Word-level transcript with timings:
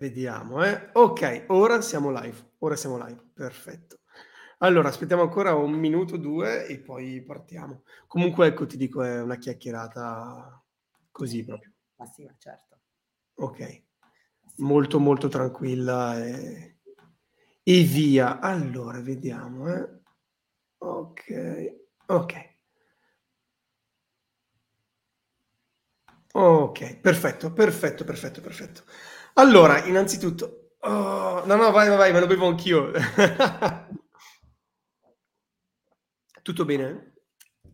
Vediamo, 0.00 0.64
eh. 0.64 0.88
Ok, 0.94 1.44
ora 1.48 1.82
siamo 1.82 2.10
live. 2.10 2.52
Ora 2.60 2.74
siamo 2.74 2.96
live. 3.04 3.22
Perfetto. 3.34 3.98
Allora, 4.58 4.88
aspettiamo 4.88 5.22
ancora 5.22 5.54
un 5.54 5.72
minuto, 5.72 6.16
due 6.16 6.66
e 6.66 6.78
poi 6.78 7.22
partiamo. 7.22 7.82
Comunque, 8.06 8.46
ecco, 8.48 8.64
ti 8.66 8.76
dico, 8.78 9.02
è 9.02 9.20
una 9.20 9.36
chiacchierata 9.36 10.62
così 11.10 11.44
proprio. 11.44 11.72
Ma 11.96 12.06
sì, 12.06 12.24
ma 12.24 12.34
certo. 12.38 12.78
Ok. 13.34 13.82
Molto, 14.58 14.98
molto 14.98 15.28
tranquilla 15.28 16.18
e, 16.24 16.78
e 17.62 17.82
via. 17.82 18.40
Allora, 18.40 19.00
vediamo, 19.00 19.68
eh. 19.74 19.88
Ok, 20.78 21.76
ok. 22.06 22.34
Ok, 26.32 26.96
perfetto, 27.00 27.52
perfetto, 27.52 28.04
perfetto, 28.04 28.40
perfetto. 28.40 28.82
Allora, 29.34 29.84
innanzitutto, 29.84 30.74
oh, 30.80 31.44
no, 31.44 31.56
no, 31.56 31.70
vai, 31.70 31.88
vai, 31.88 32.12
me 32.12 32.20
lo 32.20 32.26
bevo 32.26 32.46
anch'io. 32.46 32.90
Tutto 36.42 36.64
bene? 36.64 37.14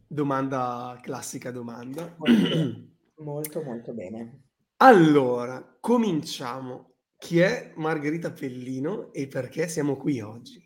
Domanda, 0.06 0.98
classica 1.00 1.50
domanda. 1.50 2.14
Molto, 2.18 2.88
molto, 3.18 3.62
molto 3.62 3.92
bene. 3.92 4.42
Allora, 4.78 5.78
cominciamo. 5.80 6.94
Chi 7.18 7.40
è 7.40 7.72
Margherita 7.76 8.30
Pellino 8.32 9.10
e 9.12 9.26
perché 9.26 9.68
siamo 9.68 9.96
qui 9.96 10.20
oggi? 10.20 10.65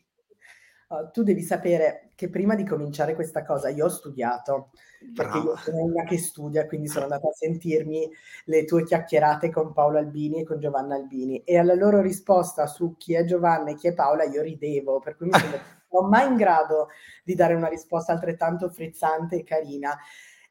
Uh, 0.91 1.09
tu 1.13 1.23
devi 1.23 1.41
sapere 1.43 2.11
che 2.17 2.29
prima 2.29 2.57
di 2.57 2.67
cominciare 2.67 3.15
questa 3.15 3.45
cosa 3.45 3.69
io 3.69 3.85
ho 3.85 3.89
studiato, 3.89 4.71
perché 5.15 5.39
io 5.39 5.57
sono 5.57 5.85
una 5.85 6.03
che 6.03 6.19
studia, 6.19 6.67
quindi 6.67 6.89
sono 6.89 7.05
andata 7.05 7.29
a 7.29 7.33
sentirmi 7.33 8.11
le 8.47 8.65
tue 8.65 8.83
chiacchierate 8.83 9.51
con 9.51 9.73
Paolo 9.73 9.99
Albini 9.99 10.41
e 10.41 10.45
con 10.45 10.59
Giovanna 10.59 10.97
Albini 10.97 11.45
e 11.45 11.59
alla 11.59 11.75
loro 11.75 12.01
risposta 12.01 12.67
su 12.67 12.97
chi 12.97 13.15
è 13.15 13.25
Giovanna 13.25 13.71
e 13.71 13.77
chi 13.77 13.87
è 13.87 13.95
Paola 13.95 14.25
io 14.25 14.43
ridevo, 14.43 14.99
per 14.99 15.17
cui 15.17 15.27
mi 15.27 15.33
sono 15.39 15.79
non 15.93 16.09
mai 16.09 16.27
in 16.27 16.37
grado 16.37 16.89
di 17.23 17.35
dare 17.37 17.55
una 17.55 17.69
risposta 17.69 18.13
altrettanto 18.13 18.69
frizzante 18.69 19.37
e 19.37 19.45
carina. 19.45 19.97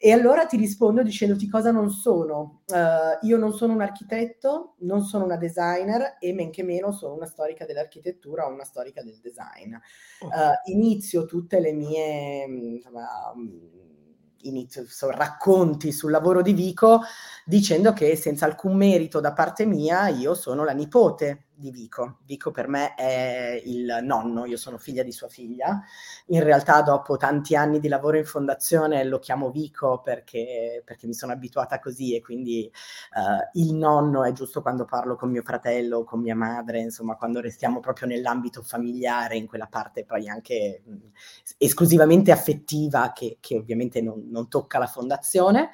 E 0.01 0.13
allora 0.13 0.45
ti 0.45 0.55
rispondo 0.55 1.03
dicendoti 1.03 1.49
cosa 1.49 1.71
non 1.71 1.89
sono. 1.91 2.61
Uh, 2.67 3.25
io 3.25 3.35
non 3.35 3.53
sono 3.53 3.73
un 3.73 3.81
architetto, 3.81 4.75
non 4.79 5.03
sono 5.03 5.25
una 5.25 5.35
designer 5.35 6.15
e 6.21 6.31
men 6.31 6.51
che 6.51 6.63
meno 6.63 6.93
sono 6.93 7.15
una 7.15 7.25
storica 7.25 7.65
dell'architettura 7.65 8.47
o 8.47 8.53
una 8.53 8.63
storica 8.63 9.03
del 9.03 9.19
design. 9.21 9.73
Uh, 9.73 10.71
inizio 10.71 11.25
tutte 11.25 11.59
le 11.59 11.73
mie 11.73 12.45
insomma, 12.45 13.33
inizio, 14.43 14.85
so, 14.87 15.09
racconti 15.11 15.91
sul 15.91 16.11
lavoro 16.11 16.41
di 16.41 16.53
Vico 16.53 17.01
dicendo 17.43 17.91
che 17.91 18.15
senza 18.15 18.45
alcun 18.45 18.77
merito 18.77 19.19
da 19.19 19.33
parte 19.33 19.65
mia 19.65 20.07
io 20.07 20.33
sono 20.33 20.63
la 20.63 20.71
nipote 20.71 21.48
di 21.59 21.71
Vico. 21.71 22.19
Vico 22.25 22.51
per 22.51 22.67
me 22.67 22.95
è 22.95 23.61
il 23.65 23.99
nonno, 24.01 24.45
io 24.45 24.57
sono 24.57 24.77
figlia 24.77 25.03
di 25.03 25.11
sua 25.11 25.27
figlia. 25.27 25.81
In 26.27 26.43
realtà 26.43 26.81
dopo 26.81 27.17
tanti 27.17 27.55
anni 27.55 27.79
di 27.79 27.87
lavoro 27.87 28.17
in 28.17 28.25
fondazione 28.25 29.03
lo 29.03 29.19
chiamo 29.19 29.51
Vico 29.51 30.01
perché, 30.01 30.81
perché 30.85 31.05
mi 31.05 31.13
sono 31.13 31.33
abituata 31.33 31.79
così 31.79 32.15
e 32.15 32.21
quindi 32.21 32.71
uh, 33.13 33.59
il 33.59 33.73
nonno 33.73 34.23
è 34.23 34.31
giusto 34.31 34.61
quando 34.61 34.85
parlo 34.85 35.15
con 35.15 35.29
mio 35.29 35.43
fratello, 35.43 36.03
con 36.03 36.21
mia 36.21 36.35
madre, 36.35 36.79
insomma 36.79 37.15
quando 37.15 37.41
restiamo 37.41 37.79
proprio 37.79 38.07
nell'ambito 38.07 38.61
familiare, 38.61 39.35
in 39.35 39.47
quella 39.47 39.67
parte 39.67 40.05
poi 40.05 40.27
anche 40.29 40.81
mh, 40.85 40.95
esclusivamente 41.57 42.31
affettiva 42.31 43.11
che, 43.13 43.37
che 43.39 43.57
ovviamente 43.57 44.01
non, 44.01 44.27
non 44.29 44.47
tocca 44.47 44.79
la 44.79 44.87
fondazione. 44.87 45.71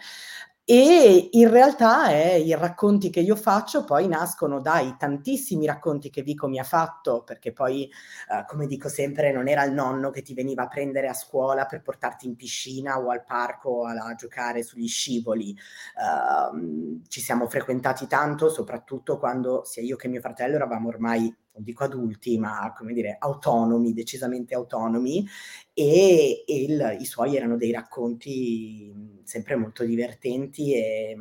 E 0.68 1.30
in 1.34 1.52
realtà 1.52 2.10
eh, 2.10 2.40
i 2.40 2.56
racconti 2.56 3.12
che 3.12 3.20
io 3.20 3.36
faccio 3.36 3.84
poi 3.84 4.08
nascono 4.08 4.60
dai 4.60 4.96
tantissimi 4.98 5.68
racconti 5.68 6.10
che 6.10 6.24
Vico 6.24 6.48
mi 6.48 6.58
ha 6.58 6.64
fatto, 6.64 7.22
perché 7.22 7.54
poi, 7.54 7.84
eh, 7.84 8.46
come 8.48 8.66
dico 8.66 8.90
sempre, 8.90 9.32
non 9.32 9.48
era 9.48 9.64
il 9.64 9.74
nonno 9.74 10.10
che 10.10 10.24
ti 10.24 10.34
veniva 10.34 10.64
a 10.64 10.68
prendere 10.68 11.08
a 11.08 11.14
scuola 11.14 11.68
per 11.68 11.84
portarti 11.84 12.26
in 12.26 12.36
piscina 12.36 13.00
o 13.00 13.12
al 13.12 13.24
parco 13.24 13.86
a, 13.86 14.16
giocare 14.16 14.64
sugli 14.64 14.88
scivoli. 14.88 15.56
Uh, 15.96 17.00
ci 17.10 17.22
siamo 17.22 17.48
frequentati 17.48 18.08
tanto, 18.08 18.50
soprattutto 18.50 19.20
quando 19.20 19.64
sia 19.66 19.84
io 19.84 19.96
che 19.98 20.08
mio 20.08 20.22
fratello 20.22 20.56
eravamo 20.56 20.88
ormai 20.88 21.32
non 21.56 21.64
dico 21.64 21.86
adulti, 21.86 22.38
ma 22.38 22.74
come 22.78 22.94
dire, 22.94 23.16
autonomi, 23.18 23.94
decisamente 23.94 24.54
autonomi, 24.56 25.26
e, 25.74 26.44
e 26.46 26.64
il, 26.64 26.98
i 27.00 27.06
suoi 27.06 27.36
erano 27.36 27.56
dei 27.56 27.72
racconti 27.72 28.94
sempre 29.24 29.56
molto 29.56 29.84
divertenti 29.84 30.74
e, 30.74 31.18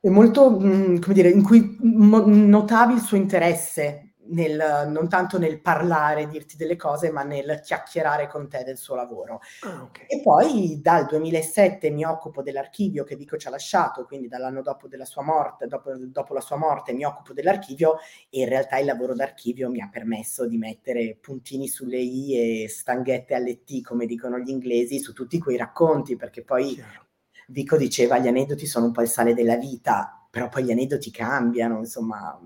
e 0.00 0.10
molto, 0.10 0.56
come 0.56 1.00
dire, 1.12 1.30
in 1.30 1.42
cui 1.42 1.78
notavi 1.80 2.94
il 2.94 3.00
suo 3.00 3.16
interesse 3.16 4.05
nel, 4.28 4.88
non 4.88 5.08
tanto 5.08 5.38
nel 5.38 5.60
parlare, 5.60 6.26
dirti 6.28 6.56
delle 6.56 6.76
cose, 6.76 7.10
ma 7.10 7.22
nel 7.22 7.60
chiacchierare 7.62 8.28
con 8.28 8.48
te 8.48 8.64
del 8.64 8.76
suo 8.76 8.94
lavoro. 8.94 9.40
Ah, 9.62 9.82
okay. 9.82 10.06
E 10.08 10.20
poi 10.22 10.80
dal 10.82 11.06
2007 11.06 11.90
mi 11.90 12.04
occupo 12.04 12.42
dell'archivio 12.42 13.04
che 13.04 13.16
Vico 13.16 13.36
ci 13.36 13.46
ha 13.46 13.50
lasciato, 13.50 14.04
quindi 14.04 14.28
dall'anno 14.28 14.62
dopo 14.62 14.88
della 14.88 15.04
sua 15.04 15.22
morte, 15.22 15.66
dopo, 15.66 15.92
dopo 15.96 16.34
la 16.34 16.40
sua 16.40 16.56
morte 16.56 16.92
mi 16.92 17.04
occupo 17.04 17.32
dell'archivio 17.32 17.98
e 18.30 18.40
in 18.40 18.48
realtà 18.48 18.78
il 18.78 18.86
lavoro 18.86 19.14
d'archivio 19.14 19.70
mi 19.70 19.80
ha 19.80 19.88
permesso 19.90 20.46
di 20.46 20.58
mettere 20.58 21.16
puntini 21.20 21.68
sulle 21.68 21.98
i 21.98 22.64
e 22.64 22.68
stanghette 22.68 23.34
alle 23.34 23.64
t, 23.64 23.82
come 23.82 24.06
dicono 24.06 24.38
gli 24.38 24.50
inglesi, 24.50 24.98
su 24.98 25.12
tutti 25.12 25.38
quei 25.38 25.56
racconti, 25.56 26.16
perché 26.16 26.42
poi 26.42 26.74
Chiaro. 26.74 27.04
Vico 27.48 27.76
diceva 27.76 28.18
gli 28.18 28.26
aneddoti 28.26 28.66
sono 28.66 28.86
un 28.86 28.92
po' 28.92 29.02
il 29.02 29.08
sale 29.08 29.34
della 29.34 29.56
vita, 29.56 30.26
però 30.28 30.48
poi 30.48 30.64
gli 30.64 30.72
aneddoti 30.72 31.10
cambiano, 31.10 31.78
insomma 31.78 32.38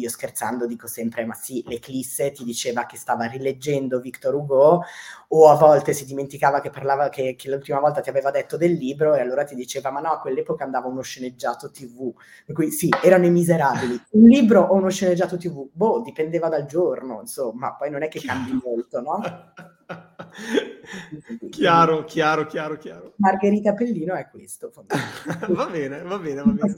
io 0.00 0.08
scherzando 0.08 0.66
dico 0.66 0.86
sempre, 0.86 1.24
ma 1.24 1.34
sì, 1.34 1.62
l'Eclisse 1.66 2.32
ti 2.32 2.44
diceva 2.44 2.86
che 2.86 2.96
stava 2.96 3.26
rileggendo 3.26 4.00
Victor 4.00 4.34
Hugo 4.34 4.82
o 5.28 5.48
a 5.48 5.54
volte 5.54 5.92
si 5.92 6.04
dimenticava 6.04 6.60
che 6.60 6.70
parlava, 6.70 7.08
che, 7.08 7.34
che 7.36 7.48
l'ultima 7.48 7.78
volta 7.78 8.00
ti 8.00 8.08
aveva 8.08 8.30
detto 8.30 8.56
del 8.56 8.72
libro 8.72 9.14
e 9.14 9.20
allora 9.20 9.44
ti 9.44 9.54
diceva, 9.54 9.90
ma 9.90 10.00
no, 10.00 10.10
a 10.10 10.20
quell'epoca 10.20 10.64
andava 10.64 10.88
uno 10.88 11.02
sceneggiato 11.02 11.70
TV. 11.70 12.12
Per 12.44 12.54
cui 12.54 12.70
sì, 12.70 12.88
erano 13.02 13.26
i 13.26 13.30
miserabili. 13.30 14.00
Un 14.10 14.28
libro 14.28 14.62
o 14.62 14.74
uno 14.74 14.90
sceneggiato 14.90 15.36
TV? 15.36 15.68
Boh, 15.72 16.02
dipendeva 16.02 16.48
dal 16.48 16.66
giorno, 16.66 17.20
insomma, 17.20 17.74
poi 17.74 17.90
non 17.90 18.02
è 18.02 18.08
che 18.08 18.20
cambi 18.20 18.58
molto, 18.62 19.00
no? 19.00 19.20
chiaro, 21.50 22.04
chiaro, 22.04 22.46
chiaro, 22.46 22.76
chiaro. 22.76 23.14
Margherita 23.16 23.74
Pellino 23.74 24.14
è 24.14 24.28
questo. 24.28 24.70
va 25.48 25.66
bene, 25.66 26.02
va 26.02 26.18
bene, 26.18 26.42
va 26.42 26.52
bene. 26.52 26.74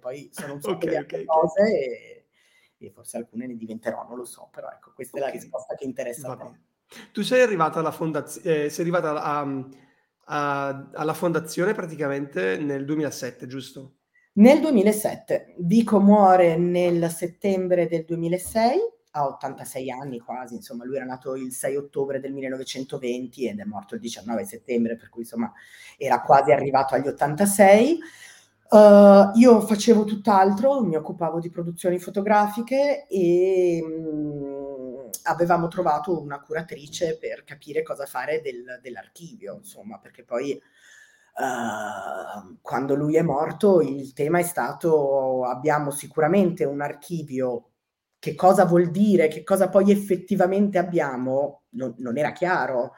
Poi 0.00 0.28
sono 0.32 0.54
un 0.54 0.60
sacco 0.60 0.86
okay, 0.86 0.96
okay, 0.96 1.24
cose 1.24 1.60
okay. 1.60 1.72
e 1.72 2.17
e 2.78 2.90
forse 2.90 3.16
alcune 3.16 3.46
ne 3.46 3.56
diventerò, 3.56 4.06
non 4.08 4.16
lo 4.16 4.24
so, 4.24 4.48
però 4.52 4.68
ecco, 4.70 4.92
questa 4.94 5.16
okay. 5.16 5.28
è 5.28 5.32
la 5.32 5.38
risposta 5.40 5.74
che 5.74 5.84
interessa 5.84 6.28
Va 6.28 6.34
a 6.34 6.36
te. 6.36 6.60
Tu 7.12 7.22
sei 7.22 7.42
arrivata 7.42 7.80
alla 7.80 7.90
fondazione, 7.90 8.64
eh, 8.64 8.70
sei 8.70 8.80
arrivata 8.80 9.22
a, 9.22 9.66
a, 10.24 10.90
alla 10.94 11.14
fondazione 11.14 11.74
praticamente 11.74 12.56
nel 12.58 12.84
2007, 12.84 13.46
giusto? 13.46 13.94
Nel 14.34 14.60
2007. 14.60 15.56
Vico 15.58 16.00
muore 16.00 16.56
nel 16.56 17.10
settembre 17.10 17.88
del 17.88 18.04
2006, 18.04 18.78
ha 19.10 19.26
86 19.26 19.90
anni 19.90 20.18
quasi, 20.20 20.54
insomma 20.54 20.84
lui 20.84 20.96
era 20.96 21.04
nato 21.04 21.34
il 21.34 21.52
6 21.52 21.76
ottobre 21.76 22.20
del 22.20 22.32
1920 22.32 23.48
ed 23.48 23.58
è 23.58 23.64
morto 23.64 23.94
il 23.94 24.00
19 24.00 24.44
settembre, 24.44 24.96
per 24.96 25.08
cui 25.08 25.22
insomma 25.22 25.52
era 25.96 26.22
quasi 26.22 26.52
arrivato 26.52 26.94
agli 26.94 27.08
86. 27.08 27.98
Uh, 28.70 29.30
io 29.38 29.62
facevo 29.62 30.04
tutt'altro, 30.04 30.82
mi 30.82 30.94
occupavo 30.94 31.40
di 31.40 31.48
produzioni 31.48 31.98
fotografiche 31.98 33.06
e 33.06 33.82
mh, 33.82 35.06
mm, 35.06 35.08
avevamo 35.22 35.68
trovato 35.68 36.20
una 36.20 36.38
curatrice 36.40 37.16
per 37.16 37.44
capire 37.44 37.82
cosa 37.82 38.04
fare 38.04 38.42
del, 38.42 38.78
dell'archivio, 38.82 39.56
insomma, 39.56 39.98
perché 39.98 40.22
poi 40.22 40.52
uh, 40.52 42.58
quando 42.60 42.94
lui 42.94 43.16
è 43.16 43.22
morto 43.22 43.80
il 43.80 44.12
tema 44.12 44.38
è 44.38 44.42
stato 44.42 45.44
abbiamo 45.44 45.90
sicuramente 45.90 46.64
un 46.64 46.82
archivio, 46.82 47.70
che 48.18 48.34
cosa 48.34 48.66
vuol 48.66 48.90
dire, 48.90 49.28
che 49.28 49.44
cosa 49.44 49.70
poi 49.70 49.90
effettivamente 49.90 50.76
abbiamo, 50.76 51.62
non, 51.70 51.94
non 51.98 52.18
era 52.18 52.32
chiaro. 52.32 52.92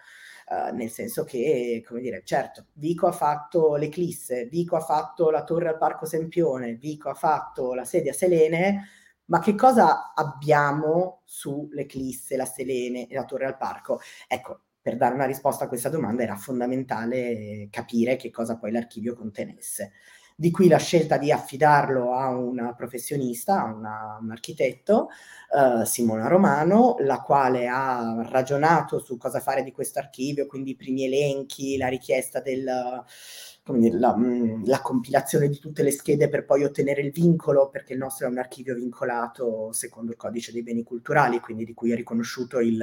Uh, 0.50 0.74
nel 0.74 0.90
senso 0.90 1.22
che, 1.22 1.80
come 1.86 2.00
dire, 2.00 2.22
certo, 2.24 2.66
Vico 2.72 3.06
ha 3.06 3.12
fatto 3.12 3.76
l'Eclisse, 3.76 4.46
Vico 4.46 4.74
ha 4.74 4.80
fatto 4.80 5.30
la 5.30 5.44
torre 5.44 5.68
al 5.68 5.78
Parco 5.78 6.06
Sempione, 6.06 6.74
Vico 6.74 7.08
ha 7.08 7.14
fatto 7.14 7.72
la 7.72 7.84
sedia 7.84 8.12
Selene, 8.12 8.88
ma 9.26 9.38
che 9.38 9.54
cosa 9.54 10.12
abbiamo 10.12 11.22
sull'Eclisse, 11.24 12.36
la 12.36 12.46
Selene 12.46 13.06
e 13.06 13.14
la 13.14 13.24
torre 13.24 13.46
al 13.46 13.56
Parco? 13.56 14.00
Ecco, 14.26 14.62
per 14.82 14.96
dare 14.96 15.14
una 15.14 15.26
risposta 15.26 15.66
a 15.66 15.68
questa 15.68 15.88
domanda 15.88 16.24
era 16.24 16.34
fondamentale 16.34 17.68
capire 17.70 18.16
che 18.16 18.30
cosa 18.30 18.58
poi 18.58 18.72
l'archivio 18.72 19.14
contenesse. 19.14 19.92
Di 20.40 20.50
qui 20.50 20.68
la 20.68 20.78
scelta 20.78 21.18
di 21.18 21.30
affidarlo 21.30 22.14
a 22.14 22.30
una 22.30 22.72
professionista, 22.72 23.60
a 23.60 23.64
una, 23.64 24.18
un 24.22 24.30
architetto, 24.30 25.08
uh, 25.50 25.84
Simona 25.84 26.28
Romano, 26.28 26.96
la 27.00 27.20
quale 27.20 27.66
ha 27.66 28.26
ragionato 28.26 29.00
su 29.00 29.18
cosa 29.18 29.40
fare 29.40 29.62
di 29.62 29.70
questo 29.70 29.98
archivio, 29.98 30.46
quindi 30.46 30.70
i 30.70 30.76
primi 30.76 31.04
elenchi, 31.04 31.76
la 31.76 31.88
richiesta 31.88 32.40
del 32.40 32.64
la, 32.64 34.16
mm, 34.16 34.64
la, 34.64 34.80
compilazione 34.80 35.46
di 35.46 35.58
tutte 35.58 35.82
le 35.82 35.90
schede 35.90 36.30
per 36.30 36.46
poi 36.46 36.64
ottenere 36.64 37.02
il 37.02 37.12
vincolo, 37.12 37.68
perché 37.68 37.92
il 37.92 37.98
nostro 37.98 38.26
è 38.26 38.30
un 38.30 38.38
archivio 38.38 38.74
vincolato 38.74 39.72
secondo 39.72 40.10
il 40.10 40.16
codice 40.16 40.52
dei 40.52 40.62
beni 40.62 40.82
culturali, 40.82 41.38
quindi 41.38 41.66
di 41.66 41.74
cui 41.74 41.92
è 41.92 41.94
riconosciuto 41.94 42.60
il 42.60 42.82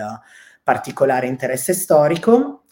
particolare 0.62 1.25
interesse 1.25 1.74
storico. 1.74 2.65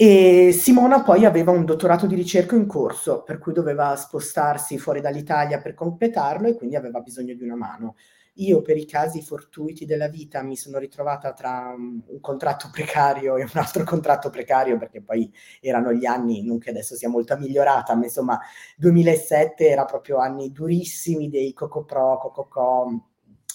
E 0.00 0.52
Simona 0.52 1.02
poi 1.02 1.24
aveva 1.24 1.50
un 1.50 1.64
dottorato 1.64 2.06
di 2.06 2.14
ricerca 2.14 2.54
in 2.54 2.68
corso, 2.68 3.24
per 3.24 3.38
cui 3.38 3.52
doveva 3.52 3.96
spostarsi 3.96 4.78
fuori 4.78 5.00
dall'Italia 5.00 5.60
per 5.60 5.74
completarlo 5.74 6.46
e 6.46 6.54
quindi 6.54 6.76
aveva 6.76 7.00
bisogno 7.00 7.34
di 7.34 7.42
una 7.42 7.56
mano. 7.56 7.96
Io 8.34 8.62
per 8.62 8.76
i 8.76 8.86
casi 8.86 9.22
fortuiti 9.22 9.86
della 9.86 10.06
vita 10.06 10.40
mi 10.42 10.56
sono 10.56 10.78
ritrovata 10.78 11.32
tra 11.32 11.74
un 11.76 12.20
contratto 12.20 12.68
precario 12.72 13.38
e 13.38 13.42
un 13.42 13.50
altro 13.54 13.82
contratto 13.82 14.30
precario 14.30 14.78
perché 14.78 15.02
poi 15.02 15.28
erano 15.60 15.92
gli 15.92 16.06
anni, 16.06 16.44
non 16.44 16.58
che 16.58 16.70
adesso 16.70 16.94
sia 16.94 17.08
molto 17.08 17.36
migliorata, 17.36 17.96
ma 17.96 18.04
insomma 18.04 18.38
2007 18.76 19.68
era 19.68 19.84
proprio 19.84 20.18
anni 20.18 20.52
durissimi 20.52 21.28
dei 21.28 21.52
Coco 21.52 21.82
Pro, 21.84 22.18
Coco 22.18 22.46
Com 22.46 23.04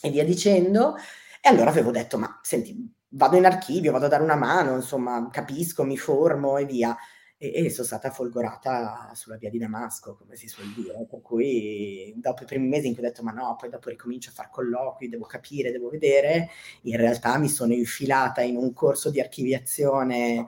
e 0.01 0.09
via 0.09 0.25
dicendo. 0.25 0.95
E 1.41 1.47
allora 1.47 1.69
avevo 1.69 1.91
detto, 1.91 2.17
ma 2.17 2.37
senti, 2.41 2.75
vado 3.13 3.37
in 3.37 3.45
archivio, 3.45 3.91
vado 3.91 4.05
a 4.05 4.09
dare 4.09 4.23
una 4.23 4.35
mano, 4.35 4.75
insomma, 4.75 5.29
capisco, 5.31 5.83
mi 5.83 5.97
formo 5.97 6.57
e 6.57 6.65
via 6.65 6.95
e, 7.43 7.65
e 7.65 7.69
sono 7.69 7.85
stata 7.85 8.09
folgorata 8.09 9.11
sulla 9.13 9.35
via 9.35 9.49
di 9.49 9.57
Damasco, 9.57 10.15
come 10.15 10.35
si 10.35 10.47
suol 10.47 10.67
dire. 10.73 11.05
Per 11.09 11.21
cui 11.21 12.13
dopo 12.15 12.43
i 12.43 12.45
primi 12.45 12.67
mesi 12.67 12.87
in 12.87 12.93
cui 12.93 13.03
ho 13.03 13.07
detto 13.07 13.21
ma 13.23 13.31
no, 13.31 13.55
poi 13.59 13.69
dopo 13.69 13.89
ricomincio 13.89 14.29
a 14.29 14.33
fare 14.33 14.49
colloqui, 14.51 15.09
devo 15.09 15.25
capire, 15.25 15.71
devo 15.71 15.89
vedere, 15.89 16.49
in 16.83 16.95
realtà 16.97 17.37
mi 17.37 17.49
sono 17.49 17.73
infilata 17.73 18.41
in 18.41 18.55
un 18.55 18.71
corso 18.73 19.09
di 19.09 19.19
archiviazione 19.19 20.45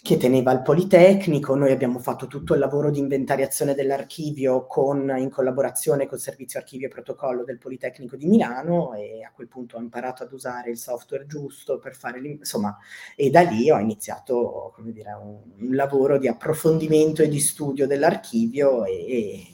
che 0.00 0.16
teneva 0.16 0.52
il 0.52 0.62
Politecnico, 0.62 1.56
noi 1.56 1.72
abbiamo 1.72 1.98
fatto 1.98 2.28
tutto 2.28 2.54
il 2.54 2.60
lavoro 2.60 2.88
di 2.90 3.00
inventariazione 3.00 3.74
dell'archivio 3.74 4.64
con, 4.66 5.12
in 5.18 5.28
collaborazione 5.28 6.06
col 6.06 6.20
servizio 6.20 6.60
archivio 6.60 6.86
e 6.86 6.90
protocollo 6.90 7.42
del 7.42 7.58
Politecnico 7.58 8.16
di 8.16 8.26
Milano 8.26 8.94
e 8.94 9.24
a 9.24 9.32
quel 9.34 9.48
punto 9.48 9.76
ho 9.76 9.80
imparato 9.80 10.22
ad 10.22 10.32
usare 10.32 10.70
il 10.70 10.78
software 10.78 11.26
giusto 11.26 11.78
per 11.78 11.96
fare, 11.96 12.20
insomma, 12.20 12.78
e 13.16 13.28
da 13.28 13.40
lì 13.40 13.70
ho 13.70 13.78
iniziato, 13.78 14.72
come 14.74 14.92
dire, 14.92 15.10
un, 15.12 15.40
un 15.66 15.74
lavoro 15.74 16.16
di 16.16 16.28
approfondimento 16.28 17.22
e 17.22 17.28
di 17.28 17.40
studio 17.40 17.86
dell'archivio 17.88 18.84
e, 18.84 18.92
e 18.92 19.46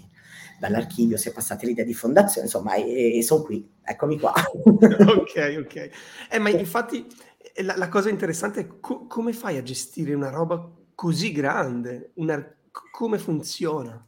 dall'archivio 0.61 1.17
si 1.17 1.31
è 1.31 1.32
passati 1.32 1.64
all'idea 1.64 1.87
di 1.87 1.94
fondazione, 1.94 2.47
insomma, 2.47 2.75
e, 2.75 3.17
e 3.17 3.23
sono 3.23 3.43
qui, 3.43 3.67
eccomi 3.82 4.19
qua. 4.19 4.35
ok, 4.62 5.56
ok. 5.58 5.90
Eh, 6.31 6.38
ma 6.38 6.50
infatti 6.50 7.06
la, 7.62 7.76
la, 7.76 7.88
cosa 7.88 8.11
interessante 8.11 8.61
è 8.61 8.81
co- 8.81 9.06
come 9.06 9.32
fai 9.32 9.56
a 9.56 9.62
gestire 9.62 10.14
una 10.14 10.31
roba 10.31 10.70
così 10.94 11.32
grande? 11.32 12.12
Una, 12.14 12.44
come 12.91 13.19
funziona? 13.19 14.06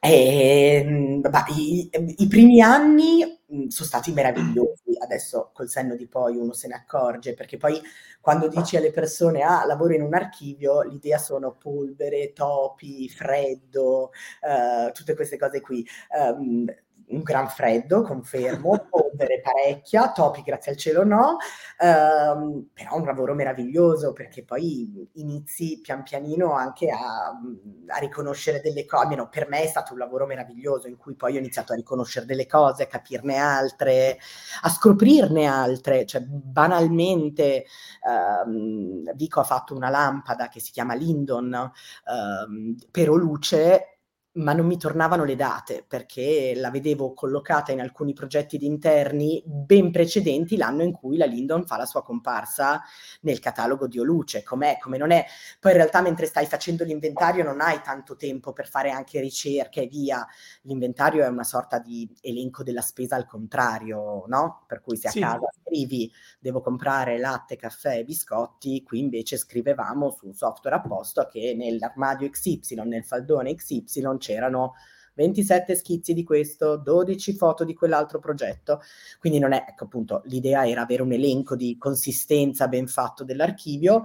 Eh, 0.00 1.18
bah, 1.20 1.46
i, 1.48 1.88
i, 2.18 2.26
primi 2.28 2.60
anni 2.60 3.24
mhmm, 3.46 3.68
sono 3.68 3.88
stati 3.88 4.12
meravigliosi, 4.12 4.98
adesso 5.02 5.50
col 5.54 5.68
senno 5.70 5.96
di 5.96 6.06
poi 6.06 6.36
uno 6.36 6.52
se 6.52 6.68
ne 6.68 6.74
accorge, 6.74 7.32
perché 7.32 7.56
poi 7.56 7.80
quando 8.20 8.48
dici 8.48 8.76
alle 8.76 8.90
persone 8.90 9.40
ah, 9.40 9.64
lavoro 9.64 9.94
in 9.94 10.02
un 10.02 10.12
archivio, 10.14 10.82
l'idea 10.82 11.16
sono 11.16 11.56
polvere, 11.56 12.34
topi, 12.34 13.08
freddo, 13.08 14.10
uh, 14.42 14.92
tutte 14.92 15.14
queste 15.14 15.38
cose 15.38 15.60
qui. 15.62 15.86
Um, 16.18 16.66
un 17.08 17.22
gran 17.22 17.48
freddo, 17.48 18.02
confermo, 18.02 18.86
polvere 18.90 19.40
parecchia, 19.40 20.12
topi 20.12 20.42
grazie 20.42 20.72
al 20.72 20.78
cielo 20.78 21.04
no, 21.04 21.36
ehm, 21.78 22.68
però 22.72 22.96
un 22.96 23.04
lavoro 23.04 23.34
meraviglioso 23.34 24.12
perché 24.12 24.44
poi 24.44 25.08
inizi 25.14 25.80
pian 25.82 26.02
pianino 26.02 26.52
anche 26.52 26.90
a, 26.90 27.28
a 27.28 27.98
riconoscere 27.98 28.60
delle 28.60 28.84
cose, 28.86 29.02
almeno 29.04 29.28
per 29.28 29.48
me 29.48 29.62
è 29.62 29.66
stato 29.66 29.92
un 29.92 29.98
lavoro 29.98 30.26
meraviglioso 30.26 30.88
in 30.88 30.96
cui 30.96 31.14
poi 31.14 31.36
ho 31.36 31.38
iniziato 31.38 31.72
a 31.72 31.76
riconoscere 31.76 32.26
delle 32.26 32.46
cose, 32.46 32.84
a 32.84 32.86
capirne 32.86 33.36
altre, 33.36 34.18
a 34.62 34.68
scoprirne 34.68 35.46
altre, 35.46 36.06
cioè 36.06 36.22
banalmente 36.22 37.66
ehm, 38.06 39.12
Vico 39.14 39.40
ha 39.40 39.44
fatto 39.44 39.74
una 39.74 39.90
lampada 39.90 40.48
che 40.48 40.60
si 40.60 40.72
chiama 40.72 40.94
Lindon, 40.94 41.70
ehm, 42.06 42.76
però 42.90 43.14
luce 43.14 43.93
ma 44.34 44.52
non 44.52 44.66
mi 44.66 44.78
tornavano 44.78 45.24
le 45.24 45.36
date 45.36 45.84
perché 45.86 46.54
la 46.56 46.70
vedevo 46.70 47.12
collocata 47.12 47.70
in 47.70 47.80
alcuni 47.80 48.12
progetti 48.14 48.58
di 48.58 48.66
interni 48.66 49.42
ben 49.46 49.92
precedenti 49.92 50.56
l'anno 50.56 50.82
in 50.82 50.92
cui 50.92 51.16
la 51.16 51.26
Lindon 51.26 51.66
fa 51.66 51.76
la 51.76 51.86
sua 51.86 52.02
comparsa 52.02 52.82
nel 53.20 53.38
catalogo 53.38 53.86
di 53.86 54.00
Oluce, 54.00 54.42
com'è, 54.42 54.78
come 54.80 54.98
non 54.98 55.12
è. 55.12 55.24
Poi 55.60 55.70
in 55.72 55.78
realtà 55.78 56.00
mentre 56.00 56.26
stai 56.26 56.46
facendo 56.46 56.82
l'inventario 56.82 57.44
non 57.44 57.60
hai 57.60 57.80
tanto 57.82 58.16
tempo 58.16 58.52
per 58.52 58.66
fare 58.66 58.90
anche 58.90 59.20
ricerche 59.20 59.82
e 59.82 59.86
via. 59.86 60.26
L'inventario 60.62 61.22
è 61.22 61.28
una 61.28 61.44
sorta 61.44 61.78
di 61.78 62.08
elenco 62.20 62.62
della 62.64 62.80
spesa 62.80 63.14
al 63.14 63.26
contrario, 63.26 64.24
no? 64.26 64.64
Per 64.66 64.80
cui 64.80 64.96
se 64.96 65.08
a 65.08 65.10
sì. 65.10 65.20
casa 65.20 65.46
scrivi 65.62 66.10
devo 66.40 66.60
comprare 66.60 67.18
latte, 67.18 67.56
caffè 67.56 67.98
e 67.98 68.04
biscotti, 68.04 68.82
qui 68.82 68.98
invece 68.98 69.36
scrivevamo 69.36 70.10
su 70.10 70.26
un 70.26 70.34
software 70.34 70.76
apposta 70.76 71.28
che 71.28 71.54
nell'armadio 71.56 72.28
XY, 72.28 72.82
nel 72.84 73.04
faldone 73.04 73.54
XY 73.54 74.22
c'erano 74.24 74.74
27 75.14 75.74
schizzi 75.76 76.12
di 76.12 76.24
questo, 76.24 76.76
12 76.76 77.34
foto 77.34 77.64
di 77.64 77.74
quell'altro 77.74 78.18
progetto. 78.18 78.80
Quindi 79.18 79.38
non 79.38 79.52
è, 79.52 79.64
ecco 79.68 79.84
appunto, 79.84 80.22
l'idea 80.26 80.66
era 80.66 80.82
avere 80.82 81.02
un 81.02 81.12
elenco 81.12 81.56
di 81.56 81.76
consistenza 81.78 82.68
ben 82.68 82.86
fatto 82.86 83.24
dell'archivio. 83.24 84.04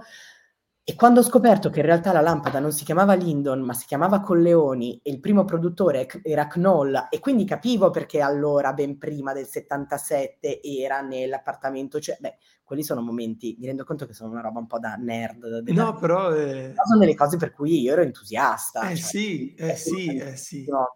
E 0.82 0.94
quando 0.96 1.20
ho 1.20 1.22
scoperto 1.22 1.70
che 1.70 1.80
in 1.80 1.86
realtà 1.86 2.10
la 2.10 2.20
lampada 2.20 2.58
non 2.58 2.72
si 2.72 2.84
chiamava 2.84 3.14
Lindon, 3.14 3.60
ma 3.60 3.74
si 3.74 3.86
chiamava 3.86 4.20
Colleoni 4.20 5.00
e 5.02 5.10
il 5.10 5.20
primo 5.20 5.44
produttore 5.44 6.08
era 6.22 6.46
Knoll, 6.48 7.06
e 7.10 7.20
quindi 7.20 7.44
capivo 7.44 7.90
perché 7.90 8.20
allora, 8.20 8.72
ben 8.72 8.98
prima 8.98 9.32
del 9.32 9.46
77, 9.46 10.60
era 10.62 11.00
nell'appartamento, 11.00 12.00
cioè, 12.00 12.16
beh, 12.18 12.38
quelli 12.64 12.82
sono 12.82 13.02
momenti, 13.02 13.56
mi 13.58 13.66
rendo 13.66 13.84
conto 13.84 14.06
che 14.06 14.14
sono 14.14 14.30
una 14.30 14.40
roba 14.40 14.58
un 14.58 14.66
po' 14.66 14.78
da 14.78 14.94
nerd. 14.94 15.60
Da 15.60 15.72
no, 15.72 15.94
però... 15.94 16.32
Eh... 16.32 16.72
Sono 16.84 16.98
delle 16.98 17.14
cose 17.14 17.36
per 17.36 17.52
cui 17.52 17.80
io 17.80 17.92
ero 17.92 18.02
entusiasta. 18.02 18.82
Eh 18.88 18.96
cioè, 18.96 19.06
sì, 19.06 19.54
eh 19.54 19.76
sì, 19.76 20.16
eh 20.16 20.36
sì. 20.36 20.64
No. 20.68 20.94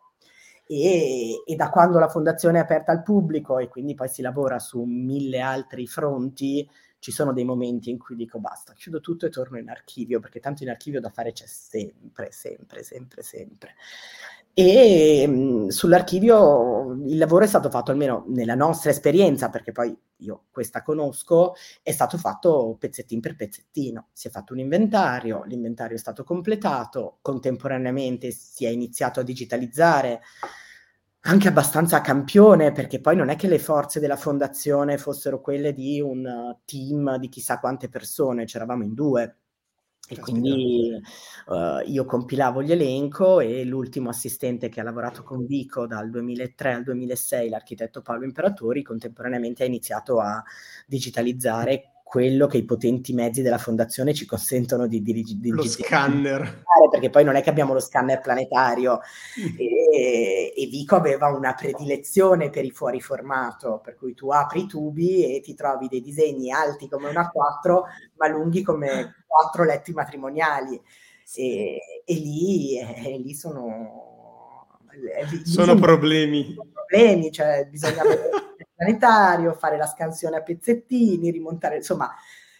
E, 0.66 1.42
e, 1.44 1.56
da 1.56 1.68
quando 1.68 1.98
la 1.98 2.08
fondazione 2.08 2.58
è 2.58 2.62
aperta 2.62 2.90
al 2.90 3.02
pubblico 3.02 3.58
e 3.58 3.68
quindi 3.68 3.94
poi 3.94 4.08
si 4.08 4.22
lavora 4.22 4.58
su 4.58 4.82
mille 4.84 5.40
altri 5.40 5.86
fronti, 5.86 6.68
ci 7.04 7.12
sono 7.12 7.34
dei 7.34 7.44
momenti 7.44 7.90
in 7.90 7.98
cui 7.98 8.16
dico 8.16 8.38
basta, 8.38 8.72
chiudo 8.72 8.98
tutto 9.00 9.26
e 9.26 9.28
torno 9.28 9.58
in 9.58 9.68
archivio, 9.68 10.20
perché 10.20 10.40
tanto 10.40 10.62
in 10.62 10.70
archivio 10.70 11.02
da 11.02 11.10
fare 11.10 11.32
c'è 11.32 11.44
sempre, 11.44 12.28
sempre, 12.32 12.82
sempre, 12.82 13.22
sempre. 13.22 13.74
E 14.54 15.26
mh, 15.26 15.32
mhmm, 15.34 15.68
sull'archivio 15.68 16.92
il 17.04 17.18
lavoro 17.18 17.44
è 17.44 17.46
stato 17.46 17.68
fatto 17.68 17.90
almeno 17.90 18.24
nella 18.28 18.54
nostra 18.54 18.88
esperienza, 18.88 19.50
perché 19.50 19.70
poi 19.70 19.94
io 20.16 20.44
questa 20.50 20.82
conosco, 20.82 21.52
è 21.82 21.92
stato 21.92 22.16
fatto 22.16 22.74
pezzettin 22.78 23.20
per 23.20 23.36
pezzettino. 23.36 24.08
Si 24.14 24.28
è 24.28 24.30
fatto 24.30 24.54
un 24.54 24.60
inventario, 24.60 25.44
l'inventario 25.44 25.96
è 25.96 26.00
stato 26.00 26.24
completato, 26.24 27.18
contemporaneamente 27.20 28.30
si 28.30 28.64
è 28.64 28.70
iniziato 28.70 29.20
a 29.20 29.24
digitalizzare 29.24 30.22
anche 31.26 31.48
abbastanza 31.48 32.00
campione, 32.00 32.72
perché 32.72 33.00
poi 33.00 33.16
non 33.16 33.30
è 33.30 33.36
che 33.36 33.48
le 33.48 33.58
forze 33.58 34.00
della 34.00 34.16
fondazione 34.16 34.98
fossero 34.98 35.40
quelle 35.40 35.72
di 35.72 36.00
un 36.00 36.56
team 36.64 37.16
di 37.16 37.28
chissà 37.28 37.58
quante 37.58 37.88
persone, 37.88 38.44
c'eravamo 38.44 38.82
in 38.82 38.94
due. 38.94 39.36
E 40.06 40.18
quindi 40.18 40.90
uh, 41.46 41.80
io 41.86 42.04
compilavo 42.04 42.62
gli 42.62 42.72
elenco 42.72 43.40
e 43.40 43.64
l'ultimo 43.64 44.10
assistente 44.10 44.68
che 44.68 44.80
ha 44.80 44.82
lavorato 44.82 45.22
con 45.22 45.46
Vico 45.46 45.86
dal 45.86 46.10
2003 46.10 46.74
al 46.74 46.82
2006, 46.82 47.48
l'architetto 47.48 48.02
Paolo 48.02 48.24
Imperatori, 48.24 48.82
contemporaneamente 48.82 49.62
ha 49.62 49.66
iniziato 49.66 50.20
a 50.20 50.44
digitalizzare 50.86 51.94
quello 52.14 52.46
che 52.46 52.58
i 52.58 52.64
potenti 52.64 53.12
mezzi 53.12 53.42
della 53.42 53.58
fondazione 53.58 54.14
ci 54.14 54.24
consentono 54.24 54.86
di 54.86 55.02
dirigere. 55.02 55.48
Lo 55.48 55.64
scanner. 55.64 56.62
Perché 56.92 57.10
poi 57.10 57.24
non 57.24 57.34
è 57.34 57.42
che 57.42 57.50
abbiamo 57.50 57.72
lo 57.72 57.80
scanner 57.80 58.20
planetario 58.20 59.00
e, 59.58 59.64
e, 59.94 60.66
Vico 60.66 60.96
aveva 60.96 61.28
una 61.28 61.54
predilezione 61.54 62.50
per 62.50 62.64
i 62.64 62.70
fuori 62.70 63.00
formato, 63.00 63.80
per 63.82 63.94
cui 63.94 64.14
tu 64.14 64.30
apri 64.30 64.62
i 64.62 64.66
tubi 64.66 65.36
e 65.36 65.40
ti 65.40 65.54
trovi 65.54 65.88
dei 65.88 66.00
disegni 66.00 66.50
alti 66.50 66.88
come 66.88 67.08
una 67.08 67.28
4, 67.30 67.84
ma 68.16 68.28
lunghi 68.28 68.62
come 68.62 69.24
quattro 69.26 69.64
letti 69.64 69.92
matrimoniali. 69.92 70.80
E, 71.36 71.78
e 72.04 72.14
lì, 72.14 72.78
e, 72.78 73.18
lì 73.18 73.34
sono... 73.34 74.78
Lì 75.30 75.44
sono 75.44 75.74
problemi. 75.74 76.54
problemi, 76.72 77.32
cioè 77.32 77.66
bisogna 77.68 78.02
avere 78.02 78.30
planetario, 78.74 79.54
fare 79.54 79.76
la 79.76 79.86
scansione 79.86 80.36
a 80.36 80.42
pezzettini, 80.42 81.30
rimontare, 81.30 81.76
insomma, 81.76 82.12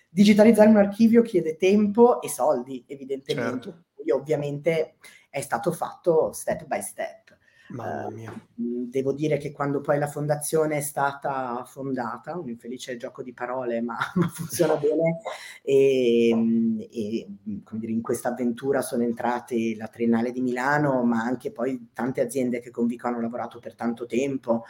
digitalizzare 0.09 0.69
un 0.69 0.77
archivio 0.77 1.23
chiede 1.23 1.57
tempo 1.57 2.21
e 2.21 2.29
soldi, 2.29 2.85
evidentemente. 2.89 3.71
Certo. 3.71 3.85
Io 4.05 4.17
ovviamente 4.17 4.97
è 5.35 5.41
stato 5.41 5.73
fatto 5.73 6.33
step 6.33 6.65
by 6.67 6.81
step. 6.81 7.24
Mamma 7.69 8.11
mia. 8.11 8.31
Uh, 8.57 8.89
devo 8.91 9.13
dire 9.13 9.39
che 9.39 9.51
quando 9.51 9.81
poi 9.81 9.99
la 9.99 10.07
fondazione 10.07 10.77
è 10.77 10.81
stata 10.81 11.65
fondata, 11.67 12.37
un 12.37 12.49
infelice 12.49 12.97
gioco 12.99 13.23
di 13.23 13.33
parole, 13.33 13.81
ma, 13.81 13.97
ma 14.15 14.29
funziona 14.29 14.77
bene, 14.77 15.21
e, 15.63 16.29
e 16.91 17.27
dire, 17.71 17.93
in 17.93 18.03
questa 18.03 18.29
avventura 18.29 18.83
sono 18.83 19.03
entrate 19.03 19.75
la 19.77 19.89
Triennale 19.89 20.31
di 20.31 20.43
Milano, 20.43 21.05
ma 21.05 21.23
anche 21.23 21.51
poi 21.53 21.89
tante 21.95 22.21
aziende 22.21 22.61
che 22.61 22.71
con 22.71 22.87
Vico 22.87 23.07
hanno 23.07 23.21
lavorato 23.21 23.59
per 23.61 23.75
tanto 23.75 24.05
tempo. 24.05 24.65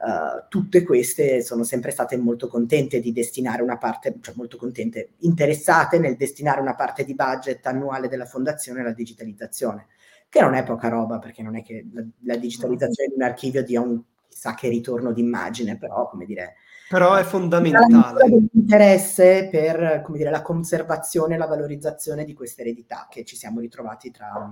Uh, 0.00 0.48
tutte 0.48 0.82
queste 0.82 1.42
sono 1.42 1.62
sempre 1.62 1.92
state 1.92 2.16
molto 2.16 2.48
contente 2.48 3.00
di 3.00 3.12
destinare 3.12 3.62
una 3.62 3.78
parte, 3.78 4.16
cioè 4.20 4.34
molto 4.36 4.56
contente, 4.56 5.12
interessate 5.18 5.98
nel 5.98 6.16
destinare 6.16 6.60
una 6.60 6.74
parte 6.74 7.04
di 7.04 7.14
budget 7.14 7.64
annuale 7.66 8.08
della 8.08 8.26
fondazione 8.26 8.80
alla 8.80 8.92
digitalizzazione 8.92 9.86
che 10.30 10.40
non 10.40 10.54
è 10.54 10.62
poca 10.62 10.88
roba, 10.88 11.18
perché 11.18 11.42
non 11.42 11.56
è 11.56 11.62
che 11.62 11.86
la, 11.92 12.02
la 12.20 12.36
digitalizzazione 12.36 13.10
di 13.10 13.16
un 13.16 13.22
archivio 13.22 13.62
dia 13.62 13.82
un 13.82 14.00
chissà 14.40 14.54
che 14.54 14.68
ritorno 14.70 15.12
d'immagine, 15.12 15.76
però, 15.76 16.08
come 16.08 16.24
dire... 16.24 16.54
Però 16.88 17.14
è 17.14 17.22
fondamentale. 17.22 18.26
L'interesse 18.52 19.48
per, 19.50 20.00
come 20.02 20.18
dire, 20.18 20.30
la 20.30 20.42
conservazione 20.42 21.34
e 21.34 21.38
la 21.38 21.46
valorizzazione 21.46 22.24
di 22.24 22.32
questa 22.32 22.62
eredità 22.62 23.06
che 23.08 23.24
ci 23.24 23.36
siamo 23.36 23.60
ritrovati 23.60 24.10
tra, 24.10 24.50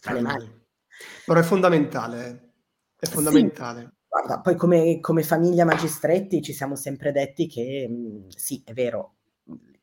tra 0.00 0.12
le 0.12 0.20
mani. 0.20 0.62
Però 1.26 1.38
è 1.38 1.42
fondamentale, 1.42 2.52
è 2.98 3.06
fondamentale. 3.06 3.80
Sì. 3.80 3.88
Guarda, 4.08 4.40
poi 4.40 4.56
come, 4.56 5.00
come, 5.00 5.22
famiglia 5.22 5.64
magistretti 5.64 6.40
ci 6.40 6.52
siamo 6.52 6.76
sempre 6.76 7.12
detti 7.12 7.46
che 7.46 7.86
mh, 7.88 8.28
sì, 8.28 8.62
è 8.64 8.72
vero, 8.72 9.16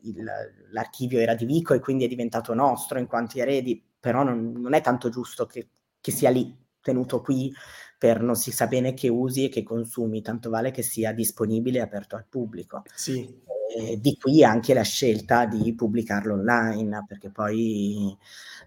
il, 0.02 0.26
l'archivio 0.72 1.20
era 1.20 1.36
di 1.36 1.46
Vico 1.46 1.74
e 1.74 1.80
quindi 1.80 2.06
è 2.06 2.08
diventato 2.08 2.54
nostro 2.54 2.98
in 2.98 3.08
quanto 3.08 3.38
eredi, 3.38 3.84
però 4.00 4.24
non, 4.24 4.54
non 4.54 4.74
è 4.74 4.82
tanto 4.82 5.10
giusto 5.10 5.46
che, 5.46 5.70
che, 6.00 6.12
sia 6.12 6.30
lì, 6.30 6.56
tenuto 6.82 7.22
qui, 7.22 7.54
per 7.98 8.22
non 8.22 8.36
si 8.36 8.52
sa 8.52 8.68
bene 8.68 8.94
che 8.94 9.10
usi 9.10 9.46
e 9.46 9.50
che 9.50 9.64
consumi, 9.64 10.22
tanto 10.22 10.50
vale 10.50 10.72
che 10.72 10.84
sia 10.84 11.12
disponibile 11.12 11.80
e 11.80 11.82
aperto 11.82 12.16
al 12.16 12.26
pubblico. 12.28 12.84
Sì. 12.94 13.46
E 13.76 14.00
di 14.00 14.18
qui 14.18 14.44
anche 14.44 14.74
la 14.74 14.84
scelta 14.84 15.46
di 15.46 15.74
pubblicarlo 15.76 16.34
online, 16.34 17.04
perché 17.06 17.30
poi 17.30 18.16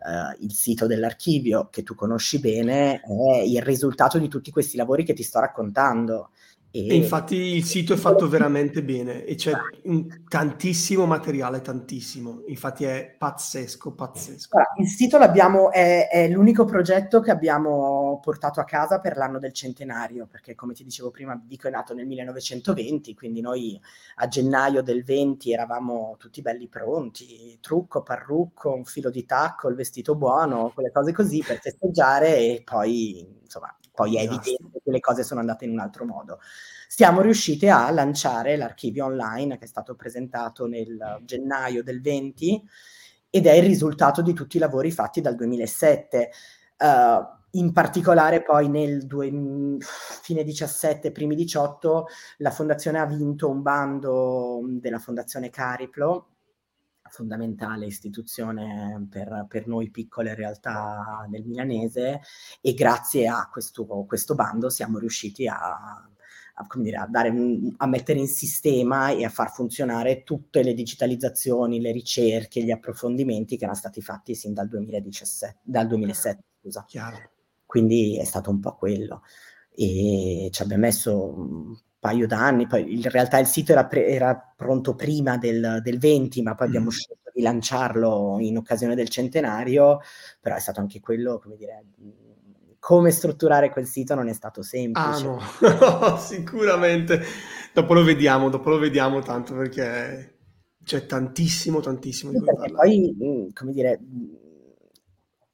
eh, 0.06 0.44
il 0.44 0.52
sito 0.52 0.86
dell'archivio, 0.86 1.68
che 1.70 1.82
tu 1.82 1.94
conosci 1.94 2.38
bene, 2.38 3.00
è 3.00 3.38
il 3.38 3.62
risultato 3.62 4.18
di 4.18 4.28
tutti 4.28 4.50
questi 4.50 4.76
lavori 4.76 5.04
che 5.04 5.14
ti 5.14 5.22
sto 5.22 5.40
raccontando 5.40 6.30
e, 6.72 6.86
e 6.86 6.94
infatti 6.94 7.34
il 7.34 7.64
sito 7.64 7.94
è 7.94 7.96
fatto 7.96 8.28
veramente 8.28 8.84
bene 8.84 9.24
e 9.24 9.34
c'è 9.34 9.52
tantissimo 10.28 11.04
materiale, 11.04 11.62
tantissimo. 11.62 12.44
Infatti 12.46 12.84
è 12.84 13.12
pazzesco, 13.18 13.92
pazzesco. 13.92 14.56
Allora, 14.56 14.74
il 14.78 14.86
sito 14.86 15.18
l'abbiamo, 15.18 15.72
è, 15.72 16.08
è, 16.08 16.28
l'unico 16.28 16.64
progetto 16.64 17.20
che 17.20 17.32
abbiamo 17.32 18.20
portato 18.22 18.60
a 18.60 18.64
casa 18.64 19.00
per 19.00 19.16
l'anno 19.16 19.40
del 19.40 19.52
centenario, 19.52 20.28
perché 20.30 20.54
come 20.54 20.74
ti 20.74 20.84
dicevo 20.84 21.10
prima, 21.10 21.40
Vico 21.44 21.66
è 21.66 21.70
nato 21.72 21.92
nel 21.92 22.06
1920, 22.06 23.14
quindi 23.14 23.40
noi 23.40 23.80
a 24.16 24.28
gennaio 24.28 24.82
del 24.82 25.02
20 25.02 25.52
eravamo 25.52 26.14
tutti 26.18 26.40
belli 26.40 26.68
pronti, 26.68 27.58
trucco, 27.60 28.02
parrucco, 28.02 28.72
un 28.72 28.84
filo 28.84 29.10
di 29.10 29.24
tacco, 29.24 29.68
il 29.68 29.74
vestito 29.74 30.14
buono, 30.14 30.70
quelle 30.72 30.92
cose 30.92 31.12
così 31.12 31.42
per 31.44 31.58
festeggiare 31.58 32.36
e 32.36 32.62
poi 32.64 33.38
insomma 33.42 33.74
poi 34.00 34.16
è 34.16 34.20
esatto. 34.20 34.34
evidente 34.36 34.80
che 34.82 34.90
le 34.90 35.00
cose 35.00 35.22
sono 35.22 35.40
andate 35.40 35.66
in 35.66 35.72
un 35.72 35.78
altro 35.78 36.06
modo. 36.06 36.40
Siamo 36.88 37.20
riusciti 37.20 37.68
a 37.68 37.90
lanciare 37.90 38.56
l'archivio 38.56 39.04
online 39.04 39.58
che 39.58 39.64
è 39.64 39.68
stato 39.68 39.94
presentato 39.94 40.66
nel 40.66 41.20
gennaio 41.22 41.82
del 41.82 42.00
20 42.00 42.66
ed 43.28 43.46
è 43.46 43.52
il 43.52 43.64
risultato 43.64 44.22
di 44.22 44.32
tutti 44.32 44.56
i 44.56 44.60
lavori 44.60 44.90
fatti 44.90 45.20
dal 45.20 45.36
2007. 45.36 46.30
Uh, 46.78 46.84
eh, 46.84 47.38
in 47.54 47.72
particolare 47.72 48.42
poi 48.42 48.68
nel 48.68 49.06
due, 49.06 49.28
fine 50.22 50.44
17, 50.44 51.12
primi 51.12 51.34
18, 51.34 52.06
la 52.38 52.50
fondazione 52.50 53.00
ha 53.00 53.06
vinto 53.06 53.50
un 53.50 53.60
bando 53.60 54.60
della 54.64 54.98
fondazione 54.98 55.50
Cariplo 55.50 56.29
fondamentale 57.10 57.86
istituzione 57.86 59.06
per, 59.10 59.46
per, 59.48 59.66
noi 59.66 59.90
piccole 59.90 60.34
realtà 60.34 61.26
del 61.28 61.44
milanese 61.44 62.20
e 62.60 62.74
grazie 62.74 63.28
a 63.28 63.48
questo, 63.50 63.84
questo 64.06 64.34
bando 64.34 64.70
siamo 64.70 64.98
riusciti 64.98 65.46
a, 65.46 65.58
a, 65.58 66.66
dire, 66.76 66.96
a, 66.96 67.06
dare, 67.06 67.32
a, 67.76 67.86
mettere 67.86 68.18
in 68.18 68.28
sistema 68.28 69.10
e 69.10 69.24
a 69.24 69.28
far 69.28 69.50
funzionare 69.52 70.22
tutte 70.22 70.62
le 70.62 70.74
digitalizzazioni, 70.74 71.80
le 71.80 71.92
ricerche, 71.92 72.62
gli 72.62 72.70
approfondimenti 72.70 73.56
che 73.56 73.64
erano 73.64 73.78
stati 73.78 74.02
fatti 74.02 74.34
sin 74.34 74.52
dal 74.52 74.68
2017, 74.68 75.58
dal 75.62 75.86
2007. 75.86 76.42
Scusa. 76.60 76.84
Chiaro. 76.86 77.30
Quindi 77.64 78.18
è 78.18 78.24
stato 78.24 78.50
un 78.50 78.60
po' 78.60 78.74
quello. 78.74 79.22
E 79.72 80.48
ci 80.50 80.62
abbiamo 80.62 80.82
messo 80.82 81.84
paio 82.00 82.26
d'anni, 82.26 82.66
poi 82.66 82.94
in 82.94 83.08
realtà 83.08 83.38
il 83.38 83.46
sito 83.46 83.72
era, 83.72 83.86
pre- 83.86 84.06
era 84.06 84.34
pronto 84.56 84.94
prima 84.94 85.36
del, 85.36 85.80
del, 85.82 85.98
20, 85.98 86.42
ma 86.42 86.54
poi 86.54 86.66
abbiamo 86.66 86.86
mm. 86.86 86.90
scelto 86.90 87.30
di 87.32 87.42
lanciarlo 87.42 88.38
in 88.40 88.56
occasione 88.56 88.94
del 88.94 89.10
centenario, 89.10 90.00
però 90.40 90.56
è 90.56 90.60
stato 90.60 90.80
anche 90.80 90.98
quello, 90.98 91.38
come 91.38 91.56
dire, 91.56 91.84
come 92.80 93.10
strutturare 93.10 93.70
quel 93.70 93.86
sito 93.86 94.14
non 94.14 94.28
è 94.28 94.32
stato 94.32 94.62
semplice. 94.62 95.26
Ah 95.26 96.08
no, 96.08 96.16
sicuramente. 96.16 97.22
Dopo 97.72 97.92
lo 97.92 98.02
vediamo, 98.02 98.48
dopo 98.48 98.70
lo 98.70 98.78
vediamo 98.78 99.20
tanto 99.20 99.54
perché 99.54 100.38
c'è 100.82 101.06
tantissimo, 101.06 101.80
tantissimo 101.80 102.32
di 102.32 102.38
cui 102.38 102.46
parlare. 102.46 102.72
Poi, 102.72 103.16
mm, 103.22 103.48
come 103.52 103.72
dire, 103.72 104.00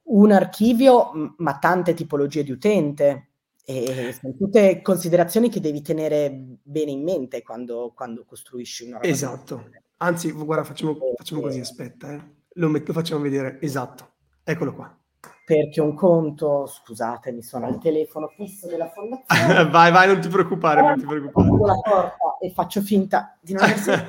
un 0.04 0.30
archivio, 0.30 1.34
ma 1.38 1.58
tante 1.58 1.92
tipologie 1.92 2.44
di 2.44 2.52
utente, 2.52 3.30
e 3.68 4.14
sono 4.16 4.32
tutte 4.36 4.80
considerazioni 4.80 5.50
che 5.50 5.58
devi 5.58 5.82
tenere 5.82 6.30
bene 6.62 6.92
in 6.92 7.02
mente 7.02 7.42
quando, 7.42 7.92
quando 7.96 8.24
costruisci 8.24 8.84
una 8.84 8.98
roba. 8.98 9.08
Esatto. 9.08 9.70
Anzi, 9.96 10.30
guarda, 10.30 10.62
facciamo, 10.62 10.96
facciamo 11.16 11.40
così, 11.40 11.58
aspetta, 11.58 12.12
eh. 12.12 12.22
lo, 12.52 12.68
metto, 12.68 12.92
lo 12.92 12.92
facciamo 12.92 13.22
vedere. 13.22 13.58
Esatto. 13.60 14.12
Eccolo 14.44 14.72
qua. 14.72 14.96
Perché 15.44 15.80
un 15.80 15.94
conto, 15.94 16.66
scusatemi, 16.66 17.42
sono 17.42 17.66
al 17.66 17.80
telefono 17.80 18.28
fisso 18.36 18.68
della 18.68 18.88
fondazione. 18.88 19.64
vai, 19.70 19.90
vai, 19.90 20.06
non 20.06 20.20
ti 20.20 20.28
preoccupare, 20.28 20.82
non 20.82 20.98
ti 20.98 21.04
preoccupare. 21.04 21.48
La 21.48 21.80
porta 21.82 22.38
e 22.40 22.50
faccio 22.52 22.80
finta 22.82 23.36
di 23.40 23.52
non 23.52 23.64
essere... 23.64 24.06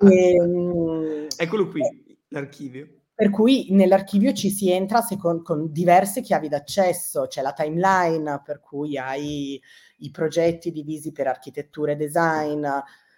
e, 0.00 0.34
ehm, 0.36 1.26
Eccolo 1.34 1.68
qui, 1.68 1.80
l'archivio. 2.28 2.88
Per 3.14 3.30
cui 3.30 3.66
nell'archivio 3.70 4.32
ci 4.32 4.50
si 4.50 4.70
entra 4.70 5.04
con, 5.18 5.42
con 5.42 5.70
diverse 5.70 6.22
chiavi 6.22 6.48
d'accesso, 6.48 7.26
c'è 7.26 7.42
la 7.42 7.52
timeline 7.52 8.40
per 8.44 8.60
cui 8.60 8.96
hai 8.96 9.60
i 9.98 10.10
progetti 10.10 10.72
divisi 10.72 11.12
per 11.12 11.26
architettura 11.26 11.92
e 11.92 11.96
design. 11.96 12.66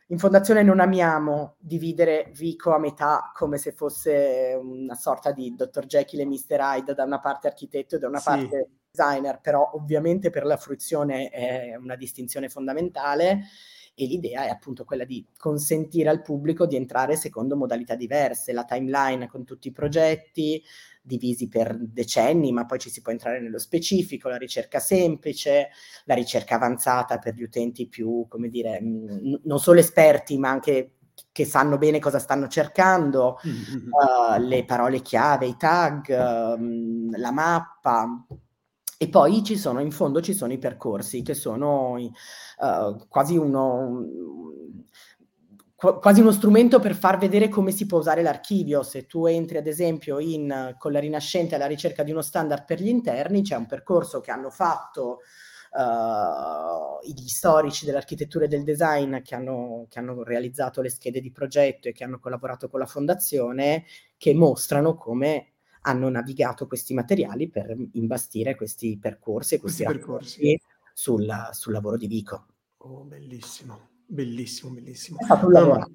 In 0.09 0.19
fondazione 0.19 0.63
non 0.63 0.81
amiamo 0.81 1.55
dividere 1.59 2.31
Vico 2.35 2.75
a 2.75 2.79
metà 2.79 3.31
come 3.33 3.57
se 3.57 3.73
fosse 3.73 4.59
una 4.61 4.95
sorta 4.95 5.33
di 5.33 5.55
Dr. 5.55 5.87
Jekyll 5.87 6.21
e 6.21 6.27
Mr. 6.27 6.59
Hyde, 6.61 6.95
da 6.95 7.05
una 7.05 7.21
parte 7.21 7.47
architetto 7.47 7.97
e 7.97 7.99
da 7.99 8.09
una 8.09 8.19
sì. 8.19 8.25
parte 8.25 8.71
designer, 8.91 9.41
però 9.41 9.71
ovviamente 9.75 10.31
per 10.31 10.45
la 10.45 10.57
fruizione 10.57 11.31
è 11.31 11.77
una 11.77 11.97
distinzione 11.97 12.49
fondamentale 12.49 13.45
e 13.95 14.07
l'idea 14.07 14.45
è 14.45 14.49
appunto 14.49 14.85
quella 14.85 15.05
di 15.05 15.25
consentire 15.37 16.09
al 16.09 16.23
pubblico 16.23 16.67
di 16.67 16.77
entrare 16.77 17.17
secondo 17.17 17.57
modalità 17.57 17.95
diverse, 17.95 18.53
la 18.53 18.65
timeline 18.65 19.29
con 19.29 19.45
tutti 19.45 19.69
i 19.69 19.73
progetti 19.73 20.63
divisi 21.01 21.49
per 21.49 21.77
decenni, 21.79 22.51
ma 22.51 22.65
poi 22.65 22.79
ci 22.79 22.91
si 22.91 23.03
può 23.03 23.13
entrare 23.13 23.41
nello 23.41 23.59
specifico, 23.59 24.29
la 24.29 24.39
ricerca 24.39 24.81
semplice, 24.81 25.69
la 26.07 26.15
ricerca 26.15 26.55
avanzata 26.55 27.19
per 27.19 27.35
gli 27.35 27.43
utenti 27.43 27.87
più, 27.87 28.27
come 28.29 28.49
dire, 28.49 28.81
n- 28.81 29.41
non 29.45 29.61
solo 29.61 29.81
esperti, 29.81 30.39
ma 30.39 30.49
anche 30.49 30.95
che 31.31 31.45
sanno 31.45 31.79
bene 31.79 31.99
cosa 31.99 32.19
stanno 32.19 32.49
cercando, 32.49 33.39
mm-hmm. 33.47 33.89
uh, 33.91 34.41
le 34.41 34.65
parole 34.65 35.01
chiave, 35.01 35.47
i 35.47 35.57
tag, 35.57 36.07
uh, 36.09 37.11
la 37.17 37.31
mappa, 37.31 38.25
e 39.05 39.09
poi 39.11 39.43
ci 39.45 39.59
sono, 39.59 39.81
in 39.81 39.91
fondo 39.91 40.23
ci 40.23 40.33
sono 40.33 40.53
i 40.53 40.59
percorsi 40.59 41.23
che 41.23 41.35
sono 41.35 41.93
uh, 41.93 43.07
quasi 43.07 43.37
uno, 43.37 44.03
quasi 45.75 46.21
uno 46.21 46.33
strumento 46.33 46.81
per 46.81 46.95
far 46.95 47.19
vedere 47.19 47.51
come 47.51 47.71
si 47.71 47.85
può 47.85 47.99
usare 47.99 48.23
l'archivio. 48.23 48.83
Se 48.83 49.05
tu 49.05 49.27
entri 49.27 49.59
ad 49.59 49.67
esempio 49.67 50.19
in, 50.19 50.75
con 50.79 50.93
la 50.93 51.01
rinascente 51.01 51.55
alla 51.55 51.67
ricerca 51.67 52.03
di 52.03 52.13
uno 52.13 52.23
standard 52.23 52.65
per 52.65 52.81
gli 52.81 52.89
interni, 52.89 53.43
c'è 53.43 53.57
un 53.57 53.67
percorso 53.67 54.21
che 54.21 54.31
hanno 54.31 54.49
fatto 54.49 55.19
uh, 55.73 57.07
gli 57.07 57.29
storici 57.29 57.85
dell'architettura 57.85 58.47
e 58.47 58.49
del 58.49 58.65
design 58.65 59.21
che 59.21 59.35
hanno, 59.35 59.85
che 59.91 59.99
hanno 59.99 60.23
realizzato 60.23 60.81
le 60.81 60.89
schede 60.89 61.21
di 61.21 61.31
progetto 61.31 61.89
e 61.89 61.93
che 61.93 62.05
hanno 62.05 62.19
collaborato 62.19 62.71
con 62.71 62.81
la 62.81 62.87
fondazione, 62.87 63.85
che 64.17 64.33
mostrano 64.33 64.95
come 64.95 65.54
hanno 65.87 66.09
navigato 66.09 66.67
questi 66.67 66.95
materiali 66.95 67.49
per 67.49 67.75
imbastire 67.93 68.55
questi 68.55 68.99
percorsi 68.99 69.57
e 69.57 69.61
questi, 69.61 69.85
questi 69.85 69.99
percorsi 69.99 70.61
sul, 70.93 71.49
sul, 71.53 71.73
lavoro 71.73 71.97
di 71.97 72.07
Vico. 72.07 72.47
Oh, 72.79 73.03
bellissimo, 73.05 73.89
bellissimo, 74.07 74.73
bellissimo. 74.73 75.19
È 75.19 75.25
stato 75.25 75.47
un 75.47 75.53
lavoro. 75.53 75.91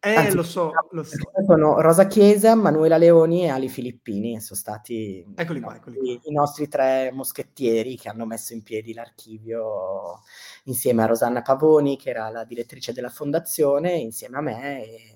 Eh, 0.00 0.14
Anzi, 0.14 0.36
lo 0.36 0.42
so, 0.44 0.70
lo 0.90 1.02
so. 1.02 1.16
Sono 1.44 1.80
Rosa 1.80 2.06
Chiesa, 2.06 2.54
Manuela 2.54 2.96
Leoni 2.96 3.42
e 3.42 3.48
Ali 3.48 3.68
Filippini, 3.68 4.40
sono 4.40 4.58
stati 4.58 5.26
eccoli 5.34 5.60
qua, 5.60 5.74
eccoli 5.74 5.96
qua. 5.96 6.06
I, 6.06 6.20
i, 6.22 6.32
nostri 6.32 6.68
tre 6.68 7.10
moschettieri 7.12 7.96
che 7.96 8.08
hanno 8.08 8.24
messo 8.24 8.52
in 8.52 8.62
piedi 8.62 8.92
l'archivio 8.92 10.20
insieme 10.64 11.02
a 11.02 11.06
Rosanna 11.06 11.42
Pavoni, 11.42 11.96
che 11.96 12.10
era 12.10 12.28
la 12.28 12.44
direttrice 12.44 12.92
della 12.92 13.08
fondazione, 13.08 13.94
insieme 13.94 14.36
a 14.36 14.40
me 14.42 14.84
e, 14.84 15.15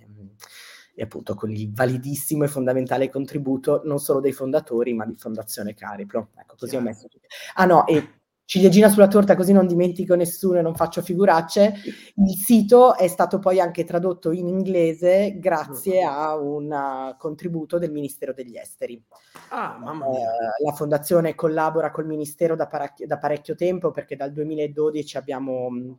e 1.00 1.04
appunto 1.04 1.34
con 1.34 1.50
il 1.50 1.72
validissimo 1.72 2.44
e 2.44 2.48
fondamentale 2.48 3.08
contributo 3.08 3.80
non 3.86 3.98
solo 3.98 4.20
dei 4.20 4.32
fondatori, 4.32 4.92
ma 4.92 5.06
di 5.06 5.16
Fondazione 5.16 5.72
Cariplo. 5.72 6.28
Ecco, 6.36 6.56
così 6.58 6.72
Chiaro. 6.72 6.84
ho 6.84 6.88
messo. 6.88 7.08
Ah 7.54 7.64
no, 7.64 7.86
e 7.86 8.20
ciliegina 8.44 8.90
sulla 8.90 9.08
torta 9.08 9.34
così 9.34 9.54
non 9.54 9.66
dimentico 9.66 10.14
nessuno 10.14 10.58
e 10.58 10.62
non 10.62 10.74
faccio 10.74 11.00
figuracce. 11.00 11.72
Il 12.16 12.36
sito 12.36 12.98
è 12.98 13.08
stato 13.08 13.38
poi 13.38 13.60
anche 13.60 13.84
tradotto 13.84 14.30
in 14.30 14.46
inglese 14.46 15.38
grazie 15.38 16.02
a 16.02 16.36
un 16.36 17.14
contributo 17.16 17.78
del 17.78 17.92
Ministero 17.92 18.34
degli 18.34 18.58
Esteri. 18.58 19.02
Ah, 19.48 19.78
mamma 19.78 20.06
mia. 20.06 20.18
Uh, 20.18 20.64
la 20.66 20.72
fondazione 20.72 21.34
collabora 21.34 21.90
col 21.90 22.04
Ministero 22.04 22.54
da, 22.54 22.66
parecchio, 22.66 23.06
da 23.06 23.16
parecchio 23.16 23.54
tempo 23.54 23.90
perché 23.90 24.16
dal 24.16 24.32
2012 24.32 25.16
abbiamo 25.16 25.70
mh, 25.70 25.98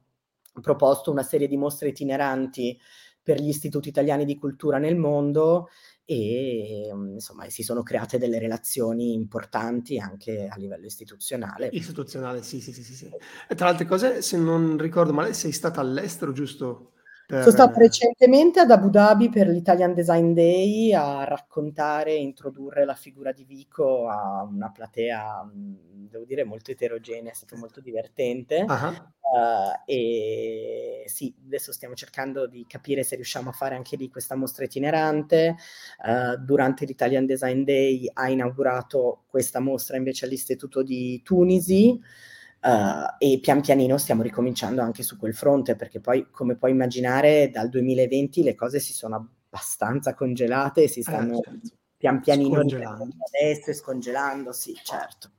proposto 0.62 1.10
una 1.10 1.24
serie 1.24 1.48
di 1.48 1.58
mostre 1.58 1.88
itineranti 1.88 2.78
per 3.24 3.40
gli 3.40 3.50
istituti 3.50 3.90
italiani 3.90 4.26
di 4.26 4.38
cultura 4.38 4.78
nel 4.78 4.96
mondo 4.96 5.70
e 6.06 6.90
insomma 6.92 7.50
si 7.50 7.64
sono 7.64 7.84
create 7.84 8.18
delle 8.18 8.40
relazioni 8.40 9.14
importanti 9.14 9.98
anche 9.98 10.48
a 10.48 10.58
livello 10.58 10.86
istituzionale. 10.86 11.70
Istituzionale, 11.72 12.42
sì, 12.42 12.60
sì, 12.60 12.74
sì, 12.74 12.84
sì. 12.84 13.10
E 13.48 13.56
tra 13.56 13.70
altre 13.70 13.86
cose, 13.86 14.22
se 14.22 14.38
non 14.38 14.78
ricordo 14.78 15.14
male, 15.14 15.34
sei 15.34 15.52
stata 15.52 15.80
all'estero, 15.80 16.32
giusto? 16.32 16.94
Sono 17.40 17.52
stata 17.52 17.80
recentemente 17.80 18.60
ad 18.60 18.72
Abu 18.72 18.90
Dhabi 18.90 19.30
per 19.30 19.48
l'Italian 19.48 19.94
Design 19.94 20.34
Day 20.34 20.94
a 20.94 21.24
raccontare 21.24 22.12
e 22.12 22.22
introdurre 22.22 22.84
la 22.84 22.94
figura 22.94 23.32
di 23.32 23.46
Vico 23.46 24.10
a 24.10 24.44
una 24.44 24.70
platea, 24.70 25.50
devo 25.54 26.26
dire, 26.26 26.44
molto 26.44 26.72
eterogenea, 26.72 27.32
è 27.32 27.36
stato 27.36 27.56
molto 27.56 27.80
divertente. 27.80 28.66
Uh-huh. 28.68 29.10
Uh, 29.32 29.72
e 29.86 31.04
sì, 31.06 31.34
adesso 31.46 31.72
stiamo 31.72 31.94
cercando 31.94 32.48
di 32.48 32.66
capire 32.68 33.04
se 33.04 33.16
riusciamo 33.16 33.52
a 33.52 33.54
fare 33.54 33.76
anche 33.76 33.96
lì 33.96 34.10
questa 34.10 34.36
mostra 34.36 34.66
itinerante. 34.66 35.56
Uh, 36.06 36.36
durante 36.36 36.84
l'Italian 36.84 37.26
Design 37.26 37.64
Day 37.64 38.12
ha 38.14 38.30
inaugurato 38.30 39.24
questa 39.28 39.62
mostra 39.62 39.96
invece 39.96 40.26
all'Istituto 40.26 40.84
di 40.84 41.22
Tunisi. 41.24 41.98
Uh, 42.62 43.16
e 43.18 43.40
pian 43.42 43.62
pianino 43.62 43.98
stiamo 43.98 44.22
ricominciando 44.22 44.82
anche 44.82 45.02
su 45.02 45.18
quel 45.18 45.34
fronte 45.34 45.76
perché 45.76 46.00
poi 46.00 46.28
come 46.30 46.56
puoi 46.56 46.70
immaginare 46.70 47.50
dal 47.50 47.70
2020 47.70 48.44
le 48.44 48.54
cose 48.54 48.80
si 48.80 48.94
sono 48.94 49.16
abbastanza 49.16 50.14
congelate 50.14 50.84
e 50.84 50.88
si 50.88 51.02
stanno 51.02 51.40
eh, 51.40 51.42
certo. 51.44 51.76
pian 51.98 52.22
pianino 52.22 52.60
adesso 52.60 53.72
e 53.72 53.74
scongelando, 53.74 54.52
sì 54.54 54.78
certo. 54.84 55.32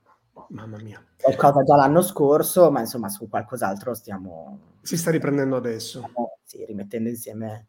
Mamma 0.49 0.79
mia. 0.79 1.05
Qualcosa 1.17 1.63
già 1.63 1.77
l'anno 1.77 2.03
scorso, 2.03 2.71
ma 2.71 2.81
insomma 2.81 3.09
su 3.09 3.29
qualcos'altro 3.29 3.95
stiamo... 3.95 4.79
Si 4.81 4.97
sta 4.97 5.11
riprendendo 5.11 5.57
adesso. 5.57 5.99
Stiamo, 5.99 6.39
sì, 6.43 6.65
rimettendo 6.65 7.09
insieme 7.09 7.69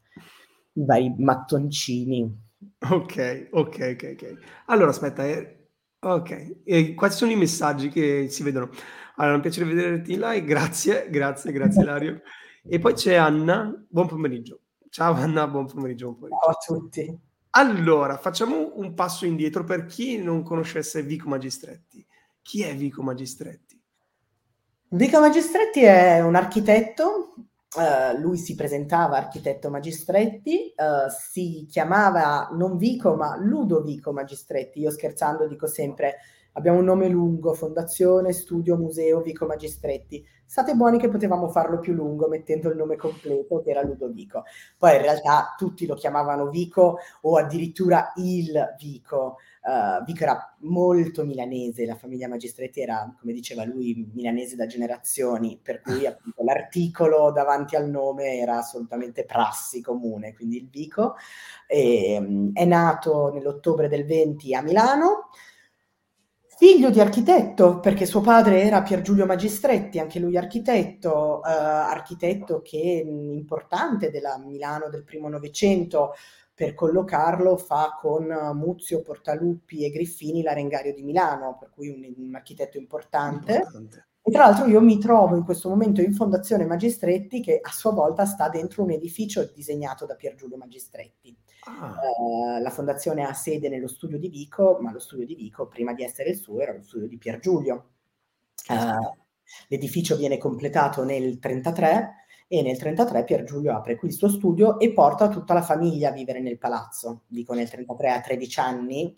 i 0.73 0.85
vari 0.85 1.13
mattoncini. 1.17 2.41
Ok, 2.89 3.49
ok, 3.51 3.95
ok, 3.95 4.09
ok. 4.13 4.37
Allora 4.67 4.89
aspetta, 4.89 5.25
eh, 5.25 5.67
ok. 5.99 6.61
E 6.63 6.93
quali 6.93 7.13
sono 7.13 7.31
i 7.31 7.35
messaggi 7.35 7.89
che 7.89 8.27
si 8.29 8.43
vedono? 8.43 8.69
Allora, 9.15 9.33
è 9.33 9.35
un 9.35 9.41
piacere 9.41 9.65
vederti 9.65 10.13
in 10.13 10.19
live, 10.19 10.45
grazie, 10.45 11.09
grazie, 11.09 11.51
grazie 11.51 11.83
Lario. 11.83 12.21
E 12.67 12.79
poi 12.79 12.93
c'è 12.93 13.15
Anna, 13.15 13.71
buon 13.87 14.07
pomeriggio. 14.07 14.61
Ciao 14.89 15.13
Anna, 15.13 15.47
buon 15.47 15.67
pomeriggio. 15.67 16.13
Buon 16.13 16.17
pomeriggio. 16.17 16.41
Ciao 16.41 16.51
a 16.51 16.79
tutti. 16.79 17.19
Allora, 17.55 18.17
facciamo 18.17 18.71
un 18.75 18.95
passo 18.95 19.25
indietro 19.25 19.63
per 19.63 19.85
chi 19.85 20.17
non 20.17 20.41
conoscesse 20.41 21.03
Vico 21.03 21.29
Magistretti. 21.29 22.05
Chi 22.41 22.63
è 22.63 22.75
Vico 22.75 23.03
Magistretti? 23.03 23.79
Vico 24.89 25.19
Magistretti 25.19 25.83
è 25.83 26.19
un 26.21 26.33
architetto, 26.35 27.35
uh, 27.75 28.19
lui 28.19 28.37
si 28.37 28.55
presentava 28.55 29.17
architetto 29.17 29.69
Magistretti, 29.69 30.73
uh, 30.75 31.09
si 31.09 31.67
chiamava 31.69 32.49
non 32.53 32.77
Vico 32.77 33.15
ma 33.15 33.37
Ludovico 33.37 34.11
Magistretti, 34.13 34.79
io 34.79 34.91
scherzando 34.91 35.47
dico 35.47 35.67
sempre 35.67 36.17
abbiamo 36.53 36.79
un 36.79 36.85
nome 36.85 37.07
lungo, 37.07 37.53
Fondazione 37.53 38.33
Studio 38.33 38.77
Museo 38.77 39.21
Vico 39.21 39.45
Magistretti, 39.45 40.25
state 40.45 40.73
buoni 40.73 40.97
che 40.97 41.09
potevamo 41.09 41.49
farlo 41.49 41.79
più 41.79 41.93
lungo 41.93 42.27
mettendo 42.27 42.69
il 42.69 42.77
nome 42.77 42.95
completo 42.95 43.61
che 43.61 43.71
era 43.71 43.81
Ludovico, 43.81 44.43
poi 44.77 44.95
in 44.95 45.01
realtà 45.01 45.53
tutti 45.57 45.85
lo 45.85 45.95
chiamavano 45.95 46.49
Vico 46.49 46.97
o 47.21 47.37
addirittura 47.37 48.11
il 48.15 48.75
Vico, 48.79 49.37
Uh, 49.63 50.03
Vico 50.03 50.23
era 50.23 50.55
molto 50.63 51.23
milanese, 51.23 51.85
la 51.85 51.95
famiglia 51.95 52.27
Magistretti 52.27 52.81
era, 52.81 53.15
come 53.17 53.31
diceva 53.31 53.63
lui, 53.63 54.11
milanese 54.13 54.57
da 54.57 54.65
generazioni, 54.65 55.57
per 55.63 55.79
cui 55.79 56.03
appunto, 56.05 56.43
l'articolo 56.43 57.31
davanti 57.31 57.77
al 57.77 57.89
nome 57.89 58.39
era 58.39 58.57
assolutamente 58.57 59.23
prassi 59.23 59.81
comune, 59.81 60.33
quindi 60.33 60.57
il 60.57 60.67
Vico. 60.69 61.15
E, 61.65 62.17
um, 62.19 62.51
è 62.51 62.65
nato 62.65 63.31
nell'ottobre 63.31 63.87
del 63.87 64.05
20 64.05 64.53
a 64.53 64.61
Milano, 64.61 65.29
figlio 66.55 66.89
di 66.89 66.99
architetto, 66.99 67.79
perché 67.79 68.05
suo 68.05 68.21
padre 68.21 68.61
era 68.61 68.81
Pier 68.81 69.01
Giulio 69.01 69.25
Magistretti, 69.25 69.99
anche 69.99 70.19
lui 70.19 70.37
architetto, 70.37 71.41
uh, 71.43 71.47
architetto 71.47 72.61
che 72.61 73.03
mh, 73.05 73.33
importante 73.33 74.09
della 74.09 74.37
Milano 74.37 74.89
del 74.89 75.03
primo 75.03 75.29
Novecento, 75.29 76.13
per 76.55 76.75
collocarlo 76.75 77.57
fa 77.57 77.97
con 77.99 78.25
Muzio, 78.53 79.01
Portaluppi 79.01 79.83
e 79.83 79.89
Griffini 79.89 80.43
l'Arengario 80.43 80.93
di 80.93 81.01
Milano, 81.01 81.57
per 81.59 81.71
cui 81.71 81.89
un, 81.89 82.13
un 82.15 82.35
architetto 82.35 82.77
importante. 82.77 83.53
importante. 83.53 84.07
Tra 84.33 84.45
l'altro 84.45 84.65
io 84.65 84.81
mi 84.81 84.97
trovo 84.97 85.35
in 85.35 85.43
questo 85.43 85.69
momento 85.69 86.01
in 86.01 86.11
Fondazione 86.11 86.65
Magistretti 86.65 87.39
che 87.39 87.59
a 87.61 87.69
sua 87.69 87.91
volta 87.91 88.25
sta 88.25 88.49
dentro 88.49 88.81
un 88.81 88.89
edificio 88.89 89.47
disegnato 89.53 90.07
da 90.07 90.15
Pier 90.15 90.33
Giulio 90.33 90.57
Magistretti. 90.57 91.37
Ah. 91.65 91.95
Uh, 92.17 92.59
la 92.59 92.71
fondazione 92.71 93.23
ha 93.23 93.33
sede 93.33 93.69
nello 93.69 93.87
studio 93.87 94.17
di 94.17 94.29
Vico, 94.29 94.79
ma 94.81 94.91
lo 94.91 94.97
studio 94.97 95.27
di 95.27 95.35
Vico 95.35 95.67
prima 95.67 95.93
di 95.93 96.03
essere 96.03 96.31
il 96.31 96.37
suo 96.37 96.59
era 96.59 96.73
lo 96.73 96.81
studio 96.81 97.07
di 97.07 97.17
Pier 97.19 97.37
Giulio. 97.37 97.89
Uh, 98.69 99.15
l'edificio 99.67 100.15
viene 100.15 100.39
completato 100.39 101.03
nel 101.03 101.37
1933 101.39 102.15
e 102.47 102.55
nel 102.55 102.75
1933 102.75 103.23
Pier 103.25 103.43
Giulio 103.43 103.75
apre 103.75 103.95
qui 103.95 104.07
il 104.07 104.15
suo 104.15 104.29
studio 104.29 104.79
e 104.79 104.93
porta 104.93 105.27
tutta 105.27 105.53
la 105.53 105.61
famiglia 105.61 106.09
a 106.09 106.11
vivere 106.11 106.41
nel 106.41 106.57
palazzo. 106.57 107.21
Dico 107.27 107.53
nel 107.53 107.69
1933 107.71 108.09
a 108.09 108.21
13 108.21 108.59
anni 108.59 109.17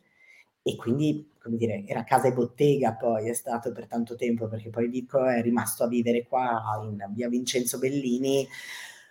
e 0.67 0.75
quindi, 0.75 1.30
come 1.39 1.58
dire, 1.58 1.84
era 1.86 2.04
casa 2.04 2.28
e 2.28 2.34
bottega 2.34 2.93
poi, 2.93 3.30
è 3.30 3.34
stato 3.34 3.71
per 3.71 3.86
tanto 3.86 4.15
tempo 4.15 4.47
perché 4.47 4.71
poi 4.71 4.88
Vico 4.88 5.23
è 5.23 5.39
rimasto 5.43 5.84
a 5.84 5.88
vivere 5.88 6.25
qua 6.25 6.60
in 6.84 7.06
via 7.13 7.30
Vincenzo 7.30 7.78
Bellini 7.78 8.47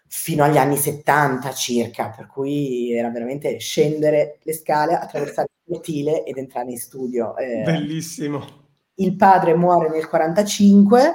fino 0.08 0.42
agli 0.42 0.56
anni 0.56 0.76
70 0.76 1.52
circa, 1.52 2.10
per 2.10 2.26
cui 2.26 2.92
era 2.92 3.08
veramente 3.10 3.56
scendere 3.58 4.40
le 4.42 4.52
scale, 4.52 4.94
attraversare 4.96 5.46
il 5.52 5.72
cortile 5.74 6.24
ed 6.24 6.38
entrare 6.38 6.72
in 6.72 6.78
studio. 6.78 7.36
Eh, 7.36 7.62
Bellissimo. 7.62 8.44
Il 8.94 9.14
padre 9.14 9.54
muore 9.54 9.88
nel 9.88 10.00
1945 10.00 11.12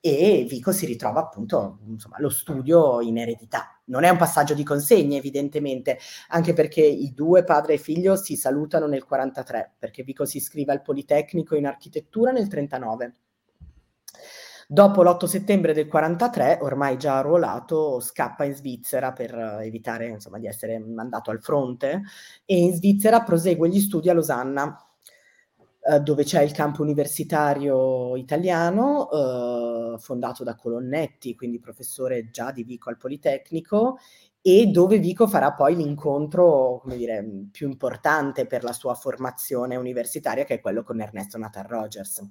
e 0.00 0.46
Vico 0.48 0.72
si 0.72 0.84
ritrova 0.84 1.20
appunto 1.20 1.78
insomma, 1.86 2.16
lo 2.18 2.28
studio 2.28 3.00
in 3.00 3.18
eredità. 3.18 3.75
Non 3.86 4.04
è 4.04 4.08
un 4.08 4.16
passaggio 4.16 4.54
di 4.54 4.64
consegne 4.64 5.18
evidentemente, 5.18 5.98
anche 6.28 6.52
perché 6.52 6.82
i 6.82 7.12
due, 7.12 7.44
padre 7.44 7.74
e 7.74 7.78
figlio, 7.78 8.16
si 8.16 8.36
salutano 8.36 8.86
nel 8.86 9.04
43, 9.04 9.74
perché 9.78 10.02
Vico 10.02 10.24
si 10.24 10.38
iscrive 10.38 10.72
al 10.72 10.82
Politecnico 10.82 11.56
in 11.56 11.66
architettura 11.66 12.30
nel 12.30 12.48
39. 12.48 13.14
Dopo 14.68 15.04
l'8 15.04 15.26
settembre 15.26 15.72
del 15.72 15.86
43, 15.86 16.58
ormai 16.60 16.96
già 16.96 17.18
arruolato, 17.18 18.00
scappa 18.00 18.44
in 18.44 18.54
Svizzera 18.54 19.12
per 19.12 19.32
evitare 19.62 20.06
insomma, 20.08 20.38
di 20.38 20.48
essere 20.48 20.80
mandato 20.80 21.30
al 21.30 21.40
fronte 21.40 22.02
e 22.44 22.58
in 22.58 22.74
Svizzera 22.74 23.22
prosegue 23.22 23.68
gli 23.68 23.78
studi 23.78 24.10
a 24.10 24.12
Losanna, 24.12 24.76
eh, 25.88 26.00
dove 26.00 26.24
c'è 26.24 26.42
il 26.42 26.52
campo 26.52 26.82
universitario 26.82 28.16
italiano, 28.16 29.10
eh, 29.94 29.98
fondato 29.98 30.44
da 30.44 30.56
Colonnetti, 30.56 31.34
quindi 31.34 31.60
professore 31.60 32.30
già 32.30 32.50
di 32.50 32.64
Vico 32.64 32.88
al 32.90 32.96
Politecnico, 32.96 33.98
e 34.40 34.66
dove 34.66 34.98
Vico 34.98 35.26
farà 35.26 35.52
poi 35.52 35.74
l'incontro, 35.76 36.78
come 36.80 36.96
dire, 36.96 37.24
più 37.50 37.68
importante 37.68 38.46
per 38.46 38.62
la 38.62 38.72
sua 38.72 38.94
formazione 38.94 39.76
universitaria, 39.76 40.44
che 40.44 40.54
è 40.54 40.60
quello 40.60 40.82
con 40.82 41.00
Ernesto 41.00 41.38
Nathan 41.38 41.66
Rogers. 41.66 42.22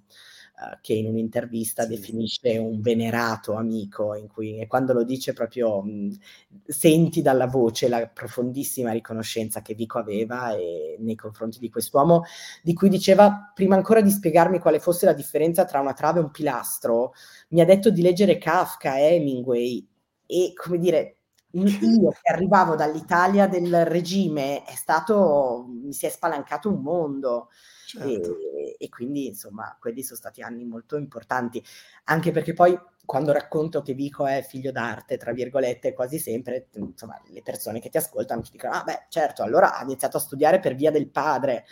Uh, 0.57 0.77
che 0.79 0.93
in 0.93 1.07
un'intervista 1.07 1.83
sì. 1.83 1.89
definisce 1.89 2.57
un 2.57 2.79
venerato 2.79 3.55
amico, 3.55 4.15
in 4.15 4.29
cui 4.29 4.57
e 4.57 4.67
quando 4.67 4.93
lo 4.93 5.03
dice 5.03 5.33
proprio 5.33 5.81
mh, 5.81 6.17
senti 6.65 7.21
dalla 7.21 7.45
voce 7.45 7.89
la 7.89 8.07
profondissima 8.07 8.93
riconoscenza 8.93 9.61
che 9.61 9.73
Vico 9.73 9.97
aveva 9.97 10.55
e, 10.55 10.95
nei 10.99 11.15
confronti 11.15 11.59
di 11.59 11.69
quest'uomo, 11.69 12.23
di 12.63 12.73
cui 12.73 12.87
diceva 12.87 13.51
prima 13.53 13.75
ancora 13.75 13.99
di 13.99 14.09
spiegarmi 14.09 14.59
quale 14.59 14.79
fosse 14.79 15.05
la 15.05 15.11
differenza 15.13 15.65
tra 15.65 15.81
una 15.81 15.91
trave 15.91 16.19
e 16.19 16.23
un 16.23 16.31
pilastro, 16.31 17.11
mi 17.49 17.59
ha 17.59 17.65
detto 17.65 17.89
di 17.89 18.01
leggere 18.01 18.37
Kafka, 18.37 18.97
Hemingway 18.97 19.85
e 20.25 20.53
come 20.55 20.77
dire 20.77 21.17
io 21.55 22.11
che 22.11 22.31
arrivavo 22.31 22.75
dall'Italia 22.75 23.47
del 23.47 23.85
regime 23.85 24.63
è 24.63 24.73
stato, 24.75 25.65
mi 25.69 25.93
si 25.93 26.05
è 26.05 26.09
spalancato 26.09 26.69
un 26.69 26.81
mondo. 26.81 27.49
Certo. 27.85 28.37
E, 28.39 28.75
e, 28.79 28.89
quindi 28.89 29.27
insomma 29.27 29.77
quelli 29.79 30.01
sono 30.01 30.17
stati 30.17 30.41
anni 30.41 30.65
molto 30.65 30.97
importanti, 30.97 31.63
anche 32.05 32.31
perché 32.31 32.53
poi 32.53 32.77
quando 33.05 33.31
racconto 33.31 33.81
che 33.81 33.93
Vico 33.93 34.25
è 34.25 34.41
figlio 34.41 34.71
d'arte, 34.71 35.17
tra 35.17 35.31
virgolette, 35.31 35.93
quasi 35.93 36.17
sempre, 36.17 36.67
insomma, 36.73 37.21
le 37.27 37.43
persone 37.43 37.79
che 37.79 37.89
ti 37.89 37.97
ascoltano 37.97 38.41
ti 38.41 38.51
dicono, 38.51 38.73
ah 38.73 38.83
beh, 38.83 39.05
certo, 39.09 39.43
allora 39.43 39.77
ha 39.77 39.83
iniziato 39.83 40.17
a 40.17 40.19
studiare 40.19 40.59
per 40.59 40.75
via 40.75 40.91
del 40.91 41.09
padre. 41.09 41.65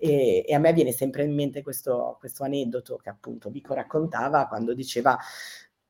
E, 0.00 0.44
e 0.46 0.54
a 0.54 0.60
me 0.60 0.72
viene 0.72 0.92
sempre 0.92 1.24
in 1.24 1.34
mente 1.34 1.60
questo, 1.60 2.16
questo 2.20 2.44
aneddoto 2.44 2.96
che 2.96 3.08
appunto 3.08 3.50
Vico 3.50 3.74
raccontava 3.74 4.46
quando 4.46 4.72
diceva 4.72 5.18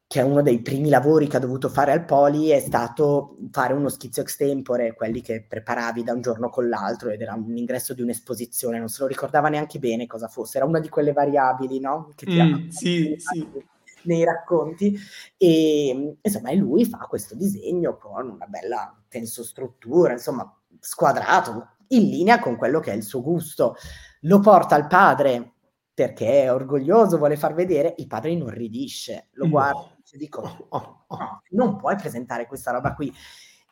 che 0.09 0.23
uno 0.23 0.41
dei 0.41 0.63
primi 0.63 0.89
lavori 0.89 1.27
che 1.27 1.37
ha 1.37 1.41
dovuto 1.41 1.69
fare 1.69 1.93
al 1.93 2.07
Poli 2.07 2.49
è 2.49 2.61
stato 2.61 3.37
fare 3.51 3.75
uno 3.75 3.91
schizzo 3.91 4.23
extempore, 4.23 4.95
quelli 4.95 5.21
che 5.21 5.45
preparavi 5.47 6.03
da 6.03 6.15
un 6.15 6.23
giorno 6.23 6.49
con 6.49 6.67
l'altro 6.67 7.11
ed 7.11 7.21
era 7.21 7.35
un 7.35 7.55
ingresso 7.55 7.93
di 7.93 8.01
un'esposizione, 8.01 8.79
non 8.79 8.89
se 8.89 9.03
lo 9.03 9.07
ricordava 9.07 9.51
neanche 9.51 9.79
bene 9.79 10.07
cosa 10.07 10.27
fosse, 10.27 10.57
era 10.57 10.67
una 10.67 10.81
di 10.81 10.89
quelle 10.89 11.13
variabili, 11.13 11.79
no? 11.79 12.11
Che 12.17 12.25
ti 12.25 12.43
mm, 12.43 12.69
sì, 12.71 13.17
sì 13.19 13.47
nei 14.05 14.25
racconti 14.25 14.99
e 15.37 16.17
insomma 16.23 16.49
e 16.49 16.55
lui 16.55 16.87
fa 16.87 16.99
questo 17.07 17.35
disegno 17.35 17.99
con 17.99 18.31
una 18.31 18.47
bella 18.47 18.99
tensostruttura, 19.09 20.13
insomma 20.13 20.51
squadrato, 20.81 21.73
in 21.89 22.09
linea 22.09 22.39
con 22.39 22.57
quello 22.57 22.81
che 22.81 22.93
è 22.93 22.97
il 22.97 23.03
suo 23.03 23.21
gusto. 23.21 23.77
Lo 24.23 24.41
porta 24.41 24.75
al 24.75 24.87
padre 24.87 25.53
perché 25.93 26.45
è 26.45 26.53
orgoglioso, 26.53 27.19
vuole 27.19 27.37
far 27.37 27.53
vedere, 27.53 27.95
il 27.99 28.07
padre 28.07 28.31
inorridisce, 28.31 29.29
lo 29.33 29.49
guarda 29.51 29.81
no. 29.81 29.97
E 30.13 30.19
dico 30.19 30.41
oh, 30.41 30.67
oh, 31.07 31.17
no, 31.17 31.43
non 31.51 31.77
puoi 31.77 31.97
presentare 31.97 32.47
questa 32.47 32.71
roba 32.71 32.95
qui. 32.95 33.13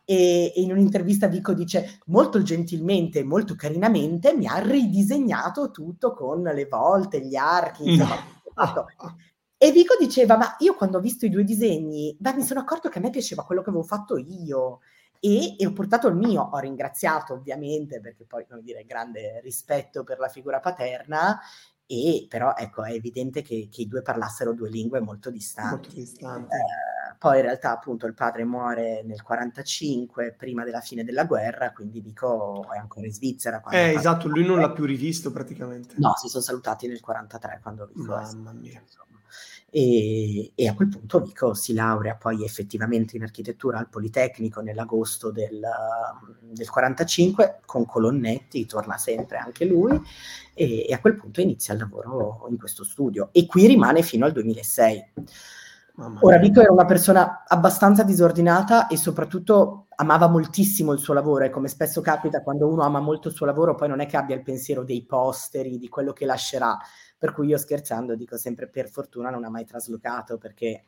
E, 0.04 0.52
e 0.54 0.60
in 0.60 0.70
un'intervista 0.70 1.26
Vico 1.26 1.52
dice 1.52 1.98
molto 2.06 2.42
gentilmente, 2.42 3.24
molto 3.24 3.56
carinamente, 3.56 4.34
mi 4.34 4.46
ha 4.46 4.58
ridisegnato 4.58 5.70
tutto 5.70 6.12
con 6.12 6.42
le 6.42 6.66
volte, 6.66 7.26
gli 7.26 7.34
archi, 7.34 7.90
insomma, 7.90 8.16
no. 8.54 8.86
E 9.58 9.72
Vico 9.72 9.96
diceva, 9.98 10.36
ma 10.36 10.54
io 10.58 10.74
quando 10.74 10.98
ho 10.98 11.00
visto 11.00 11.26
i 11.26 11.30
due 11.30 11.42
disegni, 11.42 12.14
beh, 12.18 12.34
mi 12.34 12.42
sono 12.42 12.60
accorto 12.60 12.88
che 12.88 12.98
a 12.98 13.00
me 13.00 13.10
piaceva 13.10 13.44
quello 13.44 13.62
che 13.62 13.70
avevo 13.70 13.84
fatto 13.84 14.16
io 14.18 14.80
e, 15.18 15.56
e 15.56 15.66
ho 15.66 15.72
portato 15.72 16.08
il 16.08 16.14
mio, 16.14 16.50
ho 16.52 16.58
ringraziato 16.58 17.34
ovviamente 17.34 18.00
perché 18.00 18.24
poi, 18.26 18.46
come 18.46 18.62
dire, 18.62 18.84
grande 18.84 19.40
rispetto 19.40 20.04
per 20.04 20.18
la 20.18 20.28
figura 20.28 20.60
paterna 20.60 21.40
e 21.86 22.26
però 22.28 22.54
ecco 22.56 22.84
è 22.84 22.92
evidente 22.92 23.42
che, 23.42 23.68
che 23.70 23.82
i 23.82 23.88
due 23.88 24.02
parlassero 24.02 24.52
due 24.52 24.68
lingue 24.68 25.00
molto 25.00 25.30
distanti. 25.30 25.70
Molto 25.70 25.94
distanti. 25.94 26.54
Eh, 26.54 27.16
poi 27.18 27.36
in 27.36 27.42
realtà 27.42 27.72
appunto 27.72 28.06
il 28.06 28.14
padre 28.14 28.44
muore 28.44 29.02
nel 29.04 29.22
45 29.22 30.34
prima 30.36 30.64
della 30.64 30.80
fine 30.80 31.02
della 31.02 31.24
guerra 31.24 31.72
quindi 31.72 32.02
dico 32.02 32.66
è 32.70 32.76
ancora 32.76 33.06
in 33.06 33.12
Svizzera 33.12 33.62
eh 33.70 33.94
esatto 33.94 34.28
lui 34.28 34.44
non 34.44 34.60
l'ha 34.60 34.70
più 34.70 34.84
rivisto 34.84 35.30
praticamente 35.32 35.94
no 35.96 36.14
si 36.16 36.28
sono 36.28 36.42
salutati 36.42 36.86
nel 36.86 37.00
43 37.00 37.60
quando 37.62 37.90
Vico 37.94 38.14
mamma 38.14 38.52
mia 38.52 38.80
insomma 38.80 39.18
e, 39.70 40.52
e, 40.54 40.68
a 40.68 40.74
quel 40.74 40.88
punto 40.88 41.20
Vico 41.20 41.52
si 41.54 41.74
laurea 41.74 42.14
poi 42.14 42.44
effettivamente 42.44 43.16
in 43.16 43.22
architettura 43.22 43.78
al 43.78 43.88
Politecnico 43.88 44.60
nell'agosto 44.60 45.30
del, 45.30 45.60
del 46.40 46.70
45 46.70 47.60
con 47.66 47.84
Colonnetti, 47.84 48.64
torna 48.66 48.96
sempre 48.96 49.38
anche 49.38 49.64
lui 49.64 50.00
e, 50.54 50.86
e, 50.88 50.94
a 50.94 51.00
quel 51.00 51.16
punto 51.16 51.40
inizia 51.40 51.74
il 51.74 51.80
lavoro 51.80 52.46
in 52.48 52.56
questo 52.56 52.84
studio 52.84 53.28
e 53.32 53.46
qui 53.46 53.66
rimane 53.66 54.02
fino 54.02 54.24
al 54.24 54.32
2006. 54.32 55.04
Ora 56.20 56.36
Vico 56.38 56.60
era 56.60 56.72
una 56.72 56.84
persona 56.84 57.44
abbastanza 57.46 58.02
disordinata 58.02 58.86
e 58.86 58.98
soprattutto 58.98 59.85
amava 59.96 60.28
moltissimo 60.28 60.92
il 60.92 60.98
suo 60.98 61.14
lavoro 61.14 61.44
e 61.44 61.50
come 61.50 61.68
spesso 61.68 62.00
capita 62.00 62.42
quando 62.42 62.68
uno 62.68 62.82
ama 62.82 63.00
molto 63.00 63.28
il 63.28 63.34
suo 63.34 63.46
lavoro 63.46 63.74
poi 63.74 63.88
non 63.88 64.00
è 64.00 64.06
che 64.06 64.16
abbia 64.16 64.36
il 64.36 64.42
pensiero 64.42 64.84
dei 64.84 65.04
posteri, 65.04 65.78
di 65.78 65.88
quello 65.88 66.12
che 66.12 66.26
lascerà, 66.26 66.76
per 67.18 67.32
cui 67.32 67.48
io 67.48 67.58
scherzando 67.58 68.14
dico 68.14 68.36
sempre 68.36 68.68
per 68.68 68.88
fortuna 68.88 69.30
non 69.30 69.44
ha 69.44 69.50
mai 69.50 69.64
traslocato 69.64 70.38
perché 70.38 70.84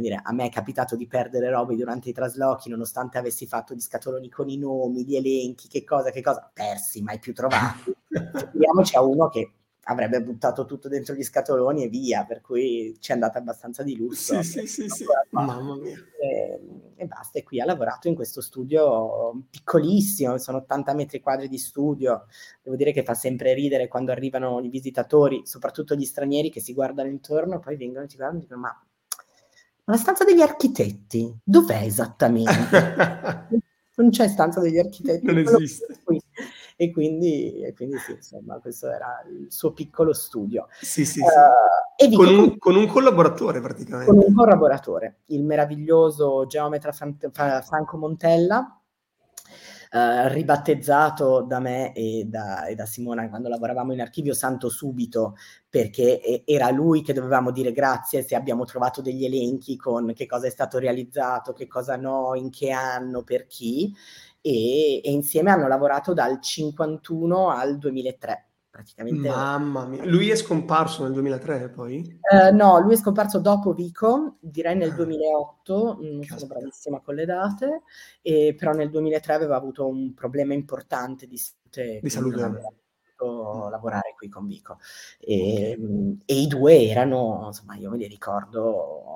dire, 0.00 0.20
a 0.22 0.32
me 0.32 0.46
è 0.46 0.50
capitato 0.50 0.96
di 0.96 1.06
perdere 1.06 1.50
robe 1.50 1.76
durante 1.76 2.08
i 2.08 2.12
traslochi 2.12 2.70
nonostante 2.70 3.18
avessi 3.18 3.46
fatto 3.46 3.74
gli 3.74 3.80
scatoloni 3.80 4.28
con 4.30 4.48
i 4.48 4.56
nomi, 4.56 5.04
gli 5.04 5.16
elenchi, 5.16 5.68
che 5.68 5.84
cosa, 5.84 6.10
che 6.10 6.22
cosa, 6.22 6.50
persi, 6.52 7.02
mai 7.02 7.18
più 7.18 7.34
trovati. 7.34 7.94
Figuriamoci 8.08 8.96
a 8.96 9.02
uno 9.02 9.28
che 9.28 9.52
avrebbe 9.84 10.22
buttato 10.22 10.64
tutto 10.64 10.88
dentro 10.88 11.14
gli 11.14 11.24
scatoloni 11.24 11.84
e 11.84 11.88
via, 11.88 12.24
per 12.24 12.40
cui 12.40 12.96
ci 13.00 13.10
è 13.10 13.14
andata 13.14 13.38
abbastanza 13.38 13.82
di 13.82 13.96
lusso. 13.96 14.40
Sì, 14.42 14.66
sì, 14.66 14.88
sì, 14.88 15.04
mamma 15.30 15.74
mia. 15.76 15.96
E, 16.20 16.60
e, 16.94 17.06
basta, 17.06 17.38
e 17.38 17.42
qui 17.42 17.60
ha 17.60 17.64
lavorato 17.64 18.06
in 18.06 18.14
questo 18.14 18.40
studio 18.40 19.42
piccolissimo, 19.50 20.38
sono 20.38 20.58
80 20.58 20.94
metri 20.94 21.20
quadri 21.20 21.48
di 21.48 21.58
studio, 21.58 22.26
devo 22.62 22.76
dire 22.76 22.92
che 22.92 23.02
fa 23.02 23.14
sempre 23.14 23.54
ridere 23.54 23.88
quando 23.88 24.12
arrivano 24.12 24.60
i 24.60 24.68
visitatori, 24.68 25.42
soprattutto 25.44 25.94
gli 25.96 26.04
stranieri 26.04 26.50
che 26.50 26.60
si 26.60 26.74
guardano 26.74 27.08
intorno, 27.08 27.58
poi 27.58 27.76
vengono 27.76 28.04
e 28.04 28.08
ti 28.08 28.16
guardano 28.16 28.40
e 28.40 28.42
dicono 28.42 28.60
ma, 28.60 28.84
ma 29.84 29.92
la 29.94 29.98
stanza 29.98 30.24
degli 30.24 30.42
architetti, 30.42 31.34
dov'è 31.42 31.82
esattamente? 31.82 33.60
non 33.96 34.10
c'è 34.10 34.28
stanza 34.28 34.60
degli 34.60 34.78
architetti. 34.78 35.26
Non 35.26 35.38
esiste. 35.38 35.98
Qui 36.04 36.21
e 36.82 36.90
quindi, 36.90 37.60
e 37.62 37.72
quindi 37.74 37.96
sì, 37.98 38.10
insomma, 38.10 38.58
questo 38.58 38.90
era 38.90 39.24
il 39.30 39.52
suo 39.52 39.72
piccolo 39.72 40.12
studio. 40.12 40.66
Sì, 40.80 41.04
sì, 41.04 41.20
uh, 41.20 41.26
sì. 41.96 42.10
Con, 42.12 42.26
un, 42.26 42.58
con, 42.58 42.74
un, 42.74 42.88
collaboratore 42.88 43.60
praticamente. 43.60 44.10
Con 44.10 44.20
un 44.20 44.34
collaboratore, 44.34 45.20
il 45.26 45.44
meraviglioso 45.44 46.44
geometra 46.46 46.90
Franco 46.90 47.96
Montella, 47.96 48.76
Uh, 49.92 50.26
ribattezzato 50.28 51.42
da 51.42 51.60
me 51.60 51.92
e 51.92 52.24
da, 52.26 52.64
e 52.64 52.74
da, 52.74 52.86
Simona 52.86 53.28
quando 53.28 53.50
lavoravamo 53.50 53.92
in 53.92 54.00
archivio 54.00 54.32
Santo 54.32 54.70
Subito, 54.70 55.34
perché 55.68 56.44
era 56.46 56.70
lui 56.70 57.02
che 57.02 57.12
dovevamo 57.12 57.50
dire 57.50 57.72
grazie 57.72 58.22
se 58.22 58.34
abbiamo 58.34 58.64
trovato 58.64 59.02
degli 59.02 59.26
elenchi 59.26 59.76
con 59.76 60.14
che 60.14 60.24
cosa 60.24 60.46
è 60.46 60.50
stato 60.50 60.78
realizzato, 60.78 61.52
che 61.52 61.66
cosa 61.66 61.96
no, 61.96 62.34
in 62.34 62.48
che 62.48 62.70
anno, 62.70 63.22
per 63.22 63.46
chi 63.46 63.94
e, 64.42 65.00
e 65.02 65.10
insieme 65.10 65.50
hanno 65.50 65.68
lavorato 65.68 66.12
dal 66.12 66.40
51 66.40 67.48
al 67.48 67.78
2003 67.78 68.46
praticamente. 68.72 69.28
Mamma 69.28 69.84
mia, 69.84 70.02
lui 70.06 70.30
è 70.30 70.34
scomparso 70.34 71.02
nel 71.02 71.12
2003 71.12 71.68
poi? 71.68 72.18
Uh, 72.22 72.54
no, 72.54 72.80
lui 72.80 72.94
è 72.94 72.96
scomparso 72.96 73.38
dopo 73.38 73.74
Vico, 73.74 74.38
direi 74.40 74.74
nel 74.74 74.94
2008, 74.94 75.74
ah, 75.74 75.96
non 76.00 76.20
Caspita. 76.20 76.38
sono 76.38 76.46
bravissima 76.54 77.00
con 77.00 77.14
le 77.14 77.26
date, 77.26 77.82
e, 78.22 78.54
però 78.58 78.72
nel 78.72 78.88
2003 78.88 79.34
aveva 79.34 79.56
avuto 79.56 79.86
un 79.86 80.14
problema 80.14 80.54
importante 80.54 81.26
di 81.26 81.36
salute. 81.36 82.00
Di 82.02 82.08
salute. 82.08 82.40
lavorare 83.70 84.14
qui 84.16 84.28
con 84.28 84.46
Vico 84.46 84.78
e, 85.20 85.78
e, 86.24 86.34
i 86.34 86.46
due 86.48 86.88
erano, 86.88 87.44
insomma, 87.48 87.76
io 87.76 87.90
me 87.90 87.98
li 87.98 88.08
ricordo 88.08 89.11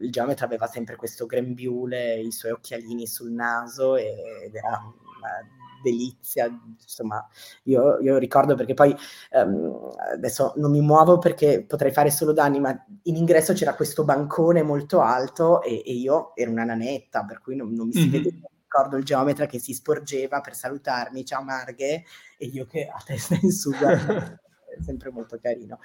il 0.00 0.10
geometra 0.10 0.46
aveva 0.46 0.66
sempre 0.66 0.96
questo 0.96 1.26
grembiule, 1.26 2.20
i 2.20 2.32
suoi 2.32 2.52
occhialini 2.52 3.06
sul 3.06 3.30
naso 3.30 3.96
ed 3.96 4.54
era 4.54 4.78
una 4.78 5.56
delizia, 5.82 6.46
insomma, 6.80 7.26
io, 7.64 7.98
io 8.00 8.18
ricordo 8.18 8.54
perché 8.54 8.74
poi 8.74 8.94
um, 9.32 9.90
adesso 10.12 10.52
non 10.56 10.70
mi 10.70 10.80
muovo 10.80 11.18
perché 11.18 11.64
potrei 11.64 11.92
fare 11.92 12.10
solo 12.10 12.32
danni, 12.32 12.60
ma 12.60 12.84
in 13.04 13.16
ingresso 13.16 13.52
c'era 13.52 13.74
questo 13.74 14.04
bancone 14.04 14.62
molto 14.62 15.00
alto 15.00 15.62
e, 15.62 15.82
e 15.84 15.92
io 15.92 16.34
ero 16.34 16.50
una 16.50 16.64
nanetta, 16.64 17.24
per 17.24 17.40
cui 17.40 17.56
non, 17.56 17.72
non 17.72 17.86
mi 17.86 17.92
si 17.92 18.00
mm-hmm. 18.00 18.10
vedeva 18.10 18.48
ricordo 18.68 18.96
il 18.98 19.04
geometra 19.04 19.46
che 19.46 19.58
si 19.58 19.72
sporgeva 19.72 20.42
per 20.42 20.54
salutarmi, 20.54 21.24
ciao 21.24 21.42
Marghe, 21.42 22.04
e 22.36 22.46
io 22.46 22.66
che 22.66 22.86
a 22.86 23.02
testa 23.02 23.38
in 23.40 23.50
su 23.50 23.70
sempre 24.82 25.10
molto 25.10 25.38
carino. 25.40 25.78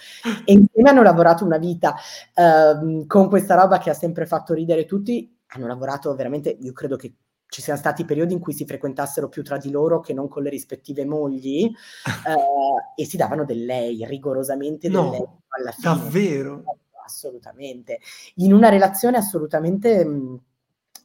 E 0.45 0.53
insieme 0.53 0.89
hanno 0.89 1.01
lavorato 1.01 1.45
una 1.45 1.57
vita 1.57 1.95
uh, 2.35 3.05
con 3.05 3.29
questa 3.29 3.55
roba 3.55 3.77
che 3.77 3.89
ha 3.89 3.93
sempre 3.93 4.25
fatto 4.25 4.53
ridere 4.53 4.85
tutti, 4.85 5.35
hanno 5.47 5.67
lavorato 5.67 6.13
veramente, 6.15 6.49
io 6.49 6.73
credo 6.73 6.95
che 6.95 7.13
ci 7.47 7.61
siano 7.61 7.79
stati 7.79 8.03
periodi 8.03 8.33
in 8.33 8.39
cui 8.39 8.53
si 8.53 8.65
frequentassero 8.65 9.29
più 9.29 9.43
tra 9.43 9.57
di 9.57 9.69
loro 9.69 9.99
che 9.99 10.13
non 10.13 10.27
con 10.27 10.41
le 10.41 10.49
rispettive 10.49 11.05
mogli 11.05 11.65
uh, 11.65 12.75
e 12.99 13.05
si 13.05 13.15
davano 13.15 13.45
del 13.45 13.63
lei, 13.63 14.03
rigorosamente 14.05 14.89
del 14.89 14.97
no, 14.97 15.11
lei 15.11 15.19
alla 15.19 15.71
fine. 15.71 15.93
Davvero? 15.93 16.63
Assolutamente. 17.05 17.99
In 18.35 18.53
una 18.53 18.69
relazione 18.69 19.17
assolutamente... 19.17 20.03
Mh, 20.03 20.41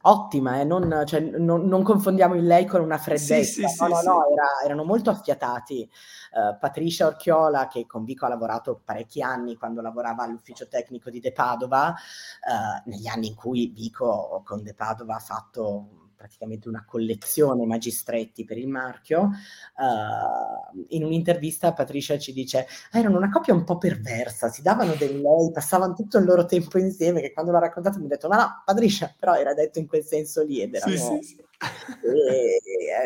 ottima, 0.01 0.59
eh? 0.59 0.63
non, 0.63 1.03
cioè, 1.05 1.19
non, 1.19 1.65
non, 1.67 1.83
confondiamo 1.83 2.35
il 2.35 2.45
lei 2.45 2.65
con 2.65 2.81
una 2.81 2.97
freddezza, 2.97 3.43
sì, 3.43 3.67
sì, 3.67 3.81
no, 3.81 3.87
no, 3.87 4.01
no, 4.01 4.31
era, 4.31 4.47
erano 4.63 4.83
molto 4.83 5.09
affiatati. 5.09 5.89
Uh, 6.31 6.57
Patricia 6.59 7.07
Orchiola, 7.07 7.67
che 7.67 7.85
con 7.85 8.03
Vico 8.03 8.25
ha 8.25 8.29
lavorato 8.29 8.81
parecchi 8.83 9.21
anni 9.21 9.55
quando 9.55 9.81
lavorava 9.81 10.23
all'ufficio 10.23 10.67
tecnico 10.67 11.09
di 11.09 11.19
De 11.19 11.31
Padova, 11.31 11.89
uh, 11.89 12.89
negli 12.89 13.07
anni 13.07 13.27
in 13.27 13.35
cui 13.35 13.71
Vico 13.73 14.41
con 14.45 14.63
De 14.63 14.73
Padova 14.73 15.15
ha 15.15 15.19
fatto 15.19 16.08
praticamente 16.19 16.67
una 16.67 16.83
collezione 16.85 17.65
magistretti 17.65 18.43
per 18.43 18.57
il 18.57 18.67
marchio, 18.67 19.21
uh, 19.21 20.85
in 20.89 21.05
un'intervista 21.05 21.71
Patricia 21.71 22.17
ci 22.17 22.33
dice 22.33 22.67
erano 22.91 23.15
una 23.15 23.29
coppia 23.29 23.53
un 23.53 23.63
po' 23.63 23.77
perversa, 23.77 24.49
si 24.49 24.61
davano 24.61 24.95
del 24.95 25.21
lei, 25.21 25.49
passavano 25.53 25.93
tutto 25.93 26.17
il 26.17 26.25
loro 26.25 26.43
tempo 26.43 26.77
insieme, 26.77 27.21
che 27.21 27.31
quando 27.31 27.53
l'ha 27.53 27.59
raccontato 27.59 27.99
mi 27.99 28.05
ha 28.05 28.09
detto 28.09 28.27
ma 28.27 28.35
no, 28.35 28.63
Patricia, 28.65 29.15
però 29.17 29.35
era 29.35 29.53
detto 29.53 29.79
in 29.79 29.87
quel 29.87 30.03
senso 30.03 30.43
lì 30.43 30.59
ed 30.61 30.75
erano, 30.75 30.91
sì, 30.91 30.97
sì, 30.97 31.21
sì. 31.21 31.48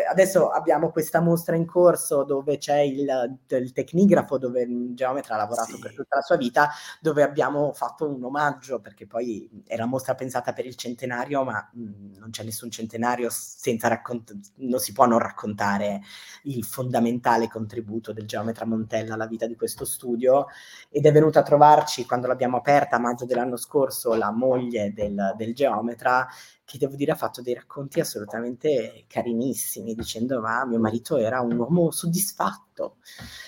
Adesso 0.10 0.50
abbiamo 0.50 0.92
questa 0.92 1.20
mostra 1.20 1.56
in 1.56 1.66
corso 1.66 2.24
dove 2.24 2.58
c'è 2.58 2.80
il, 2.80 3.40
il 3.48 3.72
tecnigrafo, 3.72 4.38
dove 4.38 4.62
il 4.62 4.94
geometra 4.94 5.36
ha 5.36 5.38
lavorato 5.38 5.74
sì. 5.74 5.80
per 5.80 5.94
tutta 5.94 6.18
la 6.18 6.22
sua 6.22 6.38
vita, 6.38 6.70
dove 7.02 7.24
abbiamo 7.24 7.74
fatto 7.74 8.08
un 8.08 8.24
omaggio, 8.24 8.80
perché 8.80 9.08
poi 9.08 9.50
era 9.66 9.86
mostra 9.86 10.14
pensata 10.14 10.54
per 10.54 10.66
il 10.66 10.76
centenario, 10.76 11.44
ma 11.44 11.68
mh, 11.74 12.18
non 12.20 12.30
c'è 12.30 12.44
nessun 12.44 12.70
centenario 12.70 13.30
senza 13.32 13.88
raccontare, 13.88 14.40
non 14.58 14.80
si 14.80 14.94
può 14.94 15.06
non 15.06 15.20
raccontare 15.20 16.02
il 16.44 16.64
fondamentale 16.64 17.48
contributo 17.48 18.14
del 18.14 18.28
geometra 18.28 18.66
Montella 18.66 19.16
alla 19.16 19.28
vita 19.28 19.48
di 19.48 19.56
questo 19.56 19.86
studio 19.86 20.48
ed 20.90 21.06
è 21.06 21.12
venuta 21.12 21.40
a 21.40 21.44
trovarci 21.44 22.06
quando 22.06 22.28
l'abbiamo 22.28 22.58
aperta 22.58 22.98
a 22.98 23.00
maggio 23.00 23.26
dell'anno 23.26 23.58
scorso 23.58 24.14
la 24.14 24.32
moglie 24.32 24.94
del, 24.94 25.34
del 25.36 25.54
geometra 25.54 26.28
che 26.66 26.78
devo 26.78 26.96
dire 26.96 27.12
ha 27.12 27.16
fatto 27.16 27.42
dei 27.42 27.54
racconti 27.54 28.00
assolutamente 28.00 29.06
carinissimi, 29.08 29.94
dicendo 29.94 30.40
ma 30.40 30.66
mio 30.66 30.80
marito 30.80 31.18
era 31.18 31.42
un 31.42 31.58
uomo 31.58 31.92
soddisfatto. 31.92 32.98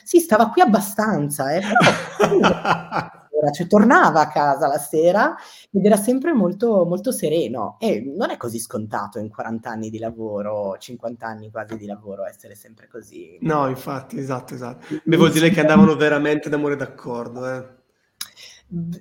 Sì, 0.04 0.20
stava 0.20 0.50
qui 0.50 0.62
abbastanza, 0.62 1.54
eh, 1.54 1.62
però 1.62 1.80
cioè, 3.54 3.68
tornava 3.68 4.22
a 4.22 4.28
casa 4.28 4.68
la 4.68 4.78
sera 4.78 5.36
ed 5.72 5.86
era 5.86 5.96
sempre 5.96 6.34
molto, 6.34 6.86
molto 6.86 7.12
sereno 7.12 7.78
e 7.80 8.02
non 8.16 8.30
è 8.30 8.38
così 8.38 8.60
scontato 8.60 9.20
in 9.20 9.30
40 9.30 9.70
anni 9.70 9.90
di 9.90 10.00
lavoro, 10.00 10.78
50 10.78 11.26
anni 11.26 11.52
quasi 11.52 11.78
di 11.78 11.86
lavoro 11.86 12.26
essere 12.26 12.56
sempre 12.56 12.88
così. 12.88 13.38
No, 13.42 13.68
infatti, 13.68 14.20
esatto, 14.20 14.54
esatto. 14.54 14.86
Beh, 15.04 15.18
vuol 15.18 15.32
dire 15.32 15.50
che 15.50 15.62
andavano 15.62 15.96
veramente 15.96 16.50
d'amore 16.50 16.76
d'accordo, 16.76 17.48
eh 17.48 17.75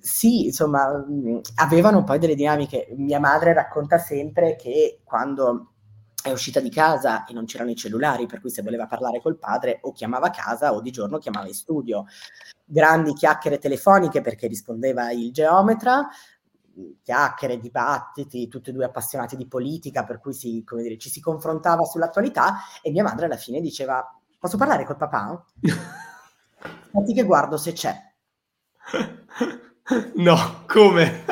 sì, 0.01 0.47
insomma, 0.47 1.05
avevano 1.57 2.05
poi 2.05 2.19
delle 2.19 2.35
dinamiche. 2.35 2.89
Mia 2.97 3.19
madre 3.19 3.53
racconta 3.53 3.99
sempre 3.99 4.57
che 4.57 5.01
quando 5.05 5.75
è 6.23 6.31
uscita 6.31 6.61
di 6.61 6.71
casa 6.71 7.25
e 7.25 7.33
non 7.33 7.45
c'erano 7.45 7.71
i 7.71 7.77
cellulari, 7.77 8.27
per 8.27 8.41
cui 8.41 8.51
se 8.51 8.63
voleva 8.63 8.87
parlare 8.87 9.21
col 9.21 9.39
padre 9.39 9.79
o 9.83 9.93
chiamava 9.93 10.29
a 10.29 10.31
casa 10.31 10.73
o 10.73 10.81
di 10.81 10.91
giorno 10.91 11.19
chiamava 11.19 11.47
in 11.47 11.55
studio. 11.55 12.07
Grandi 12.65 13.13
chiacchiere 13.13 13.59
telefoniche 13.59 14.23
perché 14.23 14.47
rispondeva 14.47 15.11
il 15.13 15.33
geometra, 15.33 16.09
chiacchiere, 17.03 17.59
dibattiti, 17.59 18.49
tutti 18.49 18.71
e 18.71 18.73
due 18.73 18.85
appassionati 18.87 19.37
di 19.37 19.47
politica, 19.47 20.05
per 20.05 20.19
cui 20.19 20.33
si, 20.33 20.65
dire, 20.77 20.99
ci 20.99 21.11
si 21.11 21.21
confrontava 21.21 21.85
sull'attualità 21.85 22.57
e 22.83 22.91
mia 22.91 23.03
madre 23.03 23.27
alla 23.27 23.37
fine 23.37 23.61
diceva 23.61 24.03
posso 24.39 24.57
parlare 24.57 24.85
col 24.85 24.97
papà? 24.97 25.45
Aspetti 26.59 27.15
che 27.15 27.25
guardo 27.25 27.57
se 27.57 27.73
c'è. 27.73 27.95
No, 30.15 30.65
come? 30.67 31.25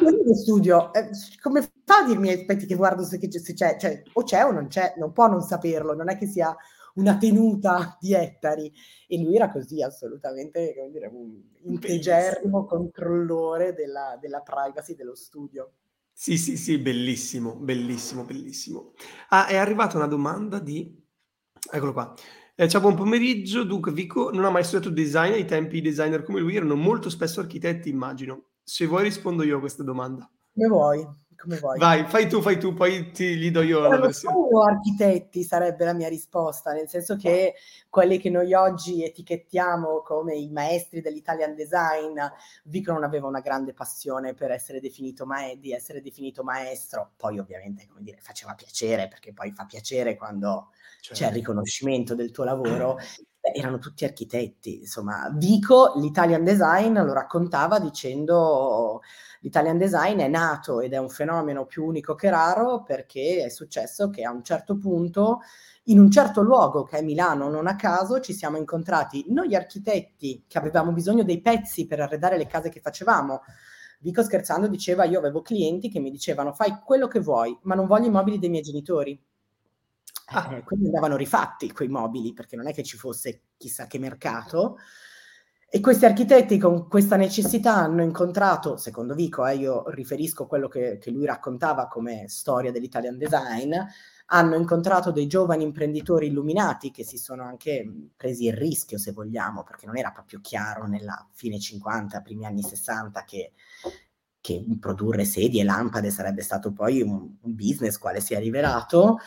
in 0.00 0.34
studio, 0.34 0.92
eh, 0.92 1.10
come 1.40 1.62
fa 1.84 1.98
a 1.98 2.04
dirmi 2.04 2.32
aspetti 2.32 2.66
che 2.66 2.74
guardo 2.74 3.04
se, 3.04 3.20
se 3.30 3.54
c'è, 3.54 3.76
cioè, 3.78 4.02
o 4.14 4.24
c'è 4.24 4.44
o 4.44 4.50
non 4.50 4.66
c'è, 4.66 4.94
non 4.96 5.12
può 5.12 5.28
non 5.28 5.40
saperlo, 5.40 5.94
non 5.94 6.10
è 6.10 6.16
che 6.16 6.26
sia 6.26 6.54
una 6.94 7.16
tenuta 7.16 7.96
di 8.00 8.12
ettari. 8.14 8.72
E 9.06 9.18
lui 9.22 9.36
era 9.36 9.50
così, 9.50 9.82
assolutamente, 9.82 10.74
come 10.76 10.90
dire, 10.90 11.06
un 11.06 11.40
integerrimo 11.64 12.64
controllore 12.64 13.72
della, 13.72 14.18
della 14.20 14.40
privacy 14.40 14.94
dello 14.94 15.14
studio. 15.14 15.72
Sì, 16.12 16.36
sì, 16.36 16.56
sì, 16.56 16.78
bellissimo, 16.78 17.54
bellissimo, 17.54 18.24
bellissimo. 18.24 18.92
Ah, 19.28 19.46
è 19.46 19.56
arrivata 19.56 19.96
una 19.96 20.06
domanda 20.06 20.58
di... 20.58 21.00
Eccolo 21.70 21.92
qua. 21.92 22.14
Eh, 22.54 22.68
ciao, 22.68 22.82
buon 22.82 22.94
pomeriggio. 22.94 23.64
Dunque, 23.64 23.92
Vico 23.92 24.30
non 24.30 24.44
ha 24.44 24.50
mai 24.50 24.62
studiato 24.62 24.90
design, 24.90 25.32
ai 25.32 25.46
tempi 25.46 25.78
i 25.78 25.80
designer 25.80 26.22
come 26.22 26.38
lui 26.38 26.54
erano 26.54 26.74
molto 26.74 27.08
spesso 27.08 27.40
architetti, 27.40 27.88
immagino. 27.88 28.48
Se 28.62 28.84
vuoi 28.84 29.04
rispondo 29.04 29.42
io 29.42 29.56
a 29.56 29.60
questa 29.60 29.82
domanda. 29.82 30.30
Come 30.52 30.68
vuoi, 30.68 31.08
come 31.34 31.58
vuoi. 31.58 31.78
Vai, 31.78 32.04
fai 32.04 32.28
tu, 32.28 32.42
fai 32.42 32.58
tu, 32.58 32.74
poi 32.74 33.10
ti, 33.10 33.36
gli 33.36 33.50
do 33.50 33.62
io 33.62 33.80
la 33.80 33.98
versione. 33.98 34.36
Solo 34.36 34.64
architetti 34.64 35.44
sarebbe 35.44 35.86
la 35.86 35.94
mia 35.94 36.10
risposta, 36.10 36.72
nel 36.72 36.90
senso 36.90 37.16
che 37.16 37.54
quelli 37.88 38.18
che 38.18 38.28
noi 38.28 38.52
oggi 38.52 39.02
etichettiamo 39.02 40.02
come 40.02 40.36
i 40.36 40.50
maestri 40.50 41.00
dell'Italian 41.00 41.54
design, 41.54 42.20
Vico 42.64 42.92
non 42.92 43.02
aveva 43.02 43.28
una 43.28 43.40
grande 43.40 43.72
passione 43.72 44.34
per 44.34 44.50
essere 44.50 44.78
definito, 44.78 45.24
ma- 45.24 45.54
di 45.58 45.72
essere 45.72 46.02
definito 46.02 46.42
maestro. 46.44 47.12
Poi 47.16 47.38
ovviamente, 47.38 47.86
come 47.88 48.02
dire, 48.02 48.18
faceva 48.20 48.54
piacere, 48.54 49.08
perché 49.08 49.32
poi 49.32 49.52
fa 49.52 49.64
piacere 49.64 50.16
quando 50.16 50.68
Certo. 51.02 51.20
c'è 51.20 51.28
il 51.30 51.34
riconoscimento 51.34 52.14
del 52.14 52.30
tuo 52.30 52.44
lavoro, 52.44 52.96
beh, 53.40 53.58
erano 53.58 53.78
tutti 53.78 54.04
architetti. 54.04 54.78
Insomma, 54.78 55.28
Vico, 55.34 55.94
l'Italian 55.96 56.44
design, 56.44 56.96
lo 57.00 57.12
raccontava 57.12 57.80
dicendo 57.80 59.00
l'Italian 59.40 59.78
design 59.78 60.20
è 60.20 60.28
nato 60.28 60.80
ed 60.80 60.92
è 60.92 60.98
un 60.98 61.08
fenomeno 61.08 61.66
più 61.66 61.84
unico 61.84 62.14
che 62.14 62.30
raro 62.30 62.84
perché 62.84 63.42
è 63.44 63.48
successo 63.48 64.10
che 64.10 64.22
a 64.22 64.30
un 64.30 64.44
certo 64.44 64.76
punto 64.78 65.40
in 65.86 65.98
un 65.98 66.08
certo 66.08 66.40
luogo 66.42 66.84
che 66.84 66.98
è 66.98 67.02
Milano, 67.02 67.48
non 67.48 67.66
a 67.66 67.74
caso, 67.74 68.20
ci 68.20 68.32
siamo 68.32 68.56
incontrati 68.56 69.24
noi 69.30 69.56
architetti 69.56 70.44
che 70.46 70.58
avevamo 70.58 70.92
bisogno 70.92 71.24
dei 71.24 71.40
pezzi 71.40 71.84
per 71.88 71.98
arredare 71.98 72.36
le 72.38 72.46
case 72.46 72.68
che 72.68 72.80
facevamo. 72.80 73.42
Vico 73.98 74.22
scherzando 74.22 74.68
diceva 74.68 75.04
io 75.04 75.18
avevo 75.18 75.42
clienti 75.42 75.88
che 75.88 75.98
mi 75.98 76.10
dicevano 76.12 76.52
fai 76.52 76.78
quello 76.84 77.08
che 77.08 77.18
vuoi, 77.18 77.58
ma 77.62 77.74
non 77.74 77.86
voglio 77.88 78.06
i 78.06 78.10
mobili 78.10 78.38
dei 78.38 78.50
miei 78.50 78.62
genitori. 78.62 79.20
Ah. 80.32 80.54
Eh, 80.56 80.62
quindi 80.62 80.86
andavano 80.86 81.16
rifatti 81.16 81.72
quei 81.72 81.88
mobili 81.88 82.32
perché 82.32 82.56
non 82.56 82.68
è 82.68 82.72
che 82.72 82.82
ci 82.82 82.96
fosse 82.96 83.42
chissà 83.56 83.86
che 83.86 83.98
mercato. 83.98 84.76
E 85.74 85.80
questi 85.80 86.04
architetti 86.04 86.58
con 86.58 86.86
questa 86.86 87.16
necessità 87.16 87.76
hanno 87.76 88.02
incontrato, 88.02 88.76
secondo 88.76 89.14
Vico, 89.14 89.46
eh, 89.46 89.56
io 89.56 89.88
riferisco 89.88 90.46
quello 90.46 90.68
che, 90.68 90.98
che 90.98 91.10
lui 91.10 91.24
raccontava 91.24 91.88
come 91.88 92.28
storia 92.28 92.70
dell'Italian 92.70 93.16
design, 93.16 93.74
hanno 94.26 94.56
incontrato 94.56 95.10
dei 95.10 95.26
giovani 95.26 95.62
imprenditori 95.62 96.26
illuminati 96.26 96.90
che 96.90 97.04
si 97.04 97.16
sono 97.16 97.42
anche 97.44 97.90
presi 98.16 98.46
il 98.46 98.52
rischio, 98.54 98.98
se 98.98 99.12
vogliamo, 99.12 99.62
perché 99.62 99.86
non 99.86 99.96
era 99.96 100.10
proprio 100.10 100.40
chiaro 100.42 100.86
nella 100.86 101.26
fine 101.32 101.58
50, 101.58 102.20
primi 102.20 102.44
anni 102.44 102.62
60 102.62 103.24
che, 103.24 103.52
che 104.42 104.64
produrre 104.78 105.24
sedie 105.24 105.62
e 105.62 105.64
lampade 105.64 106.10
sarebbe 106.10 106.42
stato 106.42 106.72
poi 106.72 107.00
un, 107.00 107.36
un 107.40 107.54
business 107.54 107.96
quale 107.96 108.20
si 108.20 108.34
è 108.34 108.38
rivelato. 108.38 109.18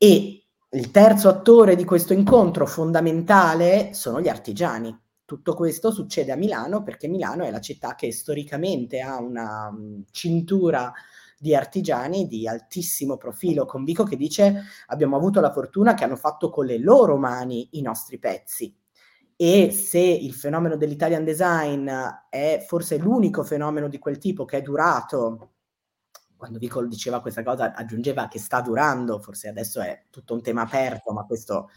E 0.00 0.46
il 0.70 0.90
terzo 0.92 1.28
attore 1.28 1.74
di 1.74 1.82
questo 1.84 2.12
incontro 2.12 2.66
fondamentale 2.66 3.92
sono 3.94 4.20
gli 4.20 4.28
artigiani. 4.28 4.96
Tutto 5.24 5.54
questo 5.54 5.90
succede 5.90 6.30
a 6.30 6.36
Milano 6.36 6.84
perché 6.84 7.08
Milano 7.08 7.42
è 7.42 7.50
la 7.50 7.60
città 7.60 7.96
che 7.96 8.12
storicamente 8.12 9.00
ha 9.00 9.18
una 9.20 9.72
mm, 9.72 10.02
cintura 10.12 10.92
di 11.36 11.52
artigiani 11.52 12.28
di 12.28 12.46
altissimo 12.46 13.16
profilo, 13.16 13.64
con 13.64 13.82
Vico 13.82 14.04
che 14.04 14.16
dice 14.16 14.62
abbiamo 14.86 15.16
avuto 15.16 15.40
la 15.40 15.52
fortuna 15.52 15.94
che 15.94 16.04
hanno 16.04 16.16
fatto 16.16 16.48
con 16.48 16.64
le 16.66 16.78
loro 16.78 17.16
mani 17.16 17.70
i 17.72 17.82
nostri 17.82 18.20
pezzi. 18.20 18.72
E 19.34 19.72
se 19.72 19.98
il 19.98 20.32
fenomeno 20.32 20.76
dell'Italian 20.76 21.24
design 21.24 21.90
è 22.30 22.64
forse 22.64 22.98
l'unico 22.98 23.42
fenomeno 23.42 23.88
di 23.88 23.98
quel 23.98 24.18
tipo 24.18 24.44
che 24.44 24.58
è 24.58 24.62
durato 24.62 25.54
quando 26.38 26.58
Vico 26.58 26.82
diceva 26.86 27.20
questa 27.20 27.42
cosa 27.42 27.74
aggiungeva 27.74 28.28
che 28.28 28.38
sta 28.38 28.60
durando, 28.60 29.18
forse 29.18 29.48
adesso 29.48 29.80
è 29.80 30.04
tutto 30.08 30.32
un 30.32 30.40
tema 30.40 30.62
aperto, 30.62 31.12
ma 31.12 31.24
questo 31.24 31.70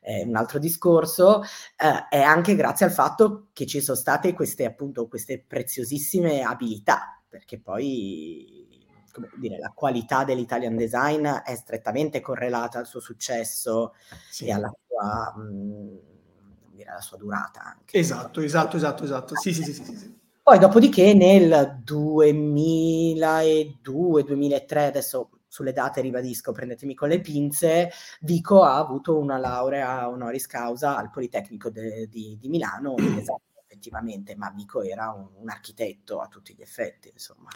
è 0.00 0.22
un 0.22 0.36
altro 0.36 0.58
discorso, 0.58 1.42
eh, 1.42 2.08
è 2.08 2.20
anche 2.20 2.54
grazie 2.54 2.86
al 2.86 2.92
fatto 2.92 3.48
che 3.52 3.66
ci 3.66 3.80
sono 3.80 3.98
state 3.98 4.32
queste 4.32 4.64
appunto 4.64 5.08
queste 5.08 5.42
preziosissime 5.46 6.42
abilità, 6.42 7.20
perché 7.28 7.58
poi 7.58 8.64
come 9.12 9.30
dire, 9.36 9.58
la 9.58 9.72
qualità 9.74 10.24
dell'Italian 10.24 10.76
design 10.76 11.26
è 11.26 11.54
strettamente 11.54 12.20
correlata 12.20 12.78
al 12.78 12.86
suo 12.86 13.00
successo 13.00 13.94
sì. 14.28 14.46
e 14.46 14.52
alla 14.52 14.72
sua, 14.86 15.34
mh, 15.36 15.42
mm, 15.42 16.80
alla 16.86 17.00
sua 17.00 17.16
durata. 17.16 17.62
Anche. 17.62 17.98
Esatto, 17.98 18.40
esatto, 18.40 18.76
esatto, 18.76 19.04
esatto. 19.04 19.36
Sì, 19.36 19.54
sì, 19.54 19.62
sì, 19.62 19.72
sì, 19.72 19.96
sì. 19.96 20.22
Poi 20.44 20.58
dopodiché 20.58 21.14
nel 21.14 21.80
2002-2003, 21.82 24.76
adesso 24.76 25.30
sulle 25.48 25.72
date 25.72 26.02
ribadisco, 26.02 26.52
prendetemi 26.52 26.94
con 26.94 27.08
le 27.08 27.22
pinze, 27.22 27.90
Vico 28.20 28.62
ha 28.62 28.76
avuto 28.76 29.16
una 29.16 29.38
laurea 29.38 30.06
honoris 30.06 30.46
causa 30.46 30.98
al 30.98 31.08
Politecnico 31.08 31.70
de, 31.70 32.08
di, 32.10 32.36
di, 32.38 32.50
Milano, 32.50 32.94
esatto, 33.16 33.62
effettivamente, 33.62 34.36
ma 34.36 34.52
Vico 34.54 34.82
era 34.82 35.12
un, 35.12 35.30
un 35.34 35.48
architetto 35.48 36.20
a 36.20 36.28
tutti 36.28 36.54
gli 36.54 36.60
effetti, 36.60 37.08
insomma. 37.10 37.48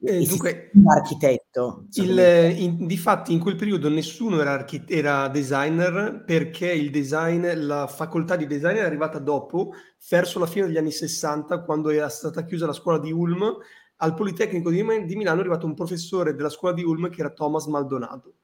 Eh, 0.00 0.26
dunque, 0.26 0.72
un 0.74 0.90
architetto. 0.90 1.45
Il, 1.92 2.18
in, 2.58 2.86
difatti 2.86 3.32
in 3.32 3.38
quel 3.38 3.56
periodo 3.56 3.88
nessuno 3.88 4.40
era, 4.40 4.52
archi- 4.52 4.84
era, 4.86 5.28
designer 5.28 6.22
perché 6.26 6.70
il 6.70 6.90
design, 6.90 7.46
la 7.54 7.86
facoltà 7.86 8.36
di 8.36 8.46
design 8.46 8.76
è 8.76 8.84
arrivata 8.84 9.18
dopo, 9.18 9.72
verso 10.10 10.38
la 10.38 10.46
fine 10.46 10.66
degli 10.66 10.76
anni 10.76 10.90
60, 10.90 11.62
quando 11.62 11.88
era 11.88 12.10
stata 12.10 12.44
chiusa 12.44 12.66
la 12.66 12.72
scuola 12.74 12.98
di 12.98 13.10
Ulm. 13.10 13.56
Al 13.98 14.14
Politecnico 14.14 14.68
di, 14.68 14.84
di 15.06 15.16
Milano 15.16 15.38
è 15.38 15.40
arrivato 15.40 15.64
un 15.64 15.74
professore 15.74 16.34
della 16.34 16.50
scuola 16.50 16.74
di 16.74 16.84
Ulm 16.84 17.08
che 17.08 17.20
era 17.20 17.30
Thomas 17.30 17.64
Maldonado, 17.64 18.34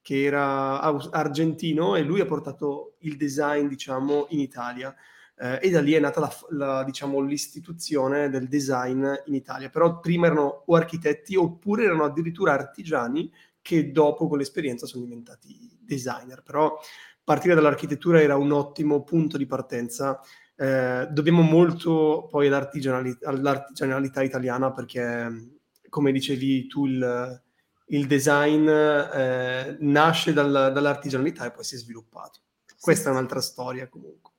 che 0.00 0.22
era 0.22 0.80
argentino 0.80 1.96
e 1.96 2.02
lui 2.02 2.20
ha 2.20 2.26
portato 2.26 2.94
il 3.00 3.16
design, 3.16 3.66
diciamo, 3.66 4.26
in 4.28 4.38
Italia 4.38 4.94
eh, 5.40 5.58
e 5.62 5.70
da 5.70 5.80
lì 5.80 5.94
è 5.94 6.00
nata 6.00 6.20
la, 6.20 6.36
la, 6.50 6.84
diciamo, 6.84 7.20
l'istituzione 7.20 8.28
del 8.28 8.46
design 8.46 9.06
in 9.24 9.34
Italia. 9.34 9.70
Però 9.70 9.98
prima 9.98 10.26
erano 10.26 10.64
o 10.66 10.74
architetti 10.74 11.34
oppure 11.34 11.84
erano 11.84 12.04
addirittura 12.04 12.52
artigiani 12.52 13.32
che 13.62 13.90
dopo 13.90 14.28
con 14.28 14.36
l'esperienza 14.36 14.84
sono 14.84 15.04
diventati 15.04 15.78
designer. 15.80 16.42
Però 16.42 16.78
partire 17.24 17.54
dall'architettura 17.54 18.20
era 18.20 18.36
un 18.36 18.52
ottimo 18.52 19.02
punto 19.02 19.38
di 19.38 19.46
partenza. 19.46 20.20
Eh, 20.54 21.08
dobbiamo 21.10 21.40
molto 21.40 22.26
poi 22.28 22.48
all'artigianalità, 22.48 23.30
all'artigianalità 23.30 24.22
italiana 24.22 24.72
perché, 24.72 25.58
come 25.88 26.12
dicevi 26.12 26.66
tu, 26.66 26.84
il, 26.84 27.42
il 27.86 28.06
design 28.06 28.68
eh, 28.68 29.76
nasce 29.80 30.34
dal, 30.34 30.70
dall'artigianalità 30.74 31.46
e 31.46 31.50
poi 31.50 31.64
si 31.64 31.76
è 31.76 31.78
sviluppato. 31.78 32.40
Questa 32.78 33.08
è 33.08 33.12
un'altra 33.12 33.40
storia 33.40 33.88
comunque. 33.88 34.29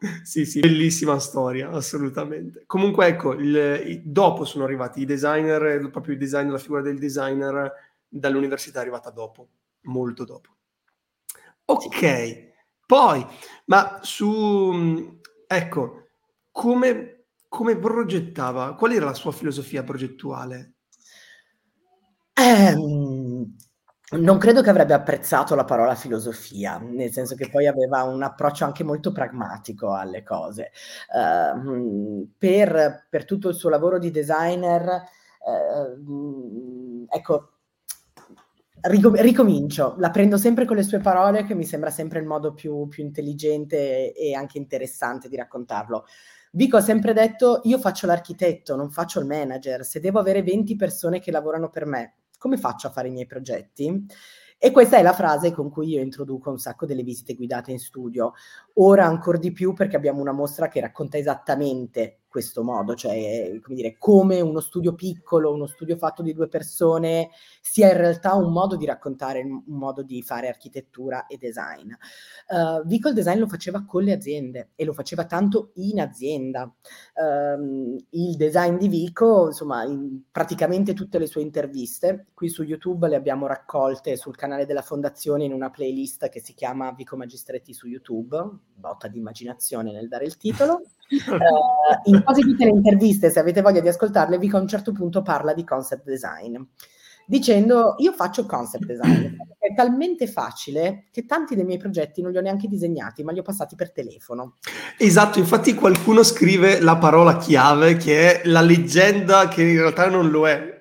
Sì, 0.22 0.46
sì, 0.46 0.60
bellissima 0.60 1.18
storia, 1.18 1.70
assolutamente. 1.70 2.64
Comunque, 2.66 3.06
ecco, 3.06 3.32
il, 3.34 4.00
dopo 4.04 4.44
sono 4.44 4.64
arrivati 4.64 5.00
i 5.00 5.04
designer, 5.04 5.88
proprio 5.90 6.14
il 6.14 6.20
design, 6.20 6.50
la 6.50 6.58
figura 6.58 6.80
del 6.82 6.98
designer 6.98 7.72
dall'università 8.08 8.78
è 8.78 8.82
arrivata 8.82 9.10
dopo, 9.10 9.48
molto 9.82 10.24
dopo. 10.24 10.48
Ok, 11.66 12.52
poi, 12.86 13.24
ma 13.66 14.00
su, 14.02 15.18
ecco, 15.46 16.08
come, 16.50 17.26
come 17.48 17.76
progettava? 17.78 18.74
Qual 18.74 18.92
era 18.92 19.04
la 19.06 19.14
sua 19.14 19.32
filosofia 19.32 19.84
progettuale? 19.84 20.74
Eh, 22.36 22.74
non 24.12 24.38
credo 24.38 24.60
che 24.60 24.70
avrebbe 24.70 24.94
apprezzato 24.94 25.54
la 25.54 25.64
parola 25.64 25.94
filosofia, 25.94 26.78
nel 26.78 27.12
senso 27.12 27.36
che 27.36 27.48
poi 27.48 27.66
aveva 27.66 28.02
un 28.02 28.22
approccio 28.22 28.64
anche 28.64 28.82
molto 28.82 29.12
pragmatico 29.12 29.94
alle 29.94 30.24
cose. 30.24 30.72
Uh, 31.14 32.28
per, 32.36 33.06
per, 33.08 33.24
tutto 33.24 33.48
il 33.48 33.54
suo 33.54 33.68
lavoro 33.68 33.98
di 33.98 34.10
designer, 34.10 35.02
uh, 35.44 37.06
ecco, 37.08 37.50
ricomincio, 38.82 39.94
la 39.98 40.10
prendo 40.10 40.38
sempre 40.38 40.64
con 40.64 40.76
le 40.76 40.82
sue 40.82 40.98
parole, 40.98 41.44
che 41.44 41.54
mi 41.54 41.64
sembra 41.64 41.90
sempre 41.90 42.18
il 42.18 42.26
modo 42.26 42.52
più, 42.52 42.88
più 42.88 43.04
intelligente 43.04 44.12
e 44.12 44.34
anche 44.34 44.58
interessante 44.58 45.28
di 45.28 45.36
raccontarlo. 45.36 46.04
Vico 46.52 46.76
ha 46.76 46.80
sempre 46.80 47.12
detto: 47.12 47.60
Io 47.64 47.78
faccio 47.78 48.06
l'architetto, 48.06 48.74
non 48.74 48.90
faccio 48.90 49.20
il 49.20 49.26
manager. 49.26 49.84
Se 49.84 50.00
devo 50.00 50.18
avere 50.18 50.42
20 50.42 50.74
persone 50.74 51.20
che 51.20 51.30
lavorano 51.30 51.70
per 51.70 51.86
me, 51.86 52.14
come 52.40 52.56
faccio 52.56 52.86
a 52.86 52.90
fare 52.90 53.08
i 53.08 53.10
miei 53.10 53.26
progetti? 53.26 54.06
E 54.58 54.70
questa 54.70 54.96
è 54.96 55.02
la 55.02 55.12
frase 55.12 55.52
con 55.52 55.68
cui 55.70 55.88
io 55.88 56.00
introduco 56.00 56.50
un 56.50 56.58
sacco 56.58 56.86
delle 56.86 57.02
visite 57.02 57.34
guidate 57.34 57.70
in 57.70 57.78
studio. 57.78 58.32
Ora 58.74 59.04
ancora 59.04 59.36
di 59.36 59.52
più 59.52 59.74
perché 59.74 59.96
abbiamo 59.96 60.22
una 60.22 60.32
mostra 60.32 60.68
che 60.68 60.80
racconta 60.80 61.18
esattamente 61.18 62.19
questo 62.30 62.62
modo, 62.62 62.94
cioè 62.94 63.58
come, 63.60 63.74
dire, 63.74 63.96
come 63.98 64.40
uno 64.40 64.60
studio 64.60 64.94
piccolo, 64.94 65.52
uno 65.52 65.66
studio 65.66 65.96
fatto 65.96 66.22
di 66.22 66.32
due 66.32 66.46
persone 66.46 67.30
sia 67.60 67.90
in 67.90 67.96
realtà 67.96 68.34
un 68.34 68.52
modo 68.52 68.76
di 68.76 68.86
raccontare, 68.86 69.42
un 69.42 69.64
modo 69.66 70.04
di 70.04 70.22
fare 70.22 70.46
architettura 70.46 71.26
e 71.26 71.36
design. 71.36 71.90
Uh, 72.48 72.86
Vico 72.86 73.08
il 73.08 73.14
design 73.14 73.40
lo 73.40 73.48
faceva 73.48 73.84
con 73.84 74.04
le 74.04 74.12
aziende 74.12 74.70
e 74.76 74.84
lo 74.84 74.92
faceva 74.92 75.24
tanto 75.24 75.72
in 75.74 76.00
azienda. 76.00 76.72
Uh, 77.14 77.96
il 78.10 78.36
design 78.36 78.76
di 78.76 78.86
Vico, 78.86 79.48
insomma, 79.48 79.82
in 79.82 80.22
praticamente 80.30 80.94
tutte 80.94 81.18
le 81.18 81.26
sue 81.26 81.42
interviste, 81.42 82.26
qui 82.32 82.48
su 82.48 82.62
YouTube 82.62 83.08
le 83.08 83.16
abbiamo 83.16 83.48
raccolte 83.48 84.16
sul 84.16 84.36
canale 84.36 84.66
della 84.66 84.82
fondazione 84.82 85.42
in 85.42 85.52
una 85.52 85.70
playlist 85.70 86.28
che 86.28 86.40
si 86.40 86.54
chiama 86.54 86.92
Vico 86.92 87.16
Magistretti 87.16 87.74
su 87.74 87.88
YouTube, 87.88 88.40
botta 88.72 89.08
di 89.08 89.18
immaginazione 89.18 89.90
nel 89.90 90.06
dare 90.06 90.26
il 90.26 90.36
titolo. 90.36 90.82
Uh, 91.10 92.10
in 92.10 92.22
quasi 92.22 92.42
tutte 92.42 92.64
le 92.64 92.70
interviste, 92.70 93.30
se 93.30 93.40
avete 93.40 93.62
voglia 93.62 93.80
di 93.80 93.88
ascoltarle, 93.88 94.38
Vico 94.38 94.56
a 94.56 94.60
un 94.60 94.68
certo 94.68 94.92
punto 94.92 95.22
parla 95.22 95.52
di 95.52 95.64
concept 95.64 96.04
design, 96.04 96.56
dicendo 97.26 97.94
io 97.98 98.12
faccio 98.12 98.46
concept 98.46 98.86
design, 98.86 99.36
è 99.58 99.74
talmente 99.74 100.26
facile 100.26 101.06
che 101.10 101.26
tanti 101.26 101.54
dei 101.54 101.64
miei 101.64 101.78
progetti 101.78 102.22
non 102.22 102.30
li 102.30 102.38
ho 102.38 102.42
neanche 102.42 102.68
disegnati, 102.68 103.24
ma 103.24 103.32
li 103.32 103.40
ho 103.40 103.42
passati 103.42 103.74
per 103.74 103.92
telefono. 103.92 104.58
Esatto, 104.98 105.38
infatti 105.38 105.74
qualcuno 105.74 106.22
scrive 106.22 106.80
la 106.80 106.96
parola 106.96 107.36
chiave 107.36 107.96
che 107.96 108.42
è 108.42 108.48
la 108.48 108.60
leggenda 108.60 109.48
che 109.48 109.62
in 109.62 109.78
realtà 109.78 110.08
non 110.08 110.30
lo 110.30 110.48
è. 110.48 110.78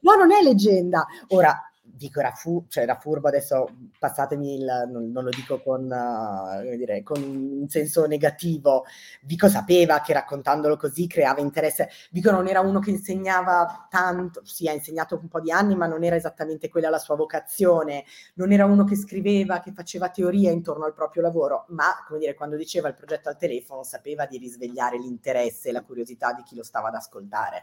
No, 0.00 0.14
non 0.14 0.30
è 0.30 0.42
leggenda. 0.42 1.04
Ora, 1.28 1.65
dico 1.96 2.20
era, 2.20 2.30
fu- 2.32 2.66
cioè 2.68 2.82
era 2.84 2.96
furbo, 2.96 3.28
adesso 3.28 3.66
passatemi 3.98 4.54
il, 4.54 4.88
non, 4.90 5.10
non 5.10 5.24
lo 5.24 5.30
dico 5.30 5.60
con, 5.60 5.84
uh, 5.84 6.76
dire, 6.76 7.02
con 7.02 7.22
un 7.22 7.68
senso 7.68 8.06
negativo, 8.06 8.84
Vico 9.22 9.48
sapeva 9.48 10.00
che 10.00 10.12
raccontandolo 10.12 10.76
così 10.76 11.06
creava 11.06 11.40
interesse, 11.40 11.88
Vico 12.10 12.30
non 12.30 12.46
era 12.48 12.60
uno 12.60 12.78
che 12.78 12.90
insegnava 12.90 13.86
tanto, 13.90 14.44
sì 14.44 14.68
ha 14.68 14.72
insegnato 14.72 15.18
un 15.20 15.28
po' 15.28 15.40
di 15.40 15.50
anni, 15.50 15.74
ma 15.74 15.86
non 15.86 16.04
era 16.04 16.16
esattamente 16.16 16.68
quella 16.68 16.90
la 16.90 16.98
sua 16.98 17.16
vocazione, 17.16 18.04
non 18.34 18.52
era 18.52 18.66
uno 18.66 18.84
che 18.84 18.96
scriveva, 18.96 19.60
che 19.60 19.72
faceva 19.72 20.10
teoria 20.10 20.50
intorno 20.50 20.84
al 20.84 20.92
proprio 20.94 21.22
lavoro, 21.22 21.64
ma 21.68 22.04
come 22.06 22.18
dire, 22.18 22.34
quando 22.34 22.56
diceva 22.56 22.88
il 22.88 22.94
progetto 22.94 23.28
al 23.28 23.38
telefono 23.38 23.82
sapeva 23.82 24.26
di 24.26 24.38
risvegliare 24.38 24.98
l'interesse 24.98 25.70
e 25.70 25.72
la 25.72 25.82
curiosità 25.82 26.32
di 26.32 26.42
chi 26.42 26.54
lo 26.54 26.62
stava 26.62 26.88
ad 26.88 26.94
ascoltare. 26.94 27.62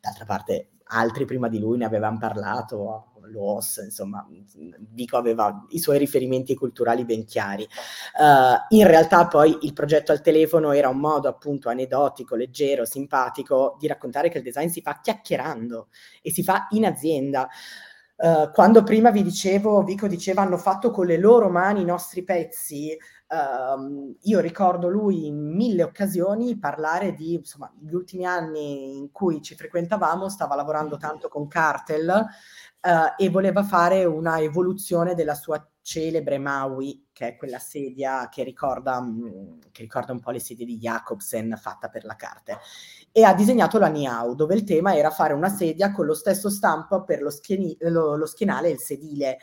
D'altra 0.00 0.24
parte 0.24 0.70
altri 0.88 1.24
prima 1.24 1.48
di 1.48 1.58
lui 1.58 1.78
ne 1.78 1.84
avevano 1.84 2.18
parlato, 2.18 3.12
l'OS, 3.24 3.82
insomma, 3.84 4.26
Vico 4.92 5.16
aveva 5.16 5.64
i 5.70 5.78
suoi 5.78 5.98
riferimenti 5.98 6.54
culturali 6.54 7.04
ben 7.04 7.24
chiari. 7.24 7.62
Uh, 8.18 8.74
in 8.76 8.86
realtà 8.86 9.26
poi 9.26 9.58
il 9.62 9.72
progetto 9.72 10.12
al 10.12 10.20
telefono 10.20 10.72
era 10.72 10.88
un 10.88 10.98
modo 10.98 11.28
appunto 11.28 11.68
aneddotico, 11.68 12.36
leggero, 12.36 12.84
simpatico 12.84 13.76
di 13.78 13.86
raccontare 13.86 14.28
che 14.28 14.38
il 14.38 14.44
design 14.44 14.68
si 14.68 14.80
fa 14.80 15.00
chiacchierando 15.00 15.88
e 16.22 16.32
si 16.32 16.42
fa 16.42 16.66
in 16.70 16.86
azienda. 16.86 17.48
Uh, 18.16 18.50
quando 18.52 18.82
prima 18.82 19.10
vi 19.10 19.22
dicevo, 19.22 19.82
Vico 19.84 20.08
diceva 20.08 20.42
hanno 20.42 20.58
fatto 20.58 20.90
con 20.90 21.06
le 21.06 21.18
loro 21.18 21.48
mani 21.48 21.82
i 21.82 21.84
nostri 21.84 22.24
pezzi, 22.24 22.96
Uh, 23.30 24.16
io 24.22 24.40
ricordo 24.40 24.88
lui 24.88 25.26
in 25.26 25.54
mille 25.54 25.82
occasioni 25.82 26.58
parlare 26.58 27.12
di 27.12 27.34
insomma, 27.34 27.70
gli 27.78 27.92
ultimi 27.92 28.24
anni 28.24 28.96
in 28.96 29.12
cui 29.12 29.42
ci 29.42 29.54
frequentavamo, 29.54 30.30
stava 30.30 30.54
lavorando 30.54 30.96
tanto 30.96 31.28
con 31.28 31.46
Cartel 31.46 32.26
uh, 32.80 33.14
e 33.16 33.28
voleva 33.30 33.62
fare 33.62 34.04
una 34.04 34.40
evoluzione 34.40 35.14
della 35.14 35.34
sua 35.34 35.66
celebre 35.80 36.38
Maui, 36.38 37.08
che 37.12 37.28
è 37.28 37.36
quella 37.36 37.58
sedia 37.58 38.28
che 38.28 38.42
ricorda, 38.42 39.00
mh, 39.00 39.70
che 39.72 39.82
ricorda 39.82 40.12
un 40.12 40.20
po' 40.20 40.30
le 40.30 40.40
sedie 40.40 40.66
di 40.66 40.78
Jacobsen 40.78 41.56
fatta 41.58 41.88
per 41.88 42.04
la 42.04 42.14
carta. 42.14 42.58
E 43.10 43.24
ha 43.24 43.34
disegnato 43.34 43.78
la 43.78 43.88
Niau, 43.88 44.34
dove 44.34 44.54
il 44.54 44.64
tema 44.64 44.94
era 44.94 45.10
fare 45.10 45.32
una 45.32 45.48
sedia 45.48 45.92
con 45.92 46.06
lo 46.06 46.14
stesso 46.14 46.50
stampo 46.50 47.04
per 47.04 47.22
lo, 47.22 47.30
schieni- 47.30 47.76
lo, 47.80 48.16
lo 48.16 48.26
schienale 48.26 48.68
e 48.68 48.72
il 48.72 48.78
sedile. 48.78 49.38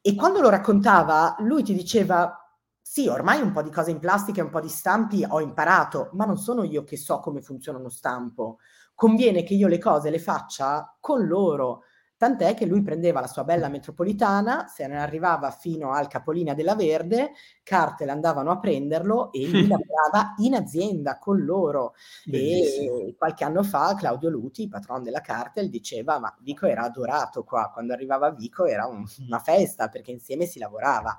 E 0.00 0.14
quando 0.14 0.40
lo 0.40 0.48
raccontava, 0.48 1.36
lui 1.40 1.62
ti 1.62 1.74
diceva 1.74 2.34
sì, 2.82 3.06
ormai 3.06 3.40
un 3.40 3.52
po' 3.52 3.62
di 3.62 3.70
cose 3.70 3.92
in 3.92 4.00
plastica 4.00 4.40
e 4.40 4.44
un 4.44 4.50
po' 4.50 4.60
di 4.60 4.68
stampi 4.68 5.24
ho 5.28 5.40
imparato, 5.40 6.10
ma 6.14 6.24
non 6.24 6.38
sono 6.38 6.64
io 6.64 6.82
che 6.82 6.96
so 6.96 7.20
come 7.20 7.40
funziona 7.40 7.78
uno 7.78 7.88
stampo. 7.88 8.58
Conviene 8.96 9.44
che 9.44 9.54
io 9.54 9.68
le 9.68 9.78
cose 9.78 10.10
le 10.10 10.18
faccia 10.18 10.96
con 10.98 11.24
loro. 11.26 11.84
Tant'è 12.20 12.52
che 12.52 12.66
lui 12.66 12.82
prendeva 12.82 13.20
la 13.20 13.26
sua 13.26 13.44
bella 13.44 13.68
metropolitana, 13.68 14.66
se 14.66 14.86
ne 14.86 15.00
arrivava 15.00 15.50
fino 15.50 15.92
al 15.92 16.06
capolinea 16.06 16.52
della 16.52 16.74
Verde, 16.74 17.32
Cartel 17.62 18.10
andavano 18.10 18.50
a 18.50 18.58
prenderlo 18.58 19.32
e 19.32 19.48
lui 19.48 19.66
lavorava 19.66 20.34
in 20.36 20.54
azienda 20.54 21.16
con 21.16 21.42
loro. 21.42 21.94
Bellissimo. 22.26 22.98
E 22.98 23.14
qualche 23.16 23.44
anno 23.44 23.62
fa 23.62 23.94
Claudio 23.94 24.28
Luti, 24.28 24.68
patron 24.68 25.02
della 25.02 25.22
Cartel, 25.22 25.70
diceva 25.70 26.18
ma 26.18 26.36
Vico 26.42 26.66
era 26.66 26.82
adorato 26.82 27.42
qua, 27.42 27.70
quando 27.72 27.94
arrivava 27.94 28.30
Vico 28.32 28.66
era 28.66 28.84
un, 28.84 29.02
una 29.26 29.38
festa 29.38 29.88
perché 29.88 30.10
insieme 30.10 30.44
si 30.44 30.58
lavorava. 30.58 31.16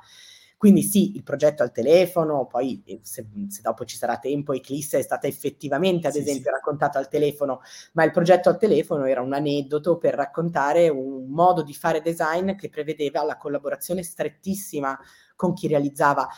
Quindi 0.62 0.84
sì, 0.84 1.16
il 1.16 1.24
progetto 1.24 1.64
al 1.64 1.72
telefono, 1.72 2.46
poi 2.46 2.84
eh, 2.86 3.00
se, 3.02 3.26
se 3.48 3.62
dopo 3.64 3.84
ci 3.84 3.98
sarà 3.98 4.20
tempo, 4.20 4.54
Eclisse 4.54 5.00
è 5.00 5.02
stata 5.02 5.26
effettivamente, 5.26 6.06
ad 6.06 6.14
sì, 6.14 6.20
esempio, 6.20 6.44
sì. 6.44 6.50
raccontata 6.52 7.00
al 7.00 7.08
telefono, 7.08 7.62
ma 7.94 8.04
il 8.04 8.12
progetto 8.12 8.48
al 8.48 8.60
telefono 8.60 9.06
era 9.06 9.22
un 9.22 9.34
aneddoto 9.34 9.98
per 9.98 10.14
raccontare 10.14 10.88
un 10.88 11.26
modo 11.30 11.64
di 11.64 11.74
fare 11.74 12.04
design 12.04 12.54
che 12.54 12.70
prevedeva 12.70 13.24
la 13.24 13.38
collaborazione 13.38 14.04
strettissima 14.04 14.96
con 15.36 15.54
chi 15.54 15.68
realizzava. 15.68 16.30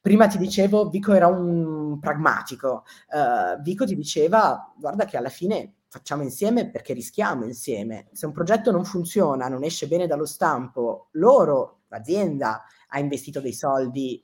Prima 0.00 0.28
ti 0.28 0.38
dicevo, 0.38 0.88
Vico 0.88 1.12
era 1.12 1.26
un 1.26 1.98
pragmatico, 1.98 2.84
uh, 3.08 3.60
Vico 3.62 3.84
ti 3.84 3.96
diceva, 3.96 4.72
guarda 4.76 5.06
che 5.06 5.16
alla 5.16 5.28
fine 5.28 5.78
facciamo 5.88 6.22
insieme 6.22 6.70
perché 6.70 6.92
rischiamo 6.92 7.44
insieme. 7.44 8.06
Se 8.12 8.26
un 8.26 8.32
progetto 8.32 8.70
non 8.70 8.84
funziona, 8.84 9.48
non 9.48 9.64
esce 9.64 9.88
bene 9.88 10.06
dallo 10.06 10.24
stampo, 10.24 11.08
loro, 11.14 11.80
l'azienda, 11.88 12.64
ha 12.92 12.98
investito 12.98 13.40
dei 13.40 13.54
soldi 13.54 14.22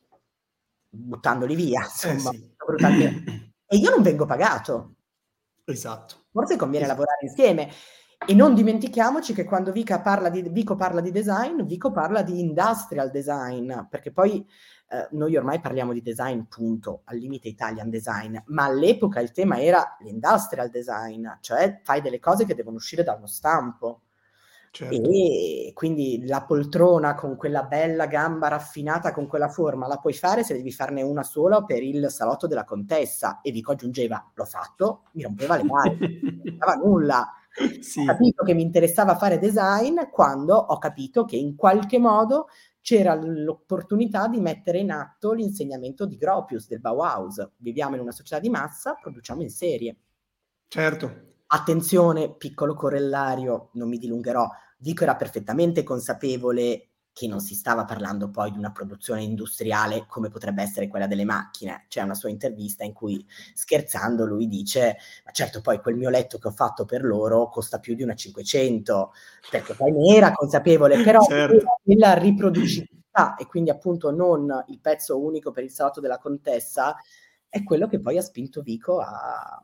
buttandoli 0.91 1.55
via, 1.55 1.81
eh, 1.81 1.85
insomma, 1.85 2.31
eh 2.31 2.37
sì. 2.37 3.53
e 3.67 3.77
io 3.77 3.91
non 3.91 4.03
vengo 4.03 4.27
pagato. 4.27 4.95
Esatto. 5.65 6.27
Forse 6.31 6.57
conviene 6.57 6.85
esatto. 6.85 7.01
lavorare 7.01 7.27
insieme. 7.27 7.71
E 8.27 8.35
non 8.35 8.53
dimentichiamoci 8.53 9.33
che 9.33 9.45
quando 9.45 9.71
Vico 9.71 10.01
parla, 10.03 10.29
di, 10.29 10.43
Vico 10.49 10.75
parla 10.75 11.01
di 11.01 11.13
design, 11.13 11.63
Vico 11.63 11.93
parla 11.93 12.23
di 12.23 12.41
industrial 12.41 13.11
design, 13.11 13.73
perché 13.89 14.11
poi 14.11 14.45
eh, 14.89 15.09
noi 15.13 15.37
ormai 15.37 15.61
parliamo 15.61 15.93
di 15.93 16.03
design, 16.03 16.43
punto, 16.43 17.03
al 17.05 17.17
limite 17.17 17.49
Italian 17.49 17.89
design, 17.89 18.37
ma 18.47 18.65
all'epoca 18.65 19.21
il 19.21 19.31
tema 19.31 19.61
era 19.61 19.97
l'industrial 20.01 20.69
design, 20.69 21.29
cioè 21.41 21.81
fai 21.85 22.01
delle 22.01 22.19
cose 22.19 22.45
che 22.45 22.57
devono 22.57 22.77
uscire 22.77 23.05
da 23.05 23.15
uno 23.15 23.27
stampo. 23.29 24.03
Certo. 24.71 24.95
E 24.95 25.71
quindi 25.75 26.27
la 26.27 26.45
poltrona 26.45 27.15
con 27.15 27.37
quella 27.37 27.63
bella 27.65 28.07
gamba 28.07 28.49
raffinata, 28.49 29.13
con 29.13 29.27
quella 29.27 29.49
forma, 29.49 29.87
la 29.87 29.97
puoi 29.97 30.13
fare 30.13 30.45
se 30.45 30.55
devi 30.55 30.73
farne 30.73 31.03
una 31.03 31.23
sola 31.23 31.65
per 31.65 31.83
il 31.83 32.11
salotto 32.11 32.47
della 32.47 32.65
contessa. 32.65 33.41
E 33.41 33.51
Vico 33.51 33.73
aggiungeva, 33.73 34.31
l'ho 34.35 34.45
fatto, 34.45 35.05
mi 35.13 35.23
rompeva 35.23 35.57
le 35.57 35.65
mani, 35.65 36.21
non 36.23 36.57
dava 36.59 36.75
nulla. 36.75 37.33
Sì. 37.81 38.01
Ho 38.01 38.05
capito 38.05 38.45
che 38.45 38.55
mi 38.55 38.63
interessava 38.63 39.17
fare 39.17 39.39
design 39.39 39.99
quando 40.13 40.55
ho 40.55 40.79
capito 40.79 41.25
che 41.25 41.37
in 41.37 41.57
qualche 41.57 41.99
modo 41.99 42.47
c'era 42.81 43.15
l'opportunità 43.15 44.29
di 44.29 44.41
mettere 44.41 44.79
in 44.79 44.93
atto 44.93 45.33
l'insegnamento 45.33 46.07
di 46.07 46.17
Gropius, 46.17 46.69
del 46.69 46.81
Bauhaus. 46.81 47.51
Viviamo 47.57 47.97
in 47.97 48.03
una 48.03 48.13
società 48.13 48.39
di 48.39 48.49
massa, 48.49 48.95
produciamo 48.95 49.43
in 49.43 49.51
serie. 49.51 49.97
Certo. 50.69 51.27
Attenzione, 51.51 52.35
piccolo 52.35 52.75
correllario, 52.75 53.71
non 53.73 53.89
mi 53.89 53.97
dilungherò, 53.97 54.47
Vico 54.79 55.03
era 55.05 55.17
perfettamente 55.17 55.83
consapevole 55.83 56.89
che 57.11 57.27
non 57.27 57.41
si 57.41 57.55
stava 57.55 57.85
parlando 57.85 58.29
poi 58.31 58.53
di 58.53 58.59
una 58.59 58.71
produzione 58.71 59.23
industriale 59.23 60.05
come 60.07 60.29
potrebbe 60.29 60.63
essere 60.63 60.89
quella 60.89 61.07
delle 61.07 61.25
macchine. 61.25 61.87
C'è 61.89 62.03
una 62.03 62.15
sua 62.15 62.29
intervista 62.29 62.85
in 62.85 62.93
cui, 62.93 63.27
scherzando, 63.55 64.25
lui 64.25 64.47
dice, 64.47 64.99
ma 65.25 65.33
certo 65.33 65.61
poi 65.61 65.81
quel 65.81 65.97
mio 65.97 66.11
letto 66.11 66.39
che 66.39 66.49
ho 66.49 66.53
fatto 66.53 66.85
per 66.85 67.03
loro 67.03 67.49
costa 67.49 67.81
più 67.81 67.95
di 67.95 68.03
una 68.03 68.15
500, 68.15 69.13
perché 69.51 69.75
poi 69.75 69.91
ne 69.91 70.15
era 70.15 70.33
consapevole, 70.33 71.03
però 71.03 71.23
certo. 71.23 71.79
nella 71.85 72.13
riproducibilità 72.13 73.35
e 73.37 73.47
quindi 73.47 73.71
appunto 73.71 74.13
non 74.13 74.65
il 74.69 74.79
pezzo 74.79 75.19
unico 75.19 75.51
per 75.51 75.65
il 75.65 75.71
salotto 75.71 76.01
della 76.01 76.19
contessa, 76.19 76.95
è 77.49 77.65
quello 77.65 77.89
che 77.89 77.99
poi 78.01 78.19
ha 78.19 78.23
spinto 78.23 78.61
Vico 78.61 79.01
a 79.01 79.61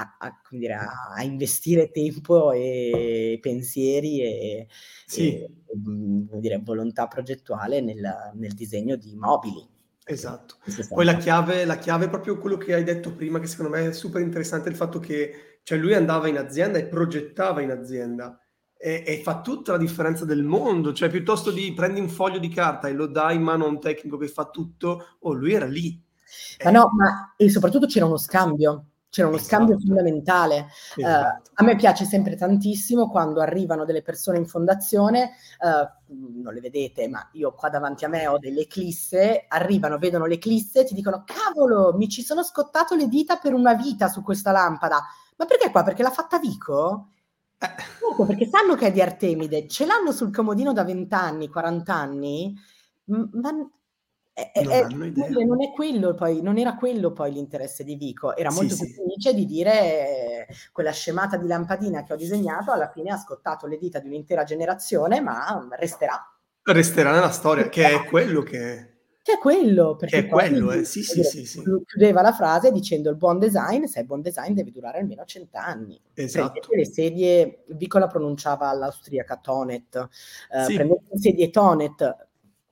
a, 0.00 0.16
a, 0.18 0.40
dire, 0.50 0.74
a, 0.74 1.22
investire 1.22 1.90
tempo 1.90 2.52
e 2.52 3.38
pensieri 3.40 4.22
e, 4.22 4.68
sì. 5.06 5.34
e 5.34 5.50
dire, 5.74 6.60
volontà 6.64 7.06
progettuale 7.06 7.80
nel, 7.80 8.00
nel, 8.34 8.54
disegno 8.54 8.96
di 8.96 9.14
mobili. 9.14 9.66
Esatto. 10.04 10.56
Poi 10.88 11.04
la 11.04 11.16
chiave, 11.16 11.64
la 11.64 11.78
chiave 11.78 12.06
è 12.06 12.10
proprio 12.10 12.38
quello 12.38 12.56
che 12.56 12.74
hai 12.74 12.82
detto 12.82 13.14
prima, 13.14 13.38
che 13.38 13.46
secondo 13.46 13.70
me 13.70 13.88
è 13.88 13.92
super 13.92 14.22
interessante, 14.22 14.68
il 14.68 14.76
fatto 14.76 14.98
che 14.98 15.58
cioè 15.62 15.78
lui 15.78 15.94
andava 15.94 16.26
in 16.28 16.38
azienda 16.38 16.78
e 16.78 16.86
progettava 16.86 17.60
in 17.60 17.70
azienda. 17.70 18.38
E, 18.82 19.04
e, 19.06 19.20
fa 19.22 19.42
tutta 19.42 19.72
la 19.72 19.78
differenza 19.78 20.24
del 20.24 20.42
mondo, 20.42 20.94
cioè 20.94 21.10
piuttosto 21.10 21.50
di 21.50 21.74
prendi 21.74 22.00
un 22.00 22.08
foglio 22.08 22.38
di 22.38 22.48
carta 22.48 22.88
e 22.88 22.94
lo 22.94 23.06
dai 23.06 23.36
in 23.36 23.42
mano 23.42 23.66
a 23.66 23.68
un 23.68 23.78
tecnico 23.78 24.16
che 24.16 24.26
fa 24.26 24.46
tutto, 24.46 25.16
oh, 25.18 25.32
lui 25.34 25.52
era 25.52 25.66
lì. 25.66 26.02
Ma 26.64 26.70
eh. 26.70 26.72
no, 26.72 26.90
ma 26.96 27.34
e 27.36 27.50
soprattutto 27.50 27.84
c'era 27.86 28.06
uno 28.06 28.16
scambio, 28.16 28.89
c'era 29.10 29.26
uno 29.26 29.36
esatto. 29.36 29.54
scambio 29.56 29.78
fondamentale. 29.78 30.68
Esatto. 30.96 31.50
Uh, 31.50 31.52
a 31.54 31.64
me 31.64 31.76
piace 31.76 32.04
sempre 32.04 32.36
tantissimo 32.36 33.10
quando 33.10 33.40
arrivano 33.40 33.84
delle 33.84 34.02
persone 34.02 34.38
in 34.38 34.46
fondazione, 34.46 35.32
uh, 35.58 36.42
non 36.42 36.54
le 36.54 36.60
vedete, 36.60 37.08
ma 37.08 37.28
io 37.32 37.52
qua 37.52 37.68
davanti 37.68 38.04
a 38.04 38.08
me 38.08 38.26
ho 38.28 38.38
delle 38.38 38.62
eclisse, 38.62 39.44
arrivano, 39.48 39.98
vedono 39.98 40.26
l'eclisse 40.26 40.80
e 40.80 40.84
ti 40.84 40.94
dicono 40.94 41.24
cavolo, 41.26 41.92
mi 41.96 42.08
ci 42.08 42.22
sono 42.22 42.44
scottato 42.44 42.94
le 42.94 43.08
dita 43.08 43.36
per 43.36 43.52
una 43.52 43.74
vita 43.74 44.08
su 44.08 44.22
questa 44.22 44.52
lampada. 44.52 45.02
Ma 45.36 45.44
perché 45.44 45.70
qua? 45.70 45.82
Perché 45.82 46.02
l'ha 46.02 46.10
fatta 46.10 46.38
Vico? 46.38 47.08
Eh. 47.58 48.24
Perché 48.26 48.48
sanno 48.48 48.74
che 48.74 48.86
è 48.86 48.92
di 48.92 49.02
Artemide, 49.02 49.66
ce 49.66 49.86
l'hanno 49.86 50.12
sul 50.12 50.32
comodino 50.32 50.72
da 50.72 50.84
20 50.84 51.14
anni, 51.14 51.48
40 51.48 51.94
anni, 51.94 52.54
ma 53.04 53.50
non, 54.62 54.72
è, 54.72 55.44
non, 55.44 55.62
è 55.62 55.70
quello 55.72 56.14
poi, 56.14 56.42
non 56.42 56.58
era 56.58 56.74
quello 56.74 57.12
poi 57.12 57.32
l'interesse 57.32 57.84
di 57.84 57.96
Vico, 57.96 58.36
era 58.36 58.50
molto 58.50 58.74
sì, 58.74 58.84
più 58.84 58.92
sì. 58.92 58.94
felice 58.94 59.34
di 59.34 59.46
dire 59.46 60.46
quella 60.72 60.92
scemata 60.92 61.36
di 61.36 61.46
lampadina 61.46 62.02
che 62.02 62.12
ho 62.12 62.16
disegnato 62.16 62.72
alla 62.72 62.90
fine 62.90 63.10
ha 63.10 63.16
scottato 63.16 63.66
le 63.66 63.78
dita 63.78 63.98
di 63.98 64.08
un'intera 64.08 64.44
generazione, 64.44 65.20
ma 65.20 65.68
resterà. 65.72 66.18
Resterà 66.62 67.12
nella 67.12 67.30
storia, 67.30 67.68
che 67.68 67.88
è 67.88 68.04
quello 68.04 68.42
che... 68.42 68.88
Che 69.22 69.32
è 69.32 69.38
quello, 69.38 69.96
perché 69.96 70.22
che 70.22 70.26
è 70.26 70.28
quello, 70.30 70.72
eh. 70.72 70.84
sì, 70.84 71.02
sì, 71.02 71.22
sì, 71.22 71.44
sì, 71.44 71.62
chiudeva 71.84 72.22
la 72.22 72.32
frase 72.32 72.72
dicendo 72.72 73.10
il 73.10 73.16
buon 73.16 73.38
design, 73.38 73.84
se 73.84 74.00
è 74.00 74.04
buon 74.04 74.22
design 74.22 74.54
deve 74.54 74.70
durare 74.70 74.98
almeno 74.98 75.26
cent'anni. 75.26 76.00
Esatto. 76.14 76.52
Prendete 76.52 76.76
le 76.76 76.86
sedie, 76.86 77.64
Vico 77.68 77.98
la 77.98 78.06
pronunciava 78.06 78.70
all'austriaca 78.70 79.36
Tonet, 79.36 80.08
uh, 80.50 80.64
sì. 80.64 80.74
prendete 80.74 81.04
le 81.10 81.18
sedie 81.18 81.50
Tonet, 81.50 82.28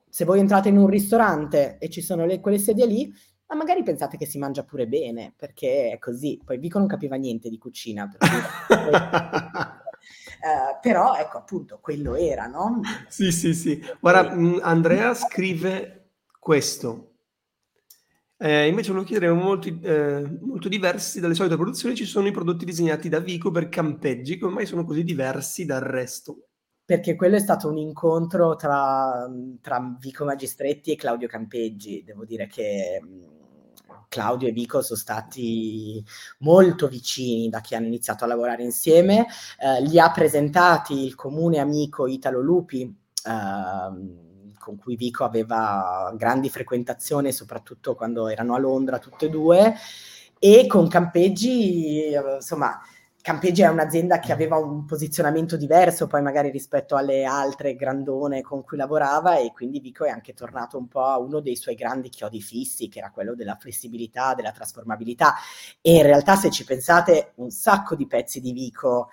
se 0.09 0.25
voi 0.25 0.39
entrate 0.39 0.69
in 0.69 0.77
un 0.77 0.87
ristorante 0.87 1.77
e 1.79 1.89
ci 1.89 2.01
sono 2.01 2.25
le, 2.25 2.39
quelle 2.39 2.57
sedie 2.57 2.85
lì, 2.85 3.13
ma 3.47 3.55
magari 3.55 3.83
pensate 3.83 4.17
che 4.17 4.25
si 4.25 4.37
mangia 4.37 4.63
pure 4.63 4.87
bene, 4.87 5.33
perché 5.35 5.91
è 5.91 5.97
così. 5.97 6.39
Poi 6.43 6.59
Vico 6.59 6.77
non 6.77 6.87
capiva 6.87 7.15
niente 7.15 7.49
di 7.49 7.57
cucina. 7.57 8.03
uh, 8.03 8.09
però 10.81 11.15
ecco 11.15 11.37
appunto 11.37 11.79
quello 11.81 12.15
era, 12.15 12.45
no? 12.45 12.81
Sì, 13.07 13.31
sì, 13.31 13.53
sì. 13.53 13.81
Guarda, 13.99 14.35
mm, 14.35 14.59
Andrea 14.61 15.13
scrive 15.15 16.11
questo. 16.39 17.05
Eh, 18.41 18.67
invece 18.67 18.89
volevo 18.89 19.05
chiedere, 19.05 19.33
molti, 19.33 19.79
eh, 19.81 20.37
molto 20.41 20.69
diversi 20.69 21.19
dalle 21.19 21.33
solite 21.33 21.55
produzioni 21.55 21.95
ci 21.95 22.05
sono 22.05 22.27
i 22.27 22.31
prodotti 22.31 22.63
disegnati 22.63 23.09
da 23.09 23.19
Vico 23.19 23.51
per 23.51 23.67
campeggi, 23.67 24.37
come 24.37 24.53
mai 24.53 24.65
sono 24.65 24.85
così 24.85 25.03
diversi 25.03 25.65
dal 25.65 25.81
resto? 25.81 26.48
Perché 26.89 27.15
quello 27.15 27.35
è 27.35 27.39
stato 27.39 27.69
un 27.69 27.77
incontro 27.77 28.55
tra, 28.55 29.29
tra 29.61 29.95
Vico 29.99 30.25
Magistretti 30.25 30.91
e 30.91 30.95
Claudio 30.95 31.27
Campeggi. 31.27 32.01
Devo 32.03 32.25
dire 32.25 32.47
che 32.47 32.99
Claudio 34.07 34.47
e 34.47 34.51
Vico 34.51 34.81
sono 34.81 34.97
stati 34.97 36.03
molto 36.39 36.87
vicini 36.87 37.47
da 37.47 37.61
che 37.61 37.75
hanno 37.75 37.85
iniziato 37.85 38.23
a 38.23 38.27
lavorare 38.27 38.63
insieme. 38.63 39.27
Eh, 39.59 39.83
li 39.83 39.99
ha 39.99 40.09
presentati 40.09 41.05
il 41.05 41.13
comune 41.13 41.59
amico 41.59 42.07
Italo 42.07 42.41
Lupi, 42.41 42.81
eh, 42.81 44.53
con 44.57 44.77
cui 44.79 44.95
Vico 44.95 45.23
aveva 45.23 46.11
grandi 46.17 46.49
frequentazioni, 46.49 47.31
soprattutto 47.31 47.93
quando 47.93 48.29
erano 48.29 48.55
a 48.55 48.57
Londra 48.57 48.97
tutte 48.97 49.27
e 49.27 49.29
due. 49.29 49.75
E 50.39 50.65
con 50.65 50.87
Campeggi, 50.87 52.13
insomma, 52.15 52.81
Campeggi 53.29 53.61
è 53.61 53.67
un'azienda 53.67 54.17
che 54.17 54.31
aveva 54.31 54.57
un 54.57 54.85
posizionamento 54.85 55.55
diverso 55.55 56.07
poi 56.07 56.23
magari 56.23 56.49
rispetto 56.49 56.95
alle 56.95 57.25
altre 57.25 57.75
grandone 57.75 58.41
con 58.41 58.63
cui 58.63 58.75
lavorava 58.75 59.37
e 59.37 59.51
quindi 59.53 59.79
Vico 59.79 60.03
è 60.03 60.09
anche 60.09 60.33
tornato 60.33 60.79
un 60.79 60.87
po' 60.87 61.03
a 61.03 61.19
uno 61.19 61.39
dei 61.39 61.55
suoi 61.55 61.75
grandi 61.75 62.09
chiodi 62.09 62.41
fissi 62.41 62.89
che 62.89 62.97
era 62.97 63.11
quello 63.11 63.35
della 63.35 63.55
flessibilità, 63.55 64.33
della 64.33 64.51
trasformabilità. 64.51 65.35
E 65.79 65.97
in 65.97 66.01
realtà 66.01 66.37
se 66.37 66.49
ci 66.49 66.65
pensate 66.65 67.33
un 67.35 67.51
sacco 67.51 67.93
di 67.93 68.07
pezzi 68.07 68.41
di 68.41 68.51
Vico 68.51 69.11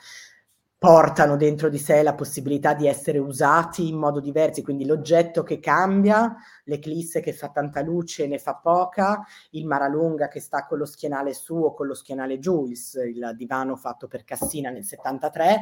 portano 0.79 1.37
dentro 1.37 1.71
di 1.71 1.79
sé 1.79 2.03
la 2.03 2.15
possibilità 2.15 2.75
di 2.75 2.87
essere 2.87 3.17
usati 3.19 3.89
in 3.89 3.97
modo 3.97 4.21
diverso, 4.21 4.61
quindi 4.61 4.85
l'oggetto 4.85 5.43
che 5.43 5.59
cambia, 5.59 6.37
l'eclisse 6.65 7.21
che 7.21 7.33
fa 7.33 7.49
tanta 7.49 7.81
luce 7.81 8.25
e 8.25 8.27
ne 8.27 8.39
fa 8.39 8.57
poca, 8.57 9.25
il 9.53 9.65
Maralunga 9.65 10.29
che 10.29 10.39
sta 10.39 10.67
con 10.67 10.77
lo 10.77 10.85
schienale 10.85 11.33
su 11.33 11.55
o 11.55 11.73
con 11.73 11.87
lo 11.87 11.95
schienale 11.95 12.39
giù, 12.39 12.67
il, 12.67 12.79
il 13.09 13.33
divano 13.37 13.75
fatto 13.77 14.07
per 14.07 14.25
Cassina 14.25 14.69
nel 14.69 14.85
73, 14.85 15.45
eh, 15.55 15.61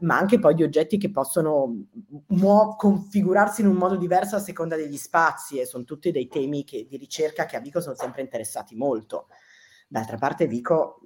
ma 0.00 0.18
anche 0.18 0.40
poi 0.40 0.54
di 0.54 0.64
oggetti 0.64 0.98
che 0.98 1.10
possono 1.12 1.84
muo- 2.28 2.74
configurarsi 2.74 3.60
in 3.60 3.68
un 3.68 3.76
modo 3.76 3.94
diverso 3.94 4.34
a 4.34 4.40
seconda 4.40 4.74
degli 4.74 4.96
spazi 4.96 5.60
e 5.60 5.66
sono 5.66 5.84
tutti 5.84 6.10
dei 6.10 6.26
temi 6.26 6.64
che, 6.64 6.84
di 6.88 6.96
ricerca 6.96 7.46
che 7.46 7.56
a 7.56 7.60
Vico 7.60 7.80
sono 7.80 7.94
sempre 7.94 8.22
interessati 8.22 8.74
molto. 8.74 9.28
D'altra 9.86 10.16
parte 10.16 10.48
Vico 10.48 11.00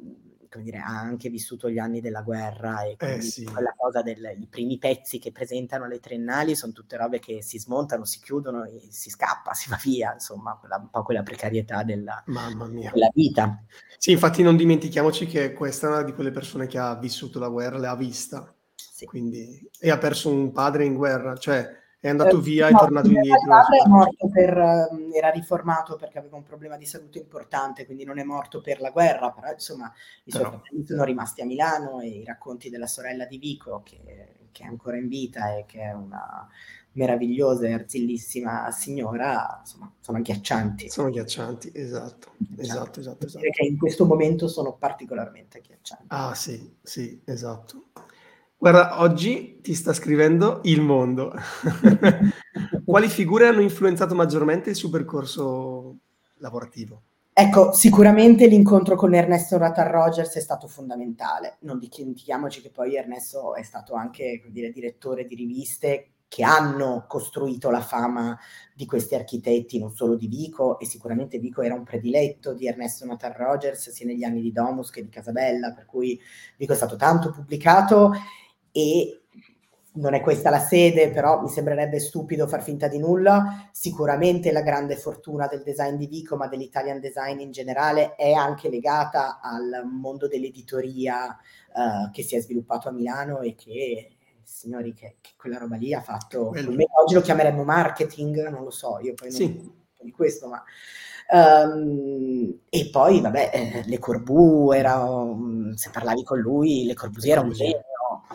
come 0.51 0.65
dire, 0.65 0.79
ha 0.79 0.99
anche 0.99 1.29
vissuto 1.29 1.71
gli 1.71 1.79
anni 1.79 2.01
della 2.01 2.23
guerra 2.23 2.83
e 2.83 2.97
eh 2.99 3.21
sì. 3.21 3.45
quella 3.45 3.73
cosa 3.77 4.03
dei 4.03 4.17
primi 4.51 4.79
pezzi 4.79 5.21
che 5.21 5.31
presentano 5.31 5.87
le 5.87 6.01
triennali 6.01 6.57
sono 6.57 6.73
tutte 6.73 6.97
robe 6.97 7.21
che 7.21 7.41
si 7.41 7.59
smontano, 7.59 8.05
si 8.05 8.21
chiudono 8.21 8.65
e 8.65 8.89
si 8.91 9.11
scappa, 9.11 9.55
si 9.55 9.71
va 9.71 9.79
via, 9.83 10.13
insomma, 10.13 10.57
quella, 10.59 10.77
un 10.77 10.91
po' 10.91 11.03
quella 11.03 11.23
precarietà 11.23 11.85
della, 11.85 12.23
della, 12.27 13.11
vita. 13.15 13.63
Sì, 13.97 14.11
infatti 14.11 14.43
non 14.43 14.57
dimentichiamoci 14.57 15.27
che 15.27 15.53
questa 15.53 15.87
è 15.87 15.91
una 15.91 16.03
di 16.03 16.13
quelle 16.13 16.33
persone 16.33 16.67
che 16.67 16.79
ha 16.79 16.97
vissuto 16.97 17.39
la 17.39 17.49
guerra, 17.49 17.79
l'ha 17.79 17.95
vista, 17.95 18.53
sì. 18.75 19.07
quindi, 19.07 19.71
e 19.79 19.91
ha 19.91 19.99
perso 19.99 20.31
un 20.31 20.51
padre 20.51 20.85
in 20.85 20.95
guerra, 20.95 21.37
cioè 21.37 21.80
è 22.01 22.09
andato 22.09 22.39
eh, 22.39 22.41
via 22.41 22.71
no, 22.71 22.77
è 22.77 22.81
tornato 22.81 23.09
indietro. 23.09 23.47
Padre 23.47 23.77
è 23.85 23.89
morto 23.89 24.29
per, 24.29 24.57
ehm, 24.57 25.11
era 25.13 25.29
riformato 25.29 25.97
perché 25.97 26.19
aveva 26.19 26.37
un 26.37 26.43
problema 26.43 26.79
di 26.79 26.87
salute 26.87 27.19
importante, 27.19 27.85
quindi 27.85 28.05
non 28.05 28.19
è 28.19 28.23
morto 28.25 28.63
per 28.63 28.81
la 28.81 28.91
guerra, 28.91 29.31
però 29.31 29.53
insomma 29.53 29.93
i 30.25 30.31
suoi 30.31 30.45
fratelli 30.45 30.87
sono 30.87 31.05
rimasti 31.05 31.43
a 31.43 31.45
Milano 31.45 32.01
e 32.01 32.09
i 32.09 32.25
racconti 32.25 32.71
della 32.71 32.87
sorella 32.87 33.27
di 33.27 33.37
Vico, 33.37 33.83
che, 33.85 34.49
che, 34.51 34.63
è 34.63 34.67
ancora 34.67 34.97
in 34.97 35.09
vita 35.09 35.55
e 35.55 35.67
che 35.67 35.81
è 35.81 35.93
una 35.93 36.49
meravigliosa 36.93 37.67
e 37.67 37.75
arzillissima 37.75 38.71
signora, 38.71 39.59
insomma, 39.61 39.93
sono 40.01 40.17
agghiaccianti. 40.17 40.89
Sono 40.89 41.09
agghiaccianti, 41.09 41.71
esatto, 41.75 42.33
esatto, 42.57 43.01
esatto. 43.01 43.27
esatto. 43.27 43.45
Che 43.51 43.67
in 43.67 43.77
questo 43.77 44.07
momento 44.07 44.49
sono 44.49 44.73
particolarmente 44.73 45.59
agghiaccianti. 45.59 46.07
Ah 46.09 46.35
sì, 46.35 46.77
sì, 46.83 47.21
esatto. 47.27 47.89
Guarda, 48.61 49.01
oggi 49.01 49.61
ti 49.63 49.73
sta 49.73 49.95
scrivendo 49.95 50.61
il 50.65 50.83
mondo. 50.83 51.33
Quali 52.85 53.09
figure 53.09 53.47
hanno 53.47 53.63
influenzato 53.63 54.15
maggiormente 54.15 54.69
il 54.69 54.77
suo 54.77 54.91
percorso 54.91 55.97
lavorativo? 56.41 57.05
Ecco, 57.33 57.73
sicuramente 57.73 58.47
l'incontro 58.47 58.97
con 58.97 59.15
Ernesto 59.15 59.57
Rattar 59.57 59.91
Rogers 59.91 60.35
è 60.35 60.41
stato 60.41 60.69
fondamentale. 60.69 61.57
Non 61.61 61.79
dimentichiamoci 61.79 62.61
che 62.61 62.69
poi 62.69 62.97
Ernesto 62.97 63.55
è 63.55 63.63
stato 63.63 63.95
anche 63.95 64.43
dire, 64.51 64.71
direttore 64.73 65.25
di 65.25 65.37
riviste 65.37 66.11
che 66.29 66.45
hanno 66.45 67.07
costruito 67.09 67.71
la 67.71 67.81
fama 67.81 68.39
di 68.75 68.85
questi 68.85 69.15
architetti, 69.15 69.79
non 69.79 69.95
solo 69.95 70.17
di 70.17 70.27
Vico, 70.27 70.79
e 70.79 70.85
sicuramente 70.85 71.39
Vico 71.39 71.63
era 71.63 71.75
un 71.75 71.85
prediletto 71.85 72.53
di 72.53 72.69
Ernesto 72.69 73.07
Nathan 73.07 73.33
Rogers, 73.33 73.89
sia 73.89 74.05
negli 74.05 74.23
anni 74.23 74.43
di 74.43 74.53
Domus 74.53 74.91
che 74.91 75.03
di 75.03 75.09
Casabella, 75.09 75.73
per 75.73 75.87
cui 75.87 76.21
Vico 76.59 76.75
è 76.75 76.77
stato 76.77 76.97
tanto 76.97 77.31
pubblicato 77.31 78.13
e 78.73 79.21
non 79.93 80.15
è 80.15 80.21
questa 80.21 80.51
la 80.51 80.61
sede, 80.61 81.11
però 81.11 81.41
mi 81.41 81.49
sembrerebbe 81.49 81.99
stupido 81.99 82.47
far 82.47 82.63
finta 82.63 82.87
di 82.87 82.99
nulla. 82.99 83.69
Sicuramente 83.73 84.53
la 84.53 84.63
grande 84.63 84.97
fortuna 84.97 85.49
del 85.49 85.63
design 85.63 85.97
di 85.97 86.07
Vico, 86.07 86.37
ma 86.37 86.47
dell'Italian 86.47 87.01
design 87.01 87.41
in 87.41 87.51
generale, 87.51 88.15
è 88.15 88.33
anche 88.33 88.69
legata 88.69 89.41
al 89.43 89.85
mondo 89.91 90.29
dell'editoria 90.29 91.37
uh, 91.75 92.11
che 92.13 92.23
si 92.23 92.37
è 92.37 92.41
sviluppato 92.41 92.89
a 92.89 92.93
Milano 92.93 93.41
e 93.41 93.55
che, 93.57 94.13
signori, 94.43 94.93
che, 94.95 95.17
che 95.21 95.31
quella 95.37 95.59
roba 95.59 95.77
lì 95.77 95.93
ha 95.93 96.01
fatto, 96.01 96.51
oggi 96.51 97.15
lo 97.15 97.21
chiameremmo 97.21 97.65
marketing, 97.65 98.49
non 98.49 98.63
lo 98.63 98.71
so, 98.71 98.99
io 99.01 99.15
poi 99.15 99.29
non 99.31 99.37
sì. 99.37 99.73
di 100.01 100.11
questo, 100.13 100.49
ma... 100.49 100.63
Um, 101.33 102.59
e 102.69 102.89
poi, 102.91 103.21
vabbè, 103.21 103.51
eh, 103.53 103.83
Le 103.87 103.99
Corbu 104.01 104.73
era, 104.73 104.99
um, 105.05 105.75
se 105.75 105.91
parlavi 105.91 106.25
con 106.25 106.41
lui, 106.41 106.85
Le 106.87 106.95
Corbusier 106.95 107.39
era 107.39 107.47
un 107.47 107.53
genio 107.53 107.85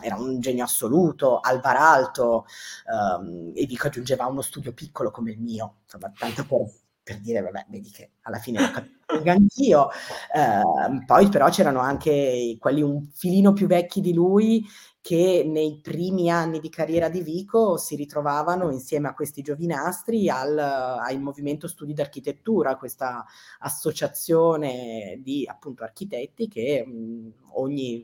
era 0.01 0.15
un 0.15 0.39
genio 0.39 0.63
assoluto, 0.63 1.39
Alvaralto, 1.39 2.45
um, 2.91 3.51
e 3.53 3.65
Vico 3.65 3.87
aggiungeva 3.87 4.25
uno 4.25 4.41
studio 4.41 4.73
piccolo 4.73 5.11
come 5.11 5.31
il 5.31 5.39
mio, 5.39 5.77
insomma, 5.83 6.11
tanto 6.17 6.45
per, 6.45 6.71
per 7.03 7.19
dire, 7.19 7.41
vabbè, 7.41 7.65
vedi 7.69 7.89
che 7.91 8.11
alla 8.21 8.37
fine 8.37 8.61
l'ho 8.61 8.71
capito 8.71 9.29
anch'io. 9.29 9.89
Uh, 10.33 11.05
poi 11.05 11.29
però 11.29 11.49
c'erano 11.49 11.79
anche 11.79 12.57
quelli 12.59 12.81
un 12.81 13.07
filino 13.13 13.53
più 13.53 13.67
vecchi 13.67 14.01
di 14.01 14.13
lui 14.13 14.65
che 15.05 15.43
nei 15.45 15.81
primi 15.83 16.31
anni 16.31 16.59
di 16.59 16.67
carriera 16.67 17.09
di 17.09 17.21
Vico 17.21 17.77
si 17.77 17.95
ritrovavano 17.95 18.71
insieme 18.71 19.07
a 19.07 19.13
questi 19.13 19.43
giovinastri 19.43 20.29
al, 20.29 20.57
al 20.57 21.21
movimento 21.21 21.67
studi 21.67 21.93
d'architettura, 21.93 22.75
questa 22.75 23.23
associazione 23.59 25.19
di 25.21 25.45
appunto 25.47 25.83
architetti 25.83 26.47
che 26.47 26.83
mh, 26.83 27.33
ogni 27.51 28.03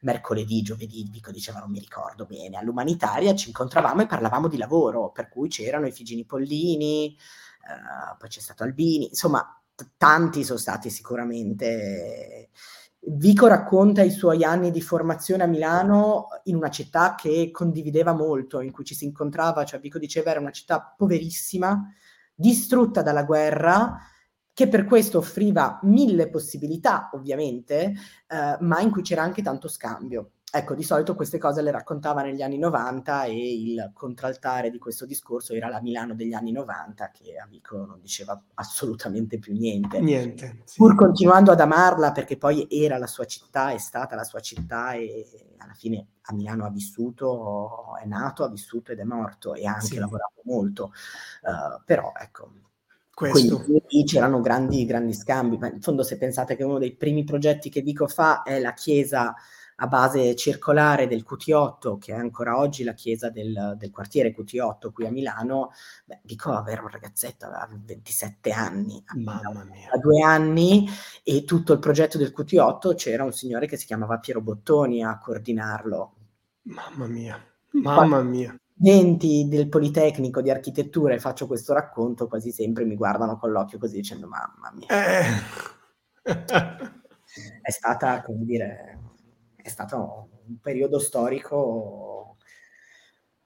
mercoledì, 0.00 0.60
giovedì, 0.60 1.08
Vico 1.10 1.30
diceva 1.30 1.60
non 1.60 1.70
mi 1.70 1.78
ricordo 1.78 2.26
bene, 2.26 2.58
all'umanitaria 2.58 3.34
ci 3.34 3.48
incontravamo 3.48 4.02
e 4.02 4.06
parlavamo 4.06 4.48
di 4.48 4.58
lavoro, 4.58 5.10
per 5.10 5.30
cui 5.30 5.48
c'erano 5.48 5.86
i 5.86 5.92
Figini 5.92 6.26
Pollini, 6.26 7.16
eh, 7.16 8.16
poi 8.18 8.28
c'è 8.28 8.40
stato 8.40 8.62
Albini, 8.62 9.08
insomma 9.08 9.58
t- 9.74 9.88
tanti 9.96 10.44
sono 10.44 10.58
stati 10.58 10.90
sicuramente 10.90 12.50
Vico 13.04 13.48
racconta 13.48 14.02
i 14.02 14.12
suoi 14.12 14.44
anni 14.44 14.70
di 14.70 14.80
formazione 14.80 15.42
a 15.42 15.48
Milano 15.48 16.28
in 16.44 16.54
una 16.54 16.70
città 16.70 17.16
che 17.16 17.50
condivideva 17.50 18.12
molto, 18.12 18.60
in 18.60 18.70
cui 18.70 18.84
ci 18.84 18.94
si 18.94 19.04
incontrava, 19.04 19.64
cioè 19.64 19.80
Vico 19.80 19.98
diceva 19.98 20.30
era 20.30 20.38
una 20.38 20.52
città 20.52 20.94
poverissima, 20.96 21.92
distrutta 22.32 23.02
dalla 23.02 23.24
guerra, 23.24 23.98
che 24.52 24.68
per 24.68 24.84
questo 24.84 25.18
offriva 25.18 25.80
mille 25.82 26.28
possibilità, 26.28 27.10
ovviamente, 27.14 27.92
eh, 28.28 28.56
ma 28.60 28.80
in 28.80 28.90
cui 28.90 29.02
c'era 29.02 29.22
anche 29.22 29.42
tanto 29.42 29.66
scambio. 29.66 30.34
Ecco, 30.54 30.74
di 30.74 30.82
solito 30.82 31.14
queste 31.14 31.38
cose 31.38 31.62
le 31.62 31.70
raccontava 31.70 32.20
negli 32.20 32.42
anni 32.42 32.58
90 32.58 33.24
e 33.24 33.54
il 33.54 33.90
contraltare 33.94 34.68
di 34.68 34.76
questo 34.76 35.06
discorso 35.06 35.54
era 35.54 35.68
la 35.68 35.80
Milano 35.80 36.14
degli 36.14 36.34
anni 36.34 36.52
90, 36.52 37.10
che 37.10 37.36
amico 37.36 37.86
non 37.86 37.98
diceva 38.02 38.38
assolutamente 38.52 39.38
più 39.38 39.54
niente. 39.54 39.98
Niente. 39.98 40.60
Sì. 40.64 40.76
Pur 40.76 40.94
continuando 40.94 41.52
ad 41.52 41.60
amarla 41.60 42.12
perché 42.12 42.36
poi 42.36 42.66
era 42.68 42.98
la 42.98 43.06
sua 43.06 43.24
città, 43.24 43.70
è 43.70 43.78
stata 43.78 44.14
la 44.14 44.24
sua 44.24 44.40
città 44.40 44.92
e 44.92 45.54
alla 45.56 45.72
fine 45.72 46.06
a 46.20 46.34
Milano 46.34 46.66
ha 46.66 46.70
vissuto, 46.70 47.96
è 47.96 48.04
nato, 48.04 48.44
ha 48.44 48.50
vissuto 48.50 48.92
ed 48.92 48.98
è 48.98 49.04
morto 49.04 49.54
e 49.54 49.64
ha 49.64 49.72
anche 49.72 49.86
sì. 49.86 49.98
lavorato 49.98 50.42
molto. 50.44 50.92
Uh, 51.40 51.80
però 51.86 52.12
ecco, 52.14 52.50
questo. 53.14 53.62
Quindi 53.62 54.04
c'erano 54.04 54.42
grandi, 54.42 54.84
grandi 54.84 55.14
scambi. 55.14 55.56
Ma 55.56 55.70
in 55.70 55.80
fondo, 55.80 56.02
se 56.02 56.18
pensate 56.18 56.56
che 56.56 56.62
uno 56.62 56.76
dei 56.76 56.94
primi 56.94 57.24
progetti 57.24 57.70
che 57.70 57.80
Vico 57.80 58.06
fa 58.06 58.42
è 58.42 58.60
la 58.60 58.74
chiesa 58.74 59.34
a 59.82 59.88
base 59.88 60.36
circolare 60.36 61.08
del 61.08 61.24
QT8, 61.28 61.98
che 61.98 62.12
è 62.12 62.16
ancora 62.16 62.56
oggi 62.56 62.84
la 62.84 62.94
chiesa 62.94 63.30
del, 63.30 63.74
del 63.76 63.90
quartiere 63.90 64.32
QT8 64.32 64.92
qui 64.92 65.06
a 65.06 65.10
Milano, 65.10 65.72
beh, 66.04 66.20
dico 66.22 66.52
avere 66.52 66.82
un 66.82 66.88
ragazzetto, 66.88 67.46
aveva 67.46 67.68
27 67.68 68.52
anni, 68.52 69.02
Mamma 69.16 69.64
mia. 69.64 69.90
a 69.90 69.98
due 69.98 70.22
anni, 70.22 70.88
e 71.24 71.42
tutto 71.42 71.72
il 71.72 71.80
progetto 71.80 72.16
del 72.16 72.32
QT8 72.34 72.94
c'era 72.94 73.24
un 73.24 73.32
signore 73.32 73.66
che 73.66 73.76
si 73.76 73.86
chiamava 73.86 74.18
Piero 74.18 74.40
Bottoni 74.40 75.04
a 75.04 75.18
coordinarlo. 75.18 76.14
Mamma 76.62 77.06
mia, 77.08 77.44
mamma 77.70 78.22
mia. 78.22 78.56
Studenti 78.74 79.48
del 79.48 79.68
Politecnico 79.68 80.40
di 80.40 80.50
architettura 80.50 81.14
e 81.14 81.18
faccio 81.18 81.48
questo 81.48 81.72
racconto, 81.72 82.28
quasi 82.28 82.52
sempre 82.52 82.84
mi 82.84 82.94
guardano 82.94 83.36
con 83.36 83.50
l'occhio 83.50 83.78
così 83.78 83.96
dicendo 83.96 84.28
mamma 84.28 84.72
mia. 84.74 84.86
Eh. 84.88 85.24
è 87.62 87.70
stata, 87.70 88.22
come 88.22 88.44
dire, 88.44 88.91
è 89.62 89.68
stato 89.68 90.28
un 90.46 90.58
periodo 90.60 90.98
storico. 90.98 92.36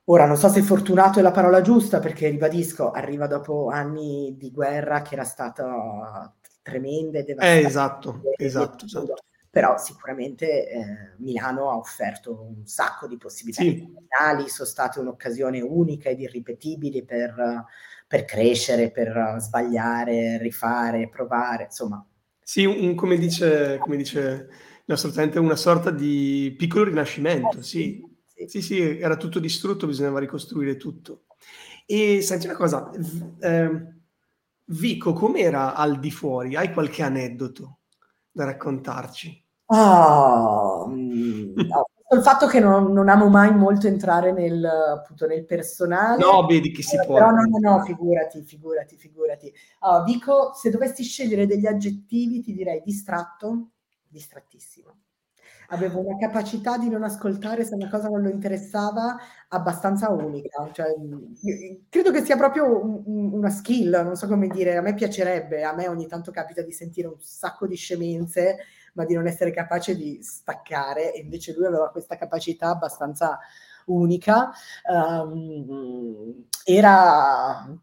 Ora 0.05 0.27
non 0.27 0.37
so 0.37 0.49
se 0.49 0.63
fortunato 0.63 1.19
è 1.19 1.23
la 1.23 1.33
parola 1.33 1.61
giusta 1.61 1.99
perché 1.99 2.29
ribadisco, 2.29 2.91
arriva 2.93 3.27
dopo 3.27 3.69
anni 3.69 4.37
di 4.39 4.53
guerra 4.53 5.03
che 5.03 5.15
era 5.15 5.25
stata 5.25 6.33
tremenda 6.63 7.19
e 7.19 7.23
devastante. 7.25 7.61
Eh, 7.61 7.67
esatto, 7.67 8.21
esatto, 8.37 8.85
esatto. 8.85 9.15
Però 9.51 9.79
sicuramente 9.79 10.69
eh, 10.69 10.85
Milano 11.19 11.71
ha 11.71 11.77
offerto 11.77 12.41
un 12.43 12.67
sacco 12.67 13.07
di 13.07 13.17
possibilità 13.17 13.63
sì. 13.63 14.49
sono 14.49 14.69
state 14.69 15.01
un'occasione 15.01 15.61
unica 15.63 16.11
ed 16.11 16.21
irripetibile 16.21 17.05
per, 17.05 17.65
per 18.07 18.25
crescere, 18.27 18.91
per 18.91 19.37
sbagliare, 19.39 20.39
rifare, 20.39 21.09
provare, 21.09 21.65
insomma. 21.65 22.05
Sì, 22.43 22.65
un, 22.65 22.95
come 22.95 23.17
dice, 23.17 23.79
come 23.79 23.97
dice 23.97 24.49
assolutamente 24.95 25.39
una 25.39 25.57
sorta 25.57 25.91
di 25.91 26.55
piccolo 26.57 26.85
rinascimento, 26.85 27.63
sì. 27.63 28.05
Sì, 28.47 28.61
sì, 28.61 28.99
era 28.99 29.17
tutto 29.17 29.39
distrutto, 29.39 29.87
bisognava 29.87 30.21
ricostruire 30.21 30.77
tutto. 30.77 31.25
E 31.87 32.21
senti 32.21 32.47
una 32.47 32.57
cosa, 32.57 32.91
eh, 33.41 33.95
Vico, 34.67 35.13
com'era 35.13 35.75
al 35.75 35.99
di 35.99 36.11
fuori? 36.11 36.57
Hai 36.57 36.73
qualche 36.73 37.03
aneddoto 37.03 37.79
da 38.31 38.45
raccontarci? 38.45 39.45
Oh, 39.67 40.87
no. 40.89 41.87
il 42.11 42.23
fatto 42.23 42.47
che 42.47 42.61
non, 42.61 42.93
non, 42.93 43.09
amo 43.09 43.29
mai 43.29 43.55
molto 43.55 43.87
entrare 43.87 44.33
nel, 44.33 44.65
appunto, 44.65 45.27
nel 45.27 45.45
personale. 45.45 46.23
No, 46.23 46.45
vedi 46.47 46.73
che 46.73 46.83
si 46.83 46.97
eh, 46.97 47.05
può. 47.07 47.15
Però 47.15 47.31
no, 47.31 47.43
no, 47.43 47.77
no, 47.77 47.85
figurati, 47.85 48.43
figurati, 48.43 48.97
figurati. 48.97 49.53
Oh, 49.81 50.03
Vico, 50.05 50.53
se 50.53 50.71
dovessi 50.71 51.05
scegliere 51.05 51.47
degli 51.47 51.67
aggettivi 51.67 52.43
ti 52.43 52.53
direi 52.53 52.83
distratto, 52.85 53.71
distrattissimo. 54.17 54.97
Avevo 55.71 56.01
una 56.01 56.17
capacità 56.17 56.79
di 56.79 56.89
non 56.89 57.03
ascoltare 57.03 57.65
se 57.65 57.75
una 57.75 57.89
cosa 57.91 58.09
non 58.09 58.23
lo 58.23 58.29
interessava 58.29 59.17
abbastanza 59.49 60.11
unica. 60.11 60.71
Cioè, 60.73 60.95
credo 61.89 62.11
che 62.13 62.23
sia 62.23 62.37
proprio 62.37 62.85
un, 62.85 63.33
una 63.33 63.51
skill, 63.51 63.91
non 64.03 64.17
so 64.17 64.27
come 64.29 64.49
dire, 64.49 64.77
a 64.77 64.81
me 64.81 64.95
piacerebbe, 64.95 65.65
a 65.65 65.75
me 65.75 65.89
ogni 65.89 66.07
tanto 66.07 66.31
capita 66.31 66.63
di 66.63 66.73
sentire 66.73 67.09
un 67.09 67.21
sacco 67.21 67.67
di 67.67 67.77
scemenze, 67.77 68.59
ma 68.95 69.05
di 69.05 69.15
non 69.15 69.27
essere 69.27 69.51
capace 69.51 69.97
di 69.97 70.23
staccare, 70.23 71.13
e 71.13 71.21
invece 71.21 71.53
lui 71.53 71.67
aveva 71.67 71.91
questa 71.91 72.17
capacità 72.17 72.69
abbastanza 72.69 73.39
unica. 73.87 74.53
Um, 74.89 76.47
era 76.65 77.77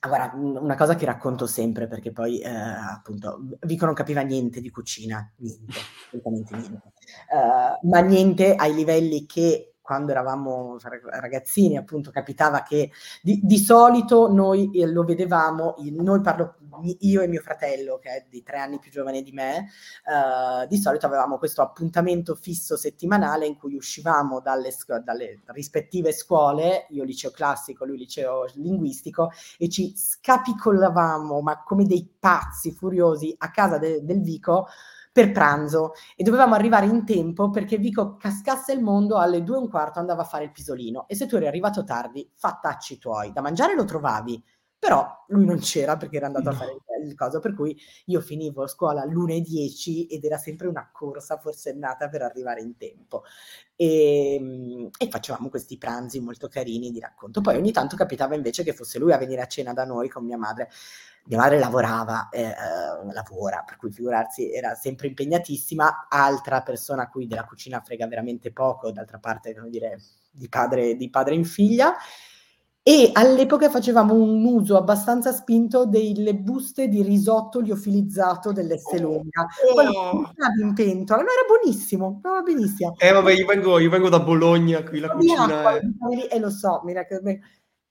Guarda, 0.00 0.30
una 0.36 0.76
cosa 0.76 0.94
che 0.94 1.04
racconto 1.04 1.46
sempre, 1.46 1.88
perché 1.88 2.12
poi 2.12 2.38
eh, 2.38 2.48
appunto 2.48 3.40
Vico 3.62 3.84
non 3.84 3.94
capiva 3.94 4.20
niente 4.20 4.60
di 4.60 4.70
cucina, 4.70 5.28
niente, 5.38 5.72
assolutamente 6.06 6.56
niente, 6.56 6.92
uh, 7.32 7.88
ma 7.88 7.98
niente 8.00 8.54
ai 8.54 8.74
livelli 8.74 9.26
che 9.26 9.74
quando 9.88 10.10
eravamo 10.10 10.76
ragazzini, 11.18 11.78
appunto, 11.78 12.10
capitava 12.10 12.62
che 12.62 12.90
di, 13.22 13.40
di 13.42 13.56
solito 13.56 14.30
noi 14.30 14.70
eh, 14.78 14.86
lo 14.86 15.02
vedevamo, 15.02 15.76
noi 15.78 16.20
parlo 16.20 16.56
io 16.98 17.22
e 17.22 17.26
mio 17.26 17.40
fratello, 17.40 17.98
che 17.98 18.10
è 18.10 18.26
di 18.28 18.42
tre 18.42 18.58
anni 18.58 18.78
più 18.78 18.90
giovane 18.90 19.22
di 19.22 19.32
me, 19.32 19.70
uh, 20.04 20.66
di 20.66 20.76
solito 20.76 21.06
avevamo 21.06 21.38
questo 21.38 21.62
appuntamento 21.62 22.34
fisso 22.34 22.76
settimanale 22.76 23.46
in 23.46 23.56
cui 23.56 23.76
uscivamo 23.76 24.40
dalle, 24.40 24.74
dalle 25.02 25.40
rispettive 25.46 26.12
scuole, 26.12 26.84
io 26.90 27.02
liceo 27.02 27.30
classico, 27.30 27.86
lui 27.86 27.96
liceo 27.96 28.44
linguistico, 28.56 29.30
e 29.56 29.70
ci 29.70 29.94
scapicollavamo, 29.96 31.40
ma 31.40 31.62
come 31.62 31.86
dei 31.86 32.06
pazzi 32.18 32.72
furiosi, 32.72 33.34
a 33.38 33.50
casa 33.50 33.78
de, 33.78 34.04
del 34.04 34.20
Vico 34.20 34.68
per 35.18 35.32
pranzo 35.32 35.94
e 36.14 36.22
dovevamo 36.22 36.54
arrivare 36.54 36.86
in 36.86 37.04
tempo 37.04 37.50
perché 37.50 37.76
Vico 37.76 38.16
cascasse 38.16 38.72
il 38.72 38.80
mondo 38.80 39.18
alle 39.18 39.42
due 39.42 39.56
e 39.56 39.58
un 39.58 39.68
quarto 39.68 39.98
andava 39.98 40.22
a 40.22 40.24
fare 40.24 40.44
il 40.44 40.52
pisolino 40.52 41.08
e 41.08 41.16
se 41.16 41.26
tu 41.26 41.34
eri 41.34 41.48
arrivato 41.48 41.82
tardi, 41.82 42.30
fattacci 42.36 42.98
tuoi, 42.98 43.32
da 43.32 43.40
mangiare 43.40 43.74
lo 43.74 43.84
trovavi, 43.84 44.40
Però 44.82 45.24
lui 45.28 45.44
non 45.44 45.58
c'era 45.58 45.96
perché 45.96 46.16
era 46.18 46.26
andato 46.26 46.48
No. 46.48 46.54
a 46.54 46.58
fare 46.58 46.72
il 46.72 46.78
il 47.00 47.14
coso, 47.14 47.38
per 47.38 47.54
cui 47.54 47.76
io 48.06 48.20
finivo 48.20 48.66
scuola 48.66 49.02
all'1:10 49.02 50.06
ed 50.06 50.24
era 50.24 50.36
sempre 50.36 50.66
una 50.66 50.90
corsa 50.92 51.38
forsennata 51.38 52.08
per 52.08 52.22
arrivare 52.22 52.60
in 52.60 52.76
tempo. 52.76 53.22
Ehm, 53.76 54.90
e 54.98 55.08
facevamo 55.08 55.48
questi 55.48 55.78
pranzi 55.78 56.18
molto 56.20 56.48
carini 56.48 56.90
di 56.90 56.98
racconto. 57.00 57.40
Poi 57.40 57.56
ogni 57.56 57.70
tanto 57.72 57.94
capitava 57.96 58.34
invece 58.34 58.64
che 58.64 58.72
fosse 58.74 58.98
lui 58.98 59.12
a 59.12 59.16
venire 59.18 59.40
a 59.42 59.46
cena 59.46 59.72
da 59.72 59.84
noi 59.84 60.08
con 60.08 60.24
mia 60.24 60.36
madre. 60.36 60.68
Mia 61.26 61.38
madre 61.38 61.58
lavorava, 61.60 62.28
eh, 62.30 62.42
ehm, 62.42 63.12
lavora, 63.12 63.62
per 63.64 63.76
cui 63.76 63.90
figurarsi 63.92 64.52
era 64.52 64.74
sempre 64.74 65.06
impegnatissima. 65.06 66.08
Altra 66.08 66.62
persona 66.62 67.02
a 67.04 67.08
cui 67.08 67.26
della 67.28 67.44
cucina 67.44 67.80
frega 67.80 68.06
veramente 68.08 68.52
poco, 68.52 68.90
d'altra 68.90 69.18
parte, 69.18 69.54
come 69.54 69.70
dire, 69.70 69.98
di 70.30 70.48
padre 70.48 70.96
di 70.96 71.08
padre 71.10 71.34
in 71.36 71.44
figlia. 71.44 71.94
E 72.86 73.10
all'epoca 73.12 73.68
facevamo 73.68 74.14
un 74.14 74.44
uso 74.44 74.76
abbastanza 74.78 75.30
spinto 75.32 75.84
delle 75.84 76.34
buste 76.34 76.88
di 76.88 77.02
risotto 77.02 77.60
liofilizzato 77.60 78.52
dell'Esselunga. 78.52 79.46
Quello 79.72 79.90
Oh! 80.00 80.32
in 80.62 80.72
pentola, 80.72 81.20
no, 81.22 81.28
era 81.28 81.44
buonissimo, 81.46 82.16
stava 82.20 82.40
benissimo. 82.40 82.94
Eh 82.98 83.12
vabbè, 83.12 83.32
io 83.32 83.44
vengo 83.46 83.78
io 83.78 83.90
vengo 83.90 84.08
da 84.08 84.20
Bologna, 84.20 84.82
qui 84.84 85.00
la 85.00 85.10
cucina 85.10 85.44
acqua, 85.44 85.76
è 85.76 86.28
e 86.34 86.38
lo 86.38 86.50
so, 86.50 86.80
mira 86.84 87.04
che 87.04 87.20
me 87.22 87.40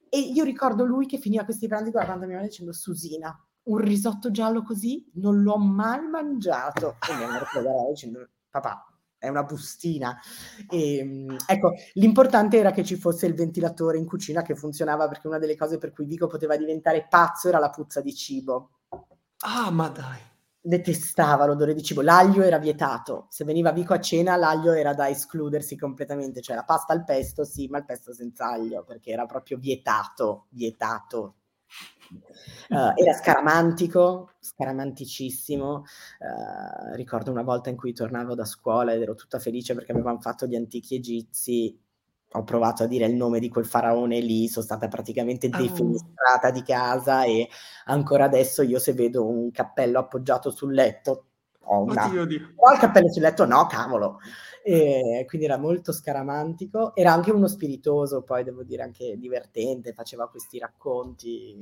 e 0.09 0.19
io 0.19 0.43
ricordo 0.45 0.85
lui 0.85 1.05
che 1.05 1.17
finiva 1.17 1.43
questi 1.43 1.67
pranzi 1.67 1.91
guardando 1.91 2.25
mia 2.25 2.35
madre 2.35 2.49
dicendo: 2.49 2.73
"Susina, 2.73 3.37
un 3.63 3.77
risotto 3.77 4.31
giallo 4.31 4.63
così 4.63 5.05
non 5.15 5.43
l'ho 5.43 5.57
mai 5.57 6.01
mangiato." 6.07 6.95
E 7.07 7.15
mia 7.17 7.27
madre 7.27 7.45
dicendo: 7.91 8.27
"Papà, 8.49 8.86
è 9.17 9.27
una 9.29 9.43
bustina." 9.43 10.17
Ehm, 10.69 11.35
ecco, 11.47 11.73
l'importante 11.93 12.57
era 12.57 12.71
che 12.71 12.83
ci 12.83 12.95
fosse 12.97 13.25
il 13.25 13.33
ventilatore 13.35 13.97
in 13.97 14.05
cucina 14.05 14.41
che 14.41 14.55
funzionava, 14.55 15.07
perché 15.07 15.27
una 15.27 15.39
delle 15.39 15.55
cose 15.55 15.77
per 15.77 15.91
cui 15.93 16.05
Vico 16.05 16.27
poteva 16.27 16.55
diventare 16.57 17.07
pazzo 17.09 17.47
era 17.49 17.59
la 17.59 17.69
puzza 17.69 18.01
di 18.01 18.13
cibo. 18.13 18.71
Ah, 19.43 19.69
ma 19.71 19.89
dai. 19.89 20.19
Detestava 20.61 21.45
l'odore 21.45 21.73
di 21.73 21.81
cibo. 21.83 22.01
L'aglio 22.01 22.43
era 22.43 22.57
vietato. 22.59 23.27
Se 23.29 23.45
veniva 23.45 23.71
Vico 23.71 23.93
a 23.93 23.99
cena, 23.99 24.35
l'aglio 24.35 24.73
era 24.73 24.93
da 24.93 25.07
escludersi 25.09 25.77
completamente, 25.77 26.41
cioè 26.41 26.55
la 26.55 26.63
pasta 26.65 26.93
al 26.93 27.03
pesto 27.05 27.45
sì, 27.45 27.67
ma 27.67 27.77
il 27.77 27.85
pesto 27.85 28.13
senza 28.13 28.49
aglio, 28.49 28.83
perché 28.83 29.11
era 29.11 29.25
proprio 29.25 29.57
vietato, 29.57 30.47
vietato. 30.49 31.36
Uhm, 32.69 32.91
era 32.95 33.13
scaramantico, 33.13 34.31
scaramanticissimo. 34.39 35.83
Uhm, 36.19 36.95
ricordo 36.95 37.31
una 37.31 37.43
volta 37.43 37.69
in 37.69 37.75
cui 37.77 37.93
tornavo 37.93 38.35
da 38.35 38.45
scuola 38.45 38.93
ed 38.93 39.01
ero 39.01 39.15
tutta 39.15 39.39
felice 39.39 39.73
perché 39.73 39.91
avevam 39.91 40.19
fatto 40.19 40.45
gli 40.45 40.55
antichi 40.55 40.95
egizi. 40.95 41.79
Ho 42.33 42.43
provato 42.43 42.83
a 42.83 42.87
dire 42.87 43.05
il 43.05 43.15
nome 43.15 43.39
di 43.39 43.47
quel 43.49 43.65
faraone 43.65 44.19
lì, 44.19 44.47
son 44.49 44.63
stata 44.63 44.87
praticamente 44.89 45.53
Ah. 45.53 45.53
defenestrata 45.53 46.51
di 46.51 46.61
casa 46.63 47.23
e 47.23 47.47
ancora 47.85 48.25
adesso 48.25 48.61
io 48.63 48.79
se 48.79 48.91
vedo 48.93 49.25
un 49.25 49.49
cappello 49.51 49.99
appoggiato 49.99 50.49
sul 50.51 50.73
letto 50.73 51.25
ho 51.69 51.79
una 51.81 52.05
Oddio, 52.05 52.21
oddio. 52.23 52.57
"Ho 52.59 52.73
il 52.73 52.79
cappello 52.79 53.09
sul 53.11 53.21
letto?" 53.21 53.45
"No, 53.45 53.65
cavolo." 53.67 54.19
Ehm, 54.63 55.25
quindi 55.25 55.45
era 55.47 55.57
molto 55.57 55.93
scaramantico. 55.93 56.93
Era 56.95 57.13
anche 57.13 57.31
uno 57.31 57.47
spiritoso, 57.47 58.23
poi 58.23 58.43
devo 58.43 58.63
dire 58.63 58.83
anche 58.83 59.17
divertente, 59.17 59.93
faceva 59.93 60.27
questi 60.29 60.59
racconti, 60.59 61.55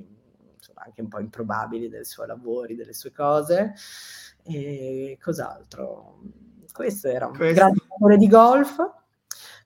insomma 0.66 0.86
anche 0.86 1.02
un 1.02 1.08
po' 1.08 1.20
improbabili 1.20 1.90
dei 1.90 2.06
suoi 2.06 2.28
lavori, 2.28 2.76
delle 2.76 2.94
sue 2.94 3.12
cose. 3.12 3.76
E 4.44 5.18
cos'altro? 5.22 6.22
Questo 6.72 7.08
era. 7.08 7.28
Un 7.28 7.36
Questo. 7.36 7.54
grande 7.54 7.80
giocatore 7.80 8.18
di 8.18 8.28
golf. 8.28 8.78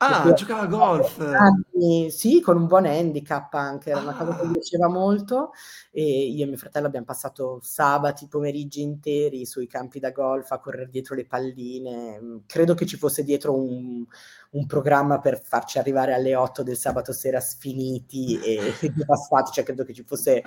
Ah, 0.01 0.31
giocava 0.31 0.61
a 0.61 0.65
golf. 0.67 1.19
anni 1.19 2.09
sì, 2.09 2.39
con 2.39 2.55
un 2.55 2.67
buon 2.67 2.85
handicap 2.85 3.53
anche, 3.55 3.89
era 3.89 3.99
una 3.99 4.13
cosa 4.15 4.33
che 4.33 4.43
Ah. 4.43 4.45
gli 4.45 4.51
piaceva 4.53 4.87
molto. 4.87 5.51
E 5.91 6.01
io 6.29 6.45
e 6.45 6.47
mio 6.47 6.55
fratello 6.55 6.87
abbiam 6.87 7.03
passato 7.03 7.59
sabati, 7.61 8.27
pomeriggi 8.29 8.81
interi 8.81 9.45
sui 9.45 9.67
campi 9.67 9.99
da 9.99 10.11
golf 10.11 10.49
a 10.51 10.59
correr 10.59 10.87
dietro 10.87 11.15
le 11.15 11.25
palline. 11.25 12.17
Mhmm, 12.21 12.41
credo 12.45 12.75
che 12.75 12.85
ci 12.85 12.95
fosse 12.97 13.23
dietro 13.23 13.53
un 13.55 14.05
un 14.51 14.65
programma 14.65 15.19
per 15.19 15.39
farci 15.39 15.77
arrivare 15.77 16.11
alle 16.13 16.33
8 16.35 16.63
del 16.63 16.75
sabato 16.77 17.11
sera 17.13 17.39
sfiniti 17.41 18.39
e 18.39 18.57
devastati, 18.95 19.51
cioè 19.51 19.63
credo 19.65 19.83
che 19.83 19.93
ci 19.93 20.03
fosse 20.03 20.41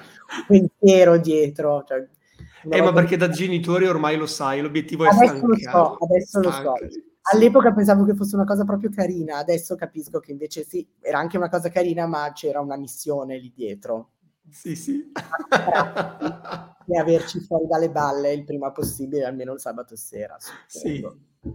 un 0.49 0.67
pensiero 0.79 1.19
dietro, 1.19 1.85
cioè 1.87 2.09
Eh, 2.71 2.81
ma 2.81 2.91
perché 2.93 3.17
da 3.19 3.29
genitori 3.29 3.87
ormai 3.87 4.17
lo 4.17 4.27
sai, 4.27 4.61
l'obiettivo 4.63 5.05
è 5.05 5.09
Adesso 5.09 5.47
lo 5.47 5.57
so, 5.57 5.97
adesso 6.01 6.41
lo 6.41 6.51
so. 6.51 6.73
All'epoca 7.31 7.73
pensavo 7.73 8.05
che 8.05 8.15
fosse 8.15 8.35
una 8.35 8.45
cosa 8.45 8.65
proprio 8.65 8.91
carina, 8.91 9.39
adesso 9.39 9.77
capisco 9.77 10.19
che 10.19 10.33
invece 10.33 10.65
sì, 10.65 10.87
era 11.01 11.19
anche 11.19 11.37
una 11.37 11.49
cosa 11.49 11.69
carina, 11.69 12.07
ma 12.07 12.33
c'era 12.35 12.61
una 12.61 12.77
missione 12.77 13.39
lì 13.39 13.53
dietro. 13.55 14.11
Sì, 14.51 14.75
sì. 14.75 15.13
E 16.85 16.99
averci 16.99 17.39
fuori 17.39 17.67
dalle 17.69 17.91
balle 17.91 18.33
il 18.33 18.45
prima 18.45 18.73
possibile, 18.73 19.25
almeno 19.25 19.53
il 19.53 19.61
sabato 19.61 19.95
sera, 19.95 20.37
Sì, 20.67 21.01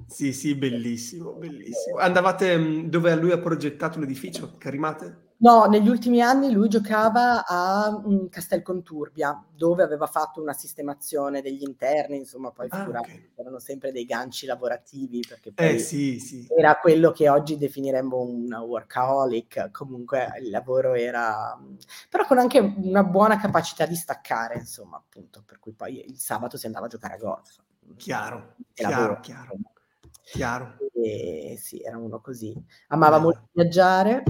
sì, 0.07 0.31
sì, 0.31 0.55
bellissimo, 0.55 1.33
bellissimo. 1.33 1.97
Andavate, 1.97 2.57
mhmm, 2.57 2.87
dove 2.87 3.13
lui 3.15 3.31
ha 3.31 3.37
progettato 3.37 3.99
l'edificio? 3.99 4.55
Carimate? 4.57 5.26
No, 5.39 5.65
negli 5.65 5.87
ultimi 5.87 6.19
anni 6.19 6.51
lui 6.51 6.67
giocava 6.67 7.45
a, 7.45 7.91
mhmm, 8.03 8.27
Castelconturbia, 8.27 9.45
dove 9.55 9.83
aveva 9.83 10.07
fatto 10.07 10.41
una 10.41 10.53
sistemazione 10.53 11.41
degli 11.43 11.61
interni, 11.61 12.17
insomma 12.17 12.49
poi 12.51 12.69
Ah, 12.71 12.89
okay. 12.89 13.29
c'erano 13.35 13.59
sempre 13.59 13.91
dei 13.91 14.05
ganci 14.05 14.47
lavorativi, 14.47 15.19
perché 15.27 15.51
Eh, 15.55 15.77
poi 15.77 15.77
sì, 15.77 16.19
sì. 16.19 16.47
era 16.47 16.77
quello 16.79 17.11
che 17.11 17.29
oggi 17.29 17.55
definiremmo 17.57 18.17
un 18.19 18.51
workaholic, 18.51 19.69
comunque 19.69 20.27
il 20.41 20.49
lavoro 20.49 20.93
era 20.95 21.55
mhmm, 21.55 21.77
però 22.09 22.25
con 22.25 22.39
anche 22.39 22.57
una 22.59 23.03
buona 23.03 23.37
capacità 23.39 23.85
di 23.85 23.95
staccare, 23.95 24.55
insomma, 24.57 24.97
appunto, 24.97 25.43
per 25.45 25.59
cui 25.59 25.73
poi 25.73 26.03
il 26.09 26.17
sabato 26.17 26.57
si 26.57 26.65
andava 26.65 26.87
a 26.87 26.89
giocare 26.89 27.13
a 27.13 27.17
golf. 27.17 27.57
Chiaro, 27.99 28.55
chiaro, 28.75 29.19
chiaro, 29.21 29.55
chiaro. 30.31 30.67
E 30.93 31.55
sì, 31.57 31.81
era 31.81 31.97
uno 31.97 32.19
così. 32.21 32.53
Amava 32.87 33.17
molto 33.19 33.39
Bello. 33.41 33.49
viaggiare. 33.51 34.23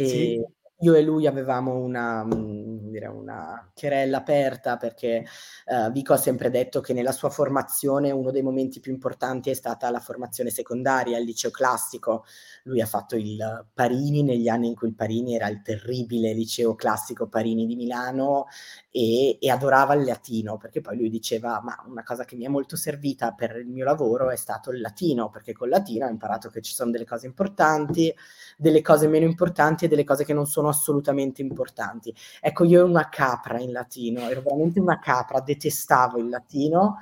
E 0.00 0.04
Sì. 0.06 0.57
Io 0.80 0.94
e 0.94 1.02
lui 1.02 1.26
avevamo 1.26 1.74
una 1.76 2.24
dire, 2.28 3.06
una 3.08 3.68
querella 3.74 4.18
aperta 4.18 4.76
perché, 4.76 5.24
uhm, 5.66 5.90
Vico 5.92 6.12
ha 6.12 6.16
sempre 6.16 6.50
detto 6.50 6.80
che 6.80 6.92
nella 6.92 7.10
sua 7.12 7.30
formazione 7.30 8.10
uno 8.12 8.30
dei 8.30 8.42
momenti 8.42 8.78
più 8.80 8.92
importanti 8.92 9.50
è 9.50 9.54
stata 9.54 9.90
la 9.90 9.98
formazione 10.00 10.50
secondaria, 10.50 11.18
il 11.18 11.24
liceo 11.24 11.50
classico. 11.50 12.24
Lui 12.64 12.80
ha 12.80 12.86
fatto 12.86 13.16
il 13.16 13.66
Parini 13.74 14.22
negli 14.22 14.48
anni 14.48 14.68
in 14.68 14.74
cui 14.76 14.88
il 14.88 14.94
Parini 14.94 15.34
era 15.34 15.48
il 15.48 15.62
terribile 15.62 16.32
liceo 16.32 16.74
classico 16.76 17.26
Parini 17.28 17.66
di 17.66 17.74
Milano 17.76 18.46
e 18.90 19.36
e 19.40 19.50
adorava 19.50 19.94
il 19.94 20.04
latino, 20.04 20.56
perché 20.56 20.80
poi 20.80 20.96
lui 20.96 21.08
diceva: 21.10 21.60
"Ma 21.62 21.76
una 21.88 22.02
cosa 22.02 22.24
che 22.24 22.36
mi 22.36 22.44
è 22.44 22.48
molto 22.48 22.76
servita 22.76 23.32
per 23.32 23.56
il 23.56 23.66
mio 23.68 23.84
lavoro 23.84 24.30
è 24.30 24.36
stato 24.36 24.70
il 24.70 24.80
latino, 24.80 25.28
perché 25.30 25.52
col 25.52 25.68
latino 25.68 26.06
ho 26.06 26.08
imparato 26.10 26.48
che 26.50 26.60
ci 26.62 26.72
son 26.74 26.90
delle 26.90 27.04
cose 27.04 27.26
importanti, 27.26 28.12
delle 28.56 28.82
cose 28.82 29.06
meno 29.08 29.24
importanti 29.26 29.84
e 29.84 29.88
delle 29.88 30.04
cose 30.04 30.24
che 30.24 30.32
non 30.34 30.46
sono 30.46 30.67
assolutamente 30.68 31.42
importanti." 31.42 32.14
Ecco, 32.40 32.64
io 32.64 32.78
ero 32.80 32.88
una 32.88 33.08
capra 33.08 33.60
in 33.60 33.72
latino, 33.72 34.20
ero 34.28 34.42
veramente 34.42 34.80
una 34.80 34.98
capra, 34.98 35.40
detestavo 35.40 36.18
il 36.18 36.28
latino 36.28 36.96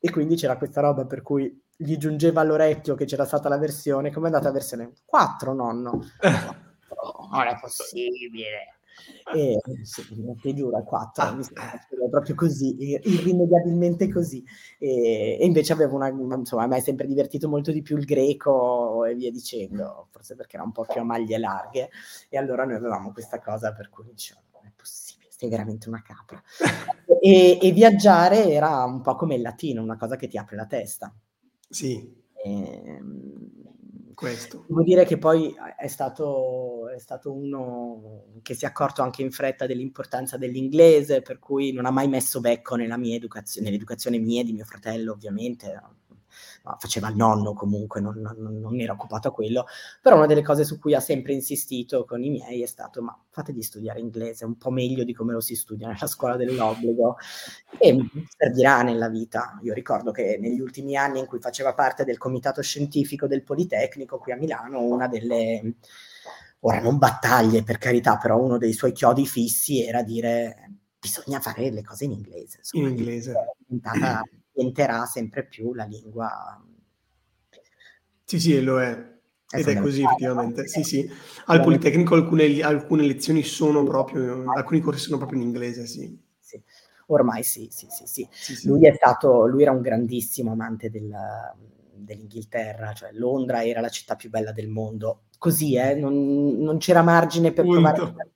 e 0.00 0.10
quindi 0.10 0.36
c'era 0.36 0.56
questa 0.56 0.80
roba 0.80 1.04
per 1.06 1.22
cui 1.22 1.60
gli 1.76 1.96
giungeva 1.96 2.40
all'orecchio 2.40 2.94
che 2.94 3.04
c'era 3.04 3.24
stata 3.24 3.48
la 3.48 3.58
versione 3.58 4.12
"Com'è 4.12 4.26
andata 4.26 4.46
la 4.46 4.52
versione?" 4.52 4.92
"4 5.04 5.52
nonno." 5.52 6.00
"4? 6.88 7.28
Non 7.30 7.46
è 7.46 7.58
possibile." 7.60 8.77
E 9.30 9.58
sì, 9.82 10.02
ti 10.40 10.54
giuro, 10.54 10.82
4, 10.84 11.34
mi 11.34 11.40
Ah, 11.40 11.44
sembra 11.44 12.06
eh. 12.06 12.08
proprio 12.10 12.34
così, 12.34 12.76
irrimediabilmente 13.02 14.08
così. 14.10 14.42
E 14.78 15.36
e 15.40 15.44
invece 15.46 15.72
avevo 15.72 15.96
una 15.96 16.08
insomma, 16.08 16.64
a 16.64 16.66
me 16.66 16.78
è 16.78 16.80
sempre 16.80 17.06
divertito 17.06 17.48
molto 17.48 17.70
di 17.72 17.82
più 17.82 17.96
il 17.96 18.04
greco 18.04 19.04
e 19.04 19.14
via 19.14 19.30
dicendo, 19.30 20.08
forse 20.10 20.34
perché 20.34 20.56
era 20.56 20.64
un 20.64 20.72
po' 20.72 20.84
più 20.84 21.00
a 21.00 21.04
maglie 21.04 21.38
larghe. 21.38 21.90
E 22.28 22.38
allora 22.38 22.64
noi 22.64 22.76
avevamo 22.76 23.12
questa 23.12 23.38
cosa 23.40 23.72
per 23.72 23.88
cui 23.90 24.04
dicevamo: 24.10 24.46
"Non 24.54 24.66
è 24.66 24.72
possibile, 24.76 25.28
sei 25.30 25.48
veramente 25.48 25.88
una 25.88 26.02
capra." 26.02 26.42
E 27.20 27.58
e 27.60 27.72
viaggiare 27.72 28.48
era 28.50 28.84
un 28.84 29.00
po' 29.00 29.16
come 29.16 29.34
il 29.34 29.42
latino, 29.42 29.82
una 29.82 29.96
cosa 29.96 30.14
che 30.16 30.28
ti 30.28 30.38
apre 30.38 30.56
la 30.56 30.66
testa. 30.66 31.12
Sì. 31.68 32.14
Ehm, 32.44 33.50
Questo. 34.18 34.64
devo 34.66 34.82
dire 34.82 35.04
che 35.04 35.16
poi 35.16 35.54
a 35.56 35.76
è 35.76 35.86
stato 35.86 36.88
è 36.88 36.98
stato 36.98 37.32
uno 37.32 38.24
che 38.42 38.54
si 38.54 38.64
è 38.64 38.68
accorto 38.68 39.00
anche 39.00 39.22
in 39.22 39.30
fretta 39.30 39.64
dell'importanza 39.64 40.36
dell'inglese, 40.36 41.22
per 41.22 41.38
cui 41.38 41.70
non 41.70 41.86
ha 41.86 41.92
mai 41.92 42.08
messo 42.08 42.40
becco 42.40 42.74
nella 42.74 42.96
mia 42.96 43.14
educazio 43.14 43.62
nell'educazione 43.62 44.18
mia 44.18 44.40
e 44.40 44.44
di 44.44 44.52
mio 44.52 44.64
fratello 44.64 45.12
ovviamente, 45.12 45.80
faceva 46.78 47.08
il 47.08 47.16
nonno 47.16 47.52
comunque, 47.54 48.00
non 48.00 48.20
non 48.20 48.58
non 48.60 48.80
era 48.80 48.92
occupato 48.92 49.28
a 49.28 49.32
quello. 49.32 49.66
Però 50.02 50.16
una 50.16 50.26
delle 50.26 50.42
cose 50.42 50.64
su 50.64 50.78
cui 50.78 50.94
ha 50.94 51.00
sempre 51.00 51.32
insistito 51.32 52.04
con 52.04 52.22
i 52.22 52.30
miei 52.30 52.62
è 52.62 52.66
stato: 52.66 53.02
"Ma 53.02 53.16
fategli 53.30 53.62
studiare 53.62 54.00
inglese, 54.00 54.44
un 54.44 54.56
po' 54.58 54.70
meglio 54.70 55.04
di 55.04 55.12
come 55.14 55.32
lo 55.32 55.40
si 55.40 55.54
studia 55.54 55.88
nella 55.88 56.06
scuola 56.06 56.36
dell'obbligo 56.36 57.16
e 57.78 57.96
servirà 58.36 58.82
nella 58.82 59.08
vita." 59.08 59.58
Io 59.62 59.72
ricordo 59.74 60.10
che 60.10 60.38
negli 60.40 60.60
ultimi 60.60 60.96
anni 60.96 61.20
in 61.20 61.26
cui 61.26 61.40
faceva 61.40 61.74
parte 61.74 62.04
del 62.04 62.18
comitato 62.18 62.62
scientifico 62.62 63.26
del 63.26 63.42
Politecnico 63.42 64.18
qui 64.18 64.32
a 64.32 64.36
Milano, 64.36 64.82
una 64.82 65.08
delle 65.08 65.74
Ora 66.60 66.80
non 66.80 66.98
battaglie 66.98 67.62
per 67.62 67.78
carità, 67.78 68.16
però 68.16 68.36
uno 68.40 68.58
dei 68.58 68.72
suoi 68.72 68.92
chiodi 68.92 69.26
fissi 69.26 69.84
era 69.84 70.02
dire 70.02 70.72
bisogna 70.98 71.38
fare 71.40 71.70
le 71.70 71.82
cose 71.82 72.04
in 72.04 72.12
inglese. 72.12 72.58
Insomma, 72.58 72.88
in 72.88 72.96
inglese. 72.96 73.32
Diventerà 74.58 75.04
sempre 75.06 75.46
più 75.46 75.72
la 75.72 75.84
lingua. 75.84 76.60
Sì, 78.24 78.40
sì, 78.40 78.60
lo 78.60 78.80
è. 78.80 79.16
Ed 79.50 79.66
è 79.66 79.80
così 79.80 80.02
effettivamente, 80.02 80.68
sì 80.68 80.82
sì. 80.82 81.10
Al 81.46 81.62
Politecnico 81.62 82.14
alcune, 82.14 82.60
alcune 82.60 83.06
lezioni 83.06 83.42
sono 83.42 83.82
proprio, 83.82 84.44
alcuni 84.52 84.80
corsi 84.80 85.04
sono 85.04 85.16
proprio 85.16 85.40
in 85.40 85.46
inglese, 85.46 85.86
sì. 85.86 86.18
sì. 86.38 86.62
Ormai 87.06 87.42
sì, 87.42 87.68
sì, 87.70 87.86
sì, 87.88 88.06
sì. 88.06 88.28
sì, 88.30 88.54
sì. 88.56 88.66
Lui 88.66 88.86
è 88.86 88.92
stato, 88.94 89.46
lui 89.46 89.62
era 89.62 89.70
un 89.70 89.80
grandissimo 89.80 90.52
amante 90.52 90.90
del, 90.90 91.10
dell'Inghilterra, 91.94 92.92
cioè 92.92 93.12
Londra 93.12 93.64
era 93.64 93.80
la 93.80 93.88
città 93.88 94.16
più 94.16 94.28
bella 94.28 94.52
del 94.52 94.68
mondo. 94.68 95.22
Così, 95.38 95.76
eh, 95.76 95.94
non, 95.94 96.58
non 96.58 96.76
c'era 96.76 97.00
margine 97.00 97.50
per 97.52 97.64
Punto. 97.64 97.80
provare. 97.80 98.30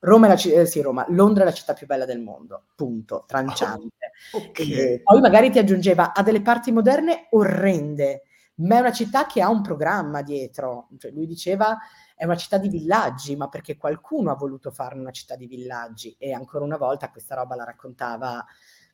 Roma 0.00 0.26
è 0.26 0.28
la, 0.28 0.60
eh, 0.60 0.66
sì, 0.66 0.80
Roma, 0.80 1.04
Londra 1.08 1.42
è 1.42 1.46
la 1.46 1.52
città 1.52 1.72
più 1.72 1.86
bella 1.86 2.04
del 2.04 2.20
mondo, 2.20 2.64
punto, 2.74 3.24
tranciante. 3.26 4.12
Oh, 4.32 4.38
okay. 4.48 5.00
poi 5.02 5.20
magari 5.20 5.50
ti 5.50 5.58
aggiungeva, 5.58 6.12
ha 6.12 6.22
delle 6.22 6.42
parti 6.42 6.72
moderne 6.72 7.28
orrende, 7.30 8.22
ma 8.56 8.76
è 8.76 8.80
una 8.80 8.92
città 8.92 9.26
che 9.26 9.42
ha 9.42 9.48
un 9.48 9.62
programma 9.62 10.22
dietro. 10.22 10.88
Cioè, 10.98 11.10
lui 11.10 11.26
diceva 11.26 11.78
è 12.14 12.24
una 12.24 12.36
città 12.36 12.56
di 12.56 12.68
villaggi, 12.68 13.36
ma 13.36 13.48
perché 13.48 13.76
qualcuno 13.76 14.30
ha 14.30 14.36
voluto 14.36 14.70
farne 14.70 15.02
una 15.02 15.10
città 15.10 15.36
di 15.36 15.46
villaggi 15.46 16.16
e 16.18 16.32
ancora 16.32 16.64
una 16.64 16.78
volta 16.78 17.10
questa 17.10 17.34
roba 17.34 17.54
la 17.54 17.64
raccontava 17.64 18.44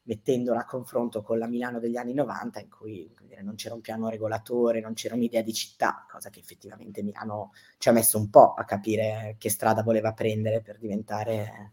mettendola 0.04 0.60
a 0.60 0.64
confronto 0.64 1.22
con 1.22 1.38
la 1.38 1.46
Milano 1.46 1.78
degli 1.78 1.96
anni 1.96 2.14
90 2.14 2.60
in 2.60 2.68
cui 2.68 3.14
dire, 3.22 3.42
non 3.42 3.54
c'era 3.54 3.74
un 3.74 3.80
piano 3.80 4.08
regolatore, 4.08 4.80
non 4.80 4.94
c'era 4.94 5.14
un'idea 5.14 5.42
di 5.42 5.52
città, 5.52 6.06
cosa 6.10 6.30
che 6.30 6.40
effettivamente 6.40 7.02
Milano 7.02 7.52
ci 7.78 7.88
ha 7.88 7.92
messo 7.92 8.18
un 8.18 8.28
po' 8.30 8.54
a 8.54 8.64
capire 8.64 9.36
che 9.38 9.50
strada 9.50 9.82
voleva 9.82 10.12
prendere 10.12 10.60
per 10.60 10.78
diventare 10.78 11.72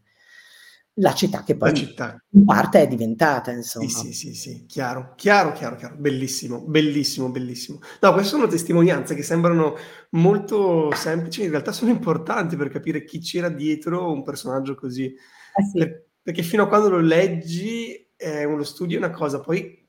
la 1.00 1.14
città 1.14 1.44
che 1.44 1.56
poi 1.56 1.74
città. 1.74 2.22
in 2.32 2.46
parte 2.46 2.82
è 2.82 2.88
diventata, 2.88 3.52
insomma. 3.52 3.88
Sì, 3.88 4.12
sì, 4.12 4.14
sì, 4.14 4.34
sì, 4.34 4.66
chiaro, 4.66 5.14
chiaro, 5.16 5.54
chiaro, 5.54 5.76
chiaro, 5.78 5.96
bellissimo, 5.96 6.62
bellissimo, 6.62 7.30
bellissimo. 7.30 7.80
No, 8.02 8.12
queste 8.12 8.32
sono 8.32 8.48
testimonianze 8.48 9.16
che 9.16 9.24
sembrano 9.24 9.76
molto 10.12 10.94
semplici, 10.94 11.44
in 11.44 11.52
realtà 11.52 11.72
sono 11.72 11.90
importanti 11.90 12.58
per 12.58 12.70
capire 12.70 13.06
chi 13.06 13.20
c'era 13.20 13.50
dietro 13.50 14.12
un 14.12 14.24
personaggio 14.24 14.76
così. 14.76 15.06
Eh 15.06 15.64
sì. 15.64 15.78
per, 15.78 16.08
perché 16.22 16.44
fino 16.44 16.64
a 16.64 16.68
quando 16.68 16.90
lo 16.90 17.00
leggi, 17.00 18.09
eh, 18.22 18.43
uno 18.43 18.63
studio 18.63 18.97
è 18.97 19.03
una 19.03 19.11
cosa, 19.11 19.39
poi 19.39 19.88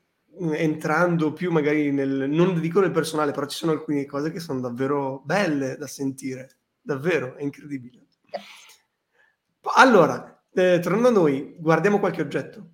entrando 0.53 1.33
più 1.33 1.51
magari 1.51 1.91
nel, 1.91 2.29
non 2.29 2.59
dico 2.59 2.79
nel 2.79 2.91
personale, 2.91 3.31
però 3.31 3.45
ci 3.45 3.57
sono 3.57 3.73
alcune 3.73 4.05
cose 4.05 4.31
che 4.31 4.39
sono 4.39 4.61
davvero 4.61 5.21
belle 5.25 5.75
da 5.75 5.87
sentire, 5.87 6.57
davvero, 6.81 7.35
è 7.35 7.43
incredibile. 7.43 8.05
Allora, 9.75 10.43
eh, 10.53 10.79
tornando 10.79 11.09
a 11.09 11.11
noi, 11.11 11.55
guardiamo 11.59 11.99
qualche 11.99 12.21
oggetto. 12.21 12.69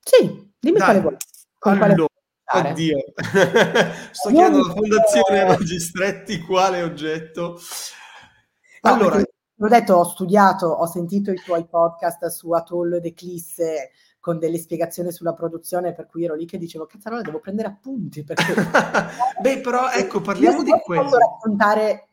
Sì, 0.00 0.52
dimmi 0.58 0.78
Dai. 0.78 0.84
quale 0.84 1.00
vuoi. 1.00 1.16
Allora, 1.60 2.70
oddio, 2.70 2.98
sto 4.12 4.28
chiedendo 4.28 4.58
alla 4.58 4.72
Fondazione 4.74 5.44
Magistretti 5.46 6.40
quale 6.40 6.82
oggetto. 6.82 7.58
Allora, 8.82 9.16
ho 9.16 9.68
detto, 9.68 9.94
ho 9.94 10.04
studiato, 10.04 10.66
ho 10.66 10.86
sentito 10.86 11.32
i 11.32 11.40
tuoi 11.42 11.66
podcast 11.66 12.26
su 12.26 12.52
Atoll 12.52 12.94
ed 12.94 13.06
Eclisse 13.06 13.90
con 14.28 14.38
delle 14.38 14.58
spiegazioni 14.58 15.10
sulla 15.10 15.32
produzione, 15.32 15.94
per 15.94 16.06
cui 16.06 16.24
ero 16.24 16.34
lì 16.34 16.44
che 16.44 16.58
dicevo, 16.58 16.84
cazzarola, 16.84 17.22
devo 17.22 17.40
prendere 17.40 17.68
appunti. 17.68 18.24
Perché... 18.24 18.52
Beh, 19.40 19.60
però 19.60 19.88
ecco, 19.88 20.20
parliamo 20.20 20.62
di 20.62 20.70
quello. 20.84 21.04
Posso 21.04 21.16
raccontare 21.16 22.08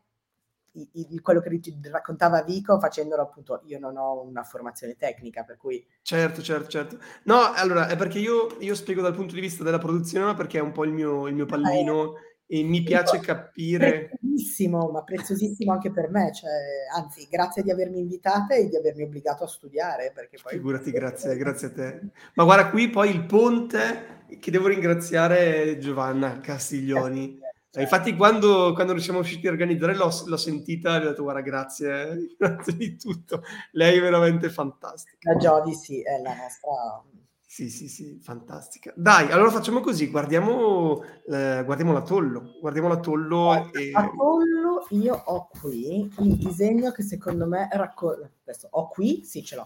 il, 0.94 1.20
quello 1.22 1.42
che 1.42 1.62
raccontava 1.92 2.42
Vico 2.44 2.80
facendolo 2.80 3.22
appunto 3.22 3.62
io 3.66 3.80
non 3.80 3.98
ho 3.98 4.22
una 4.22 4.44
formazione 4.44 4.98
tecnica 4.98 5.44
per 5.44 5.56
cui 5.56 5.86
certo 6.02 6.42
certo 6.42 6.68
certo 6.68 6.98
no 7.24 7.54
allora 7.54 7.88
è 7.88 7.96
perché 7.96 8.20
io, 8.20 8.58
io 8.60 8.76
spiego 8.76 9.02
dal 9.02 9.14
punto 9.14 9.36
di 9.36 9.40
vista 9.40 9.64
della 9.64 9.78
produzione 9.78 10.34
perché 10.34 10.58
è 10.58 10.62
un 10.62 10.74
po' 10.74 10.84
il 10.84 10.92
mio, 10.92 11.28
il 11.28 11.34
mio 11.34 11.46
pallino 11.46 12.18
eh, 12.18 12.35
e 12.48 12.64
mi 12.64 12.84
piace 12.84 13.20
capire 13.20 14.10
preziosissimo 14.10 14.92
ma 14.92 15.04
preziosissimo 15.04 15.72
anche 15.72 15.92
per 15.92 16.10
me 16.10 16.32
cioè, 16.32 16.52
anzi 16.96 17.28
grazie 17.30 17.64
di 17.64 17.72
avermi 17.72 18.00
invitata 18.00 18.54
e 18.54 18.70
di 18.70 18.76
avermi 18.76 19.04
obbligato 19.04 19.44
a 19.44 19.48
studiare 19.48 20.12
perché 20.14 20.38
poi 20.42 20.54
figurati 20.54 20.92
grazie 20.92 21.36
grazie 21.38 21.68
a 21.68 21.72
te 21.72 22.02
ma 22.36 22.44
guarda 22.44 22.70
qui 22.70 22.90
poi 22.90 23.10
il 23.10 23.26
ponte 23.26 24.24
che 24.40 24.52
devo 24.52 24.68
ringraziare 24.68 25.78
Giovanna 25.80 26.40
Castiglioni 26.40 27.44
cioè, 27.76 27.84
infatti, 27.84 28.16
quando, 28.16 28.72
quando 28.74 28.94
non 28.94 29.02
siamo 29.02 29.20
riusciti 29.20 29.48
a 29.48 29.52
organizzare, 29.52 29.96
l'ho, 29.96 30.10
l'ho 30.28 30.38
sentita 30.38 30.96
e 30.96 31.00
ho 31.00 31.10
detto: 31.10 31.24
Guarda, 31.24 31.42
grazie, 31.42 32.36
grazie 32.40 32.74
di 32.74 32.96
tutto. 32.96 33.44
Lei 33.72 33.98
è 33.98 34.02
veramente 34.02 34.50
fantastica. 34.50 35.34
La 35.34 35.38
Jody, 35.38 35.74
sì, 35.74 36.02
è 36.02 36.22
la 36.22 36.34
nostra. 36.36 37.25
Sì, 37.56 37.70
sì, 37.70 37.88
sì, 37.88 38.20
fantastica. 38.22 38.92
Dai, 38.98 39.32
allora 39.32 39.50
facciamo 39.50 39.80
così: 39.80 40.10
guardiamo, 40.10 41.02
eh, 41.26 41.62
guardiamo 41.64 41.94
l'atollo. 41.94 42.58
Guardiamo 42.60 42.90
l'atollo. 42.90 43.38
Oh, 43.38 43.70
e... 43.72 43.92
Atollo, 43.94 44.86
io 44.90 45.16
ho 45.24 45.48
qui 45.62 46.02
il 46.20 46.36
disegno 46.36 46.92
che 46.92 47.02
secondo 47.02 47.48
me 47.48 47.70
raccoglie. 47.72 48.40
Adesso 48.42 48.68
ho 48.72 48.90
qui, 48.90 49.24
sì, 49.24 49.42
ce 49.42 49.56
l'ho. 49.56 49.64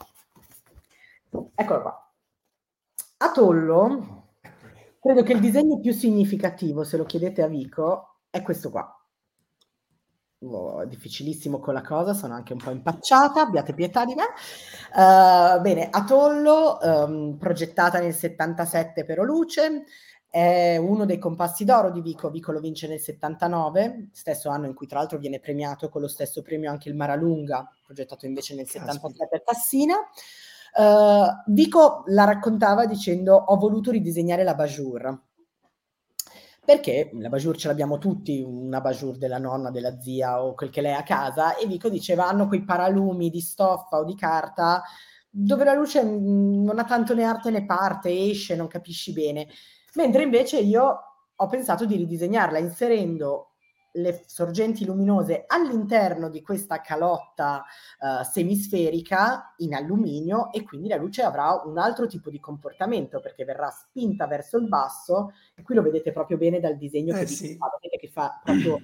Eccolo 1.55 1.81
qua. 1.81 2.11
Atollo 3.17 4.27
Credo 4.99 5.23
che 5.23 5.33
il 5.33 5.39
disegno 5.39 5.79
più 5.79 5.91
significativo, 5.91 6.83
se 6.83 6.95
lo 6.95 7.05
chiedete 7.05 7.41
a 7.41 7.47
Vico, 7.47 8.17
è 8.29 8.43
questo 8.43 8.69
qua. 8.69 8.98
Oh, 10.41 10.81
è 10.81 10.87
difficilissimo 10.87 11.59
con 11.59 11.73
la 11.73 11.81
cosa, 11.81 12.13
sono 12.13 12.33
anche 12.33 12.53
un 12.53 12.59
po' 12.59 12.71
impacciata, 12.71 13.41
abbiate 13.41 13.73
pietà 13.73 14.05
di 14.05 14.15
me. 14.15 14.23
Uh, 14.93 15.59
bene, 15.59 15.89
Atollo, 15.91 16.77
um, 16.81 17.37
progettata 17.37 17.99
nel 17.99 18.13
77 18.13 19.03
per 19.03 19.19
Oluce, 19.19 19.83
è 20.29 20.77
uno 20.77 21.03
dei 21.03 21.19
compassi 21.19 21.65
d'oro 21.65 21.91
di 21.91 21.99
Vico, 21.99 22.29
Vico 22.29 22.53
lo 22.53 22.61
vince 22.61 22.87
nel 22.87 23.01
79, 23.01 24.11
stesso 24.13 24.49
anno 24.49 24.67
in 24.67 24.73
cui 24.73 24.87
tra 24.87 24.99
l'altro 24.99 25.17
viene 25.17 25.41
premiato 25.41 25.89
con 25.89 25.99
lo 25.99 26.07
stesso 26.07 26.41
premio 26.41 26.69
anche 26.69 26.87
il 26.87 26.95
Maralunga, 26.95 27.69
progettato 27.85 28.25
invece 28.25 28.55
nel 28.55 28.65
77 28.65 29.27
per 29.29 29.43
Tassina. 29.43 29.95
Uh, 30.73 31.51
Vico 31.51 32.03
la 32.07 32.23
raccontava 32.23 32.85
dicendo 32.85 33.35
ho 33.35 33.57
voluto 33.57 33.91
ridisegnare 33.91 34.43
la 34.43 34.55
Bajour. 34.55 35.19
Perché 36.69 37.09
la 37.13 37.29
Bajour 37.29 37.57
ce 37.57 37.67
l'abbiamo 37.67 37.97
tutti, 37.97 38.43
una 38.43 38.79
Bajour 38.79 39.17
della 39.17 39.39
nonna, 39.39 39.71
della 39.71 39.99
zia 39.99 40.43
o 40.43 40.53
quel 40.53 40.69
che 40.69 40.81
lei 40.81 40.93
ha 40.93 40.99
a 40.99 41.03
casa, 41.03 41.57
e 41.57 41.65
Vico 41.65 41.89
diceva 41.89 42.27
hanno 42.27 42.47
quei 42.47 42.63
paralumi 42.63 43.31
di 43.31 43.41
stoffa 43.41 43.97
o 43.97 44.03
di 44.03 44.13
carta 44.13 44.83
dove 45.31 45.63
la 45.63 45.73
luce 45.73 46.03
mm, 46.03 46.63
non 46.63 46.77
ha 46.77 46.83
tanto 46.83 47.15
né 47.15 47.23
arte 47.23 47.49
né 47.49 47.65
parte, 47.65 48.11
esce, 48.11 48.55
non 48.55 48.67
capisci 48.67 49.13
bene. 49.13 49.47
Mentre 49.95 50.21
invece 50.21 50.59
io 50.59 50.99
ho 51.35 51.47
pensato 51.47 51.87
di 51.87 51.95
ridisegnarla 51.95 52.59
inserendo 52.59 53.48
le 53.93 54.23
sorgenti 54.25 54.85
luminose 54.85 55.45
all'interno 55.47 56.29
di 56.29 56.41
questa 56.41 56.81
calotta 56.81 57.63
uh, 57.99 58.23
semisferica 58.23 59.53
in 59.57 59.73
alluminio 59.73 60.51
e 60.51 60.63
quindi 60.63 60.87
la 60.87 60.97
luce 60.97 61.23
avrà 61.23 61.61
un 61.65 61.77
altro 61.77 62.07
tipo 62.07 62.29
di 62.29 62.39
comportamento 62.39 63.19
perché 63.19 63.45
verrà 63.45 63.69
spinta 63.69 64.27
verso 64.27 64.57
il 64.57 64.67
basso 64.67 65.31
e 65.55 65.63
qui 65.63 65.75
lo 65.75 65.81
vedete 65.81 66.11
proprio 66.11 66.37
bene 66.37 66.59
dal 66.59 66.77
disegno 66.77 67.15
eh 67.15 67.19
che, 67.19 67.27
sì. 67.27 67.57
fa, 67.57 67.69
che 67.79 68.07
fa 68.07 68.39
proprio 68.43 68.79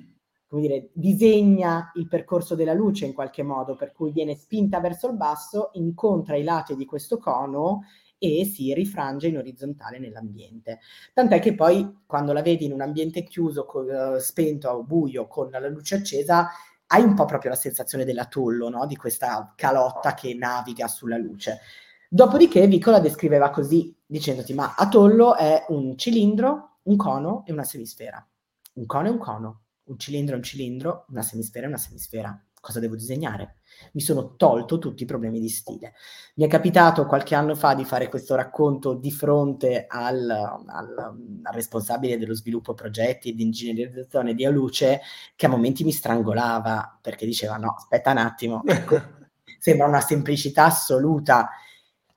come 0.47 0.61
dire, 0.61 0.89
disegna 0.93 1.91
il 1.95 2.07
percorso 2.07 2.55
della 2.55 2.73
luce 2.73 3.05
in 3.05 3.13
qualche 3.13 3.43
modo, 3.43 3.75
per 3.75 3.91
cui 3.91 4.11
viene 4.11 4.35
spinta 4.35 4.79
verso 4.79 5.07
il 5.07 5.15
basso, 5.15 5.71
incontra 5.73 6.37
i 6.37 6.43
lati 6.43 6.75
di 6.75 6.85
questo 6.85 7.17
cono 7.17 7.81
e 8.17 8.45
si 8.45 8.73
rifrange 8.73 9.27
in 9.27 9.37
orizzontale 9.37 9.99
nell'ambiente. 9.99 10.79
Tant'è 11.13 11.39
che 11.39 11.55
poi 11.55 12.03
quando 12.05 12.33
la 12.33 12.41
vedi 12.41 12.65
in 12.65 12.73
un 12.73 12.81
ambiente 12.81 13.23
chiuso, 13.23 13.65
co- 13.65 14.15
eh, 14.15 14.19
spento 14.19 14.69
o 14.69 14.83
buio, 14.83 15.27
con 15.27 15.49
la 15.49 15.67
luce 15.67 15.95
accesa, 15.95 16.49
hai 16.87 17.03
un 17.03 17.13
po' 17.13 17.25
proprio 17.25 17.51
la 17.51 17.57
sensazione 17.57 18.05
dell'atollo, 18.05 18.69
no? 18.69 18.85
di 18.85 18.95
questa 18.95 19.53
calotta 19.55 20.13
che 20.13 20.33
naviga 20.33 20.87
sulla 20.87 21.17
luce. 21.17 21.59
Dopodiché 22.07 22.67
Vico 22.67 22.91
la 22.91 22.99
descriveva 22.99 23.49
così, 23.49 23.95
dicendoti, 24.05 24.53
ma 24.53 24.75
atollo 24.77 25.35
è 25.35 25.65
un 25.69 25.97
cilindro, 25.97 26.77
un 26.83 26.95
cono 26.95 27.43
e 27.45 27.51
una 27.51 27.63
semisfera. 27.63 28.25
Un 28.73 28.85
cono 28.85 29.07
è 29.07 29.11
un 29.11 29.17
cono, 29.17 29.61
un 29.85 29.97
cilindro 29.97 30.35
è 30.35 30.37
un 30.37 30.43
cilindro, 30.43 31.05
una 31.09 31.21
semisfera 31.21 31.65
è 31.65 31.69
una 31.69 31.77
semisfera 31.77 32.39
cosa 32.65 32.79
devo 32.79 32.95
disegnare? 32.95 33.57
Mi 33.91 34.01
sono 34.01 34.35
tolto 34.37 34.79
tutti 34.79 35.03
i 35.03 35.05
problemi 35.05 35.39
di 35.39 35.49
stile. 35.49 35.93
Mi 36.35 36.45
è 36.45 36.47
capitato 36.47 37.05
qualche 37.05 37.35
anno 37.35 37.53
fa 37.53 37.75
di 37.75 37.85
fare 37.85 38.09
questo 38.09 38.33
racconto 38.33 38.95
di 38.95 39.11
fronte 39.11 39.85
al, 39.87 40.27
al, 40.27 40.97
al 40.97 41.53
responsabile 41.53 42.17
dello 42.17 42.33
sviluppo 42.33 42.73
progetti 42.73 43.29
e 43.29 43.35
di 43.35 43.43
ingegnerizzazione 43.43 44.33
di 44.33 44.45
Aluce, 44.45 45.01
che 45.35 45.45
a 45.45 45.49
momenti 45.49 45.83
mi 45.83 45.91
strangolava 45.91 46.97
perché 46.99 47.27
diceva 47.27 47.57
no, 47.57 47.75
aspetta 47.77 48.09
un 48.09 48.17
attimo, 48.17 48.63
ecco, 48.65 48.99
sembra 49.59 49.85
una 49.85 50.01
semplicità 50.01 50.65
assoluta. 50.65 51.49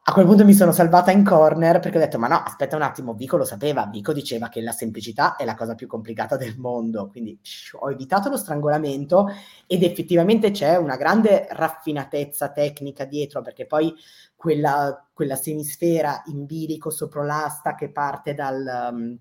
A 0.08 0.12
quel 0.14 0.24
punto 0.24 0.42
mi 0.42 0.54
sono 0.54 0.72
salvata 0.72 1.10
in 1.10 1.22
corner 1.22 1.80
perché 1.80 1.98
ho 1.98 2.00
detto: 2.00 2.18
Ma 2.18 2.28
no, 2.28 2.36
aspetta 2.36 2.76
un 2.76 2.82
attimo, 2.82 3.12
Vico 3.12 3.36
lo 3.36 3.44
sapeva. 3.44 3.84
Vico 3.92 4.14
diceva 4.14 4.48
che 4.48 4.62
la 4.62 4.72
semplicità 4.72 5.36
è 5.36 5.44
la 5.44 5.54
cosa 5.54 5.74
più 5.74 5.86
complicata 5.86 6.38
del 6.38 6.56
mondo. 6.56 7.08
Quindi 7.08 7.38
shh, 7.42 7.74
ho 7.78 7.90
evitato 7.90 8.30
lo 8.30 8.38
strangolamento 8.38 9.26
ed 9.66 9.82
effettivamente 9.82 10.50
c'è 10.50 10.76
una 10.76 10.96
grande 10.96 11.46
raffinatezza 11.50 12.50
tecnica 12.52 13.04
dietro 13.04 13.42
perché 13.42 13.66
poi 13.66 13.94
quella, 14.34 15.06
quella 15.12 15.36
semisfera 15.36 16.22
in 16.28 16.46
bilico 16.46 16.88
sopra 16.88 17.22
l'asta 17.22 17.74
che 17.74 17.90
parte 17.90 18.32
dal. 18.32 18.90
Um, 18.90 19.18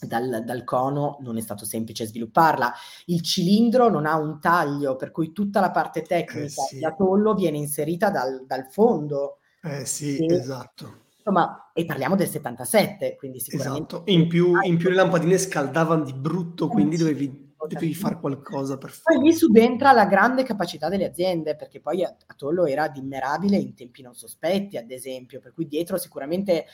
dal, 0.00 0.44
dal, 0.46 0.64
cono 0.64 1.18
non 1.20 1.36
è 1.36 1.42
stato 1.42 1.66
semplice 1.66 2.06
svilupparla. 2.06 2.72
Il 3.06 3.20
cilindro 3.20 3.90
non 3.90 4.06
ha 4.06 4.16
un 4.16 4.40
taglio, 4.40 4.96
per 4.96 5.10
cui 5.10 5.30
tutta 5.32 5.60
la 5.60 5.70
parte 5.70 6.00
tecnica 6.00 6.46
eh 6.46 6.48
sì. 6.48 6.74
dell'atollo 6.76 7.34
viene 7.34 7.58
inserita 7.58 8.08
dal, 8.08 8.46
dal 8.46 8.70
fondo 8.70 9.39
eh 9.62 9.84
sì, 9.84 10.18
e, 10.18 10.34
esatto. 10.34 11.08
Insomma, 11.16 11.70
e 11.74 11.84
parliamo 11.84 12.16
del 12.16 12.28
77, 12.28 13.16
quindi 13.16 13.40
sicuramente... 13.40 13.94
Esatto, 13.94 14.10
in 14.10 14.26
più, 14.26 14.58
in 14.62 14.78
più 14.78 14.88
le 14.88 14.94
lampadine 14.94 15.36
scaldavano 15.36 16.04
di 16.04 16.14
brutto, 16.14 16.66
eh, 16.66 16.68
quindi 16.68 16.96
dovevi, 16.96 17.54
dovevi 17.68 17.94
fare 17.94 18.18
qualcosa 18.18 18.78
per 18.78 18.90
fare. 18.90 19.18
Poi 19.18 19.26
lì 19.26 19.34
subentra 19.34 19.92
la 19.92 20.06
grande 20.06 20.44
capacità 20.44 20.88
delle 20.88 21.04
aziende, 21.04 21.56
perché 21.56 21.80
poi 21.80 22.02
Atollo 22.04 22.64
era 22.64 22.88
dimmerabile 22.88 23.56
in 23.58 23.74
tempi 23.74 24.00
non 24.00 24.14
sospetti, 24.14 24.78
ad 24.78 24.90
esempio, 24.90 25.40
per 25.40 25.52
cui 25.52 25.66
dietro 25.66 25.98
sicuramente 25.98 26.64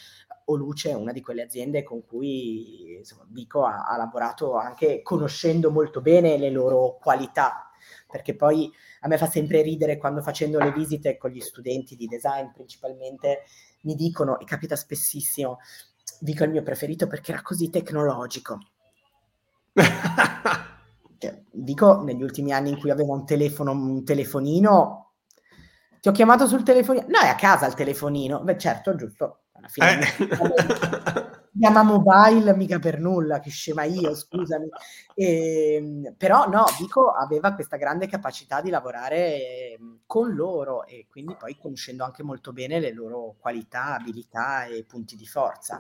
Oluce 0.45 0.91
è 0.91 0.95
una 0.95 1.11
di 1.11 1.21
quelle 1.21 1.43
aziende 1.43 1.83
con 1.83 2.05
cui 2.07 2.99
insomma, 2.99 3.27
Vico 3.29 3.65
ha, 3.65 3.85
ha 3.85 3.97
lavorato 3.97 4.55
anche 4.55 5.03
conoscendo 5.03 5.73
molto 5.73 6.01
bene 6.01 6.39
le 6.39 6.51
loro 6.51 6.99
qualità, 7.01 7.69
perché 8.09 8.37
poi 8.37 8.71
a 9.07 9.09
me 9.09 9.19
fa 9.19 9.31
sempre 9.31 9.63
ridere 9.63 9.99
quando 9.99 10.21
facendo 10.21 10.59
le 10.59 10.73
visite 10.73 11.17
con 11.17 11.31
gli 11.31 11.41
studenti 11.41 11.95
di 11.95 12.07
design 12.07 12.49
principalmente 12.53 13.45
mi 13.83 13.95
dicono, 13.95 14.41
e 14.41 14.45
capita 14.45 14.75
spessissimo, 14.75 15.59
dico 16.19 16.43
il 16.43 16.51
mio 16.51 16.65
preferito 16.65 17.07
perché 17.07 17.31
era 17.31 17.41
così 17.41 17.71
tecnologico. 17.71 18.59
cioè, 21.19 21.43
dico 21.53 22.03
negli 22.03 22.23
ultimi 22.23 22.53
anni 22.53 22.71
in 22.71 22.81
cui 22.81 22.91
avevo 22.91 23.13
un 23.13 23.25
telefono, 23.25 23.71
un 23.71 24.05
telefonino, 24.05 25.13
ti 26.01 26.09
ho 26.09 26.13
chiamato 26.13 26.49
sul 26.49 26.65
telefonino, 26.65 27.07
no 27.09 27.21
è 27.21 27.29
a 27.29 27.37
casa 27.37 27.67
il 27.67 27.75
telefonino, 27.75 28.41
beh 28.41 28.59
certo, 28.59 28.97
giusto, 28.97 29.43
alla 29.53 29.69
fine. 29.69 30.01
Eh 30.01 31.25
chiama 31.59 31.83
mobile 31.83 32.55
mica 32.55 32.79
per 32.79 32.99
nulla, 32.99 33.41
che 33.41 33.51
scema 33.51 33.85
io, 33.85 34.15
scusami. 34.15 34.69
E, 35.15 35.75
ehm, 35.75 36.15
però 36.17 36.47
no, 36.49 36.65
Vico 36.79 37.11
aveva 37.11 37.55
questa 37.55 37.77
grande 37.77 38.07
capacità 38.07 38.61
di 38.61 38.71
lavorare 38.71 39.73
ehm, 39.73 40.01
con 40.07 40.35
loro 40.35 40.87
e 40.87 41.07
quindi 41.09 41.37
poi 41.37 41.57
conoscendo 41.59 42.05
anche 42.05 42.23
molto 42.23 42.53
bene 42.53 42.81
le 42.81 42.93
loro 42.93 43.37
qualità, 43.39 43.95
abilità 43.95 44.67
e 44.67 44.85
punti 44.85 45.17
di 45.17 45.27
forza. 45.27 45.79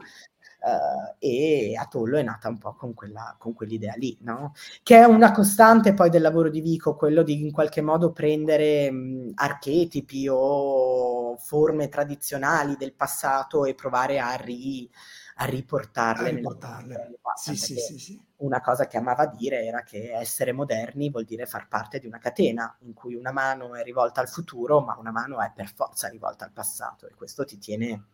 Uh, 0.59 1.14
e 1.18 1.77
Atollo 1.79 2.16
è 2.16 2.22
nata 2.22 2.49
un 2.49 2.59
po' 2.59 2.74
con, 2.74 2.93
quella, 2.95 3.37
con 3.39 3.53
quell'idea 3.53 3.95
lì, 3.97 4.16
no? 4.22 4.53
che 4.83 4.99
è 4.99 5.05
una 5.05 5.31
costante 5.31 5.95
poi 5.95 6.11
del 6.11 6.22
lavoro 6.22 6.49
di 6.49 6.61
Vico, 6.61 6.97
quello 6.97 7.22
di 7.22 7.41
in 7.41 7.53
qualche 7.53 7.83
modo 7.83 8.11
prendere 8.11 8.91
mh, 8.91 9.33
archetipi 9.35 10.27
o 10.29 11.37
forme 11.39 11.89
tradizionali 11.89 12.77
del 12.77 12.95
passato 12.95 13.64
e 13.64 13.74
provare 13.74 14.18
a 14.18 14.35
ri, 14.35 14.91
a 15.39 15.45
riportarle. 15.45 16.28
A 16.28 16.30
riportarle. 16.30 17.18
Sì, 17.37 17.57
sì, 17.57 17.76
sì, 17.76 17.99
sì. 17.99 18.20
Una 18.37 18.61
cosa 18.61 18.87
che 18.87 18.97
amava 18.97 19.26
dire 19.26 19.64
era 19.64 19.82
che 19.82 20.12
essere 20.12 20.53
moderni 20.53 21.11
vuol 21.11 21.24
dire 21.24 21.47
far 21.47 21.68
parte 21.68 21.99
di 21.99 22.07
una 22.07 22.18
catena 22.18 22.74
in 22.80 22.95
cui 22.95 23.14
una 23.14 23.32
mano 23.32 23.74
è 23.74 23.82
rivolta 23.82 24.20
al 24.20 24.28
futuro, 24.28 24.80
ma 24.80 24.97
una 24.99 25.11
mano 25.11 25.41
è 25.41 25.53
per 25.55 25.72
forza 25.72 26.09
rivolta 26.09 26.45
al 26.45 26.53
passato 26.53 27.07
e 27.07 27.14
questo 27.14 27.45
ti 27.45 27.59
tiene 27.59 28.05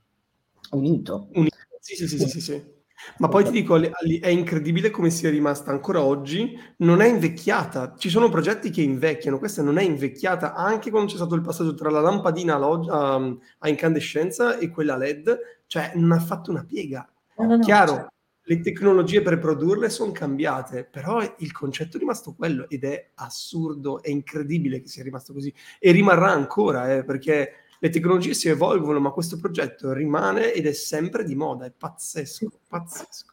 unito. 0.71 1.29
unito. 1.35 1.57
Sì, 1.79 1.95
sì, 1.95 2.09
sì, 2.09 2.19
sì, 2.29 2.41
sì. 2.41 2.81
Ma 3.19 3.29
poi 3.29 3.45
ti 3.45 3.51
dico, 3.51 3.77
è 3.77 4.29
incredibile 4.29 4.91
come 4.91 5.11
sia 5.11 5.31
rimasta 5.31 5.71
ancora 5.73 6.03
oggi, 6.03 6.57
non 6.79 7.01
è 7.01 7.07
invecchiata. 7.07 7.95
Ci 7.97 8.09
sono 8.09 8.29
progetti 8.29 8.71
che 8.71 8.83
invecchiano, 8.83 9.39
questa 9.39 9.63
non 9.63 9.79
è 9.79 9.83
invecchiata 9.83 10.55
anche 10.55 10.91
quando 10.91 11.11
c'è 11.11 11.17
stato 11.17 11.35
il 11.35 11.41
passaggio 11.41 11.75
tra 11.75 11.91
la 11.91 12.01
lampadina 12.01 12.57
a, 12.57 13.37
a 13.59 13.69
incandescenza 13.69 14.59
e 14.59 14.69
quella 14.69 14.97
LED, 14.97 15.39
cioè 15.67 15.93
non 15.97 16.13
ha 16.13 16.21
fatto 16.21 16.51
una 16.51 16.65
piega. 16.65 17.12
No, 17.37 17.47
no, 17.47 17.57
no, 17.57 17.63
Chiaro, 17.63 17.95
cioè... 17.95 18.07
le 18.43 18.61
tecnologie 18.61 19.23
per 19.23 19.39
produrle 19.39 19.89
sono 19.89 20.13
cambiate, 20.13 20.85
però 20.85 21.21
il 21.39 21.53
concetto 21.53 21.97
è 21.97 22.01
rimasto 22.01 22.35
quello 22.35 22.69
ed 22.69 22.85
è 22.85 23.11
assurdo, 23.15 24.03
è 24.03 24.11
incredibile 24.11 24.81
che 24.81 24.89
sia 24.89 25.03
rimasto 25.03 25.33
così 25.33 25.53
e 25.79 25.91
rimarrà 25.93 26.31
ancora, 26.31 26.95
eh, 26.95 27.05
perché 27.05 27.53
le 27.79 27.91
tecnologie 27.91 28.35
si 28.35 28.49
evolvono, 28.49 29.01
ma 29.01 29.11
questo 29.11 29.39
progetto 29.39 29.93
rimane 29.93 30.53
ed 30.53 30.67
è 30.67 30.73
sempre 30.73 31.25
di 31.25 31.35
moda, 31.35 31.67
è 31.67 31.73
pazzesco, 31.73 32.61
pazzesco. 32.69 33.31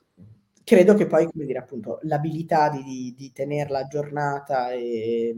Credo 0.64 0.94
che 0.94 1.08
poi, 1.08 1.28
come 1.32 1.46
dire, 1.46 1.60
appunto, 1.60 2.00
l'abilità 2.04 2.70
di, 2.70 2.84
di, 2.84 3.16
di 3.18 3.32
tenerla 3.32 3.80
aggiornata 3.80 4.72
e 4.72 5.36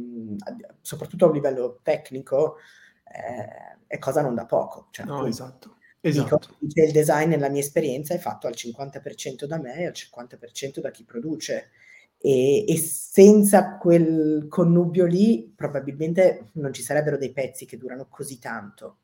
soprattutto 0.82 1.26
a 1.26 1.28
un 1.30 1.34
livello 1.34 1.80
tecnico 1.82 2.58
eh, 3.06 3.78
è 3.88 3.98
cosa 3.98 4.22
non 4.22 4.36
da 4.36 4.46
poco. 4.46 4.88
Cioè, 4.92 5.06
no, 5.06 5.26
esatto 5.26 5.78
Esatto. 6.04 6.56
Dico, 6.58 6.84
il 6.84 6.92
design 6.92 7.30
nella 7.30 7.50
mia 7.50 7.62
esperienza 7.62 8.16
è 8.16 8.18
fatto 8.18 8.48
al 8.48 8.54
50% 8.56 9.46
da 9.46 9.60
me 9.60 9.78
e 9.78 9.86
al 9.86 9.94
50% 9.94 10.80
da 10.80 10.90
chi 10.90 11.04
produce. 11.04 11.70
E, 12.18 12.66
e, 12.68 12.78
senza 12.78 13.78
quel 13.78 14.48
connubio 14.48 15.06
lì 15.06 15.52
probabilmente 15.56 16.50
non 16.54 16.74
ci 16.74 16.82
sarebbero 16.82 17.18
dei 17.18 17.32
pezzi 17.32 17.66
che 17.66 17.78
durano 17.78 18.08
così 18.10 18.40
tanto. 18.40 18.98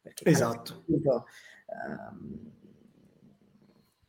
Perché 0.00 0.28
esatto. 0.28 0.72
Appunto, 0.74 1.26
um, 1.66 2.52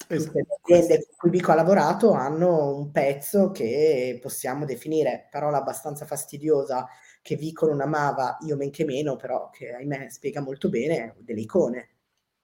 esatto. 0.07 0.37
le 0.37 0.45
aziende 0.61 1.05
con 1.07 1.15
cui 1.17 1.29
Vico 1.31 1.51
ha 1.51 1.55
lavorato 1.55 2.11
hanno 2.11 2.75
un 2.75 2.91
pezzo 2.91 3.49
che 3.49 4.19
possiamo 4.21 4.65
definire 4.65 5.27
parola 5.31 5.57
abbastanza 5.57 6.05
fastidiosa 6.05 6.87
che 7.23 7.35
Vico 7.35 7.65
non 7.67 7.81
amava, 7.81 8.37
io 8.41 8.55
men 8.55 8.69
che 8.69 8.85
meno, 8.85 9.15
però 9.15 9.49
che 9.49 9.73
ahimè 9.73 10.09
spiega 10.09 10.39
molto 10.39 10.69
bene, 10.69 11.15
delle 11.19 11.41
icone 11.41 11.89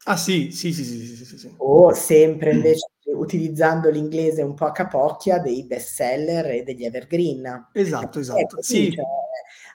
Ah 0.06 0.18
sì, 0.18 0.52
sì, 0.52 0.74
sì, 0.74 0.84
sì, 0.84 1.16
sì, 1.16 1.26
sì, 1.26 1.38
sì. 1.38 1.54
O 1.58 1.94
sempre 1.94 2.52
invece 2.52 2.88
utilizzando 3.06 3.90
l'inglese 3.90 4.42
un 4.42 4.54
po' 4.54 4.66
a 4.66 4.72
capocchia 4.72 5.40
dei 5.40 5.64
best 5.64 5.94
seller 5.94 6.46
e 6.48 6.64
degli 6.64 6.84
evergreen. 6.84 7.70
Esatto, 7.72 8.20
esatto. 8.20 8.62
Sì. 8.62 8.92
Cioè, 8.92 9.04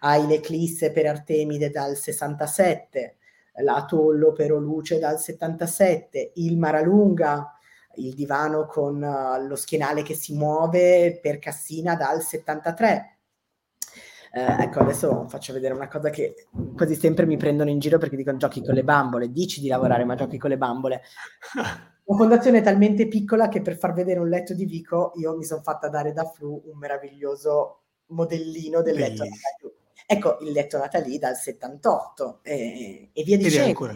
hai 0.01 0.27
l'Eclisse 0.27 0.93
per 0.93 1.07
Artemide 1.07 1.71
dal 1.71 1.97
67, 1.97 3.17
l'Atollo 3.61 4.33
per 4.33 4.53
Oluce 4.53 4.99
dal 4.99 5.19
77, 5.19 6.33
il 6.35 6.59
Maralunga, 6.59 7.59
il 7.95 8.15
divano 8.15 8.67
con 8.67 9.03
uh, 9.03 9.47
lo 9.47 9.57
schienale 9.57 10.03
che 10.03 10.15
si 10.15 10.35
muove 10.35 11.19
per 11.21 11.39
Cassina 11.39 11.97
dal 11.97 12.23
73 12.23 13.18
eh, 14.33 14.63
ecco, 14.63 14.81
adesso 14.81 15.27
faccio 15.29 15.53
vedere 15.53 15.75
una 15.75 15.89
cosa 15.89 16.11
che 16.11 16.49
quasi 16.77 16.95
sempre 16.95 17.27
mi 17.27 17.37
prendono 17.37 17.71
in 17.71 17.79
giro 17.79 17.99
perché 17.99 18.17
dicono 18.17 18.37
giochi 18.37 18.63
con 18.63 18.75
le 18.75 18.85
bambole, 18.85 19.31
dici 19.31 19.61
di 19.61 19.69
lavorare 19.69 20.05
ma 20.05 20.15
giochi 20.15 20.39
con 20.39 20.51
le 20.51 20.59
bambole. 20.59 21.03
La 22.09 22.17
fondazione 22.17 22.59
è 22.59 22.63
talmente 22.63 23.07
piccola 23.07 23.49
che 23.49 23.61
per 23.61 23.77
far 23.77 23.93
vedere 23.93 24.19
un 24.19 24.31
letto 24.31 24.55
di 24.55 24.65
Vico 24.65 25.13
io 25.17 25.37
mi 25.37 25.45
sono 25.45 25.61
fatta 25.61 25.91
dare 25.91 26.15
da 26.15 26.25
Flu 26.25 26.63
un 26.65 26.79
meraviglioso 26.79 27.83
modellino 28.07 28.81
del 28.81 28.95
letto 28.95 29.25
Natali. 29.25 29.77
Ecco, 30.11 30.39
il 30.41 30.53
letto 30.53 30.79
Natali 30.79 31.19
dal 31.19 31.37
78 31.37 32.39
eh, 32.43 33.11
e 33.13 33.23
via 33.25 33.37
dicendo. 33.37 33.93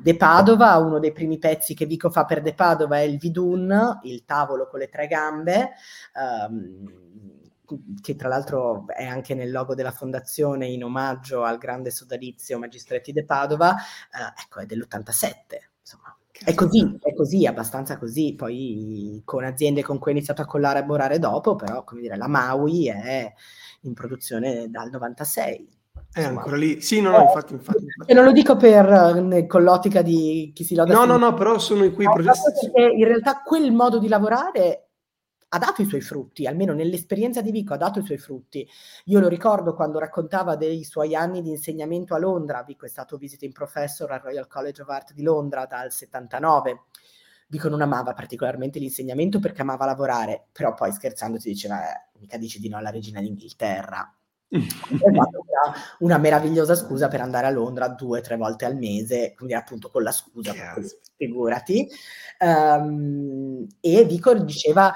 De 0.00 0.16
Padova, 0.16 0.76
uno 0.76 1.00
dei 1.00 1.10
primi 1.10 1.38
pezzi 1.38 1.74
che 1.74 1.84
Vico 1.84 2.10
fa 2.10 2.24
per 2.24 2.42
De 2.42 2.54
Padova 2.54 2.98
è 2.98 3.02
il 3.02 3.18
Vidun, 3.18 3.98
il 4.04 4.24
tavolo 4.24 4.68
con 4.68 4.78
le 4.78 4.88
tre 4.88 5.08
gambe. 5.08 5.70
Um, 6.14 7.39
che 8.00 8.16
tra 8.16 8.28
l'altro 8.28 8.86
è 8.88 9.04
anche 9.04 9.34
nel 9.34 9.50
logo 9.50 9.74
della 9.74 9.90
fondazione 9.90 10.66
in 10.66 10.84
omaggio 10.84 11.42
al 11.42 11.58
grande 11.58 11.90
sodalizio 11.90 12.58
Magistretti 12.58 13.12
de 13.12 13.24
Padova, 13.24 13.74
eh, 13.76 14.42
ecco, 14.42 14.60
è 14.60 14.66
dell'87. 14.66 15.34
Insomma, 15.80 16.16
è 16.44 16.54
così, 16.54 16.98
è 17.02 17.14
così, 17.14 17.46
abbastanza 17.46 17.98
così. 17.98 18.34
Poi 18.34 19.20
con 19.24 19.44
aziende 19.44 19.82
con 19.82 19.98
cui 19.98 20.12
ho 20.12 20.14
iniziato 20.14 20.42
a 20.42 20.46
collaborare 20.46 21.18
dopo, 21.18 21.56
però, 21.56 21.84
come 21.84 22.00
dire, 22.00 22.16
la 22.16 22.28
Maui 22.28 22.88
è 22.88 23.32
in 23.82 23.92
produzione 23.92 24.70
dal 24.70 24.90
96. 24.90 25.78
È 26.12 26.24
ancora 26.24 26.56
lì? 26.56 26.80
Sì, 26.80 27.00
no, 27.00 27.10
no, 27.10 27.22
infatti, 27.22 27.52
infatti, 27.52 27.84
infatti. 27.84 28.10
E 28.10 28.14
non 28.14 28.24
lo 28.24 28.32
dico 28.32 28.56
per, 28.56 29.46
con 29.46 29.62
l'ottica 29.62 30.02
di 30.02 30.50
chi 30.54 30.64
si 30.64 30.74
loda. 30.74 30.92
No, 30.92 31.04
no, 31.04 31.16
no, 31.16 31.34
però 31.34 31.58
sono 31.58 31.84
in 31.84 31.94
quei 31.94 32.08
progetti. 32.10 32.70
Perché 32.72 32.94
in 32.94 33.04
realtà 33.04 33.42
quel 33.42 33.70
modo 33.72 33.98
di 33.98 34.08
lavorare 34.08 34.89
ha 35.52 35.58
dato 35.58 35.82
i 35.82 35.86
suoi 35.86 36.00
frutti, 36.00 36.46
almeno 36.46 36.72
nell'esperienza 36.72 37.40
di 37.42 37.50
Vico 37.50 37.74
ha 37.74 37.76
dato 37.76 37.98
i 37.98 38.04
suoi 38.04 38.18
frutti. 38.18 38.66
Io 39.06 39.18
lo 39.18 39.28
ricordo 39.28 39.74
quando 39.74 39.98
raccontava 39.98 40.54
dei 40.54 40.84
suoi 40.84 41.14
anni 41.16 41.42
di 41.42 41.50
insegnamento 41.50 42.14
a 42.14 42.18
Londra, 42.18 42.62
Vico 42.62 42.86
è 42.86 42.88
stato 42.88 43.16
visiting 43.16 43.52
professor 43.52 44.10
al 44.12 44.20
Royal 44.20 44.46
College 44.46 44.82
of 44.82 44.88
Art 44.88 45.12
di 45.12 45.22
Londra 45.22 45.66
dal 45.66 45.90
79. 45.90 46.82
Vico 47.48 47.68
non 47.68 47.82
amava 47.82 48.12
particolarmente 48.12 48.78
l'insegnamento 48.78 49.40
perché 49.40 49.62
amava 49.62 49.84
lavorare, 49.84 50.46
però 50.52 50.72
poi 50.74 50.92
scherzando 50.92 51.38
ti 51.38 51.48
diceva, 51.48 51.94
eh, 51.94 52.10
mica 52.20 52.38
dici 52.38 52.60
di 52.60 52.68
no 52.68 52.76
alla 52.76 52.90
regina 52.90 53.20
d'Inghilterra. 53.20 54.14
una, 54.50 55.28
una 56.00 56.18
meravigliosa 56.18 56.74
scusa 56.74 57.06
per 57.08 57.20
andare 57.20 57.46
a 57.46 57.50
Londra 57.50 57.88
due 57.88 58.18
o 58.18 58.22
tre 58.22 58.36
volte 58.36 58.66
al 58.66 58.76
mese, 58.76 59.34
quindi 59.34 59.54
appunto 59.54 59.90
con 59.90 60.04
la 60.04 60.12
scusa, 60.12 60.52
figurati. 61.16 61.88
Um, 62.38 63.66
e 63.80 64.04
Vico 64.04 64.34
diceva 64.34 64.92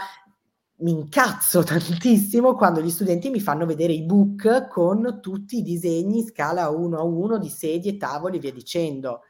mi 0.77 0.91
incazzo 0.91 1.63
tantissimo 1.63 2.55
quando 2.55 2.81
gli 2.81 2.91
studenti 2.91 3.31
mi 3.31 3.41
fanno 3.41 3.65
vedere 3.65 3.93
i 3.93 4.03
book 4.03 4.67
con 4.69 5.21
tutti 5.23 5.59
i 5.59 5.63
disegni 5.63 6.25
scala 6.25 6.69
1 6.69 6.99
a 6.99 7.03
1 7.03 7.39
di 7.39 7.49
sedie, 7.49 7.97
tavoli 7.97 8.37
e 8.39 8.41
via 8.41 8.53
dicendo. 8.53 9.21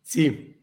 Sì. 0.00 0.56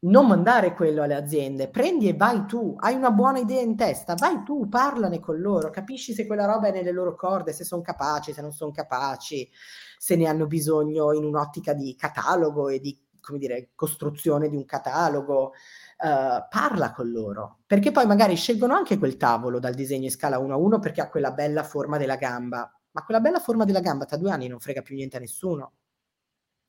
Non 0.00 0.28
mandare 0.28 0.74
quello 0.74 1.02
alle 1.02 1.16
aziende, 1.16 1.68
prendi 1.68 2.08
e 2.08 2.14
vai 2.14 2.46
tu, 2.46 2.76
hai 2.78 2.94
una 2.94 3.10
buona 3.10 3.40
idea 3.40 3.60
in 3.60 3.76
testa, 3.76 4.14
vai 4.14 4.44
tu, 4.44 4.68
parlane 4.68 5.18
con 5.18 5.40
loro, 5.40 5.70
capisci 5.70 6.14
se 6.14 6.24
quella 6.24 6.46
roba 6.46 6.68
è 6.68 6.72
nelle 6.72 6.92
loro 6.92 7.16
corde, 7.16 7.52
se 7.52 7.64
sono 7.64 7.82
capaci, 7.82 8.32
se 8.32 8.40
non 8.40 8.52
sono 8.52 8.70
capaci, 8.70 9.50
se 9.98 10.14
ne 10.14 10.28
hanno 10.28 10.46
bisogno 10.46 11.12
in 11.12 11.24
un'ottica 11.24 11.74
di 11.74 11.96
catalogo 11.96 12.68
e 12.68 12.78
di, 12.78 12.96
come 13.20 13.38
dire, 13.38 13.70
costruzione 13.74 14.48
di 14.48 14.54
un 14.54 14.64
catalogo 14.64 15.52
uh, 15.98 16.46
parla 16.48 16.92
con 16.92 17.10
loro, 17.10 17.58
perché 17.66 17.90
poi 17.90 18.06
magari 18.06 18.36
scelgono 18.36 18.74
anche 18.74 18.98
quel 18.98 19.16
tavolo 19.16 19.58
dal 19.58 19.74
disegno 19.74 20.04
in 20.04 20.10
scala 20.10 20.38
1 20.38 20.54
a 20.54 20.56
1 20.56 20.78
perché 20.78 21.00
ha 21.00 21.08
quella 21.08 21.32
bella 21.32 21.64
forma 21.64 21.98
della 21.98 22.16
gamba, 22.16 22.72
ma 22.92 23.04
quella 23.04 23.20
bella 23.20 23.40
forma 23.40 23.64
della 23.64 23.80
gamba 23.80 24.04
tra 24.04 24.16
due 24.16 24.30
anni 24.30 24.48
non 24.48 24.60
frega 24.60 24.82
più 24.82 24.94
niente 24.94 25.16
a 25.16 25.20
nessuno. 25.20 25.72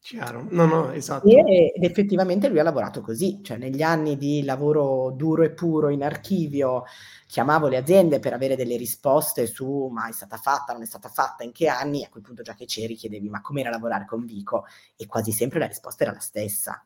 Chiaro, 0.02 0.48
no, 0.52 0.66
no, 0.66 0.92
esatto. 0.92 1.28
E, 1.28 1.74
ed 1.76 1.84
effettivamente 1.84 2.48
lui 2.48 2.60
ha 2.60 2.64
lavorato 2.64 3.02
così, 3.02 3.42
cioè 3.44 3.58
negli 3.58 3.82
anni 3.82 4.16
di 4.18 4.44
lavoro 4.46 5.12
duro 5.12 5.44
e 5.44 5.52
puro 5.52 5.90
in 5.90 6.04
archivio, 6.04 6.86
chiamavo 7.28 7.68
le 7.68 7.76
aziende 7.76 8.20
per 8.20 8.32
avere 8.32 8.56
delle 8.56 8.78
risposte 8.78 9.46
su 9.46 9.90
ma 9.92 10.08
è 10.08 10.14
stata 10.14 10.38
fatta, 10.38 10.72
non 10.72 10.84
è 10.84 10.86
stata 10.86 11.10
fatta, 11.10 11.44
in 11.44 11.52
che 11.52 11.68
anni, 11.68 12.06
a 12.06 12.10
quel 12.10 12.24
punto 12.24 12.44
già 12.44 12.54
che 12.54 12.66
c'eri 12.66 12.96
chiedevi 12.96 13.28
ma 13.28 13.42
com'era 13.42 13.70
lavorare 13.70 14.06
con 14.06 14.26
Vico 14.26 14.66
e 14.96 15.06
quasi 15.06 15.34
sempre 15.34 15.60
la 15.60 15.68
risposta 15.68 16.04
era 16.04 16.14
la 16.14 16.20
stessa 16.20 16.82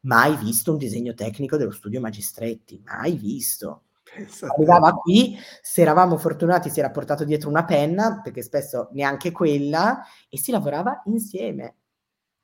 mai 0.00 0.36
visto 0.36 0.72
un 0.72 0.78
disegno 0.78 1.14
tecnico 1.14 1.56
dello 1.56 1.72
studio 1.72 2.00
Magistretti, 2.00 2.82
mai 2.84 3.16
visto. 3.16 3.82
Arrivava 4.40 4.92
qui, 4.94 5.36
se 5.60 5.82
eravamo 5.82 6.16
fortunati 6.16 6.70
si 6.70 6.78
era 6.78 6.90
portato 6.90 7.24
dietro 7.24 7.48
una 7.48 7.64
penna, 7.64 8.20
perché 8.22 8.42
spesso 8.42 8.88
neanche 8.92 9.32
quella, 9.32 10.02
e 10.28 10.38
si 10.38 10.50
lavorava 10.52 11.02
insieme. 11.06 11.74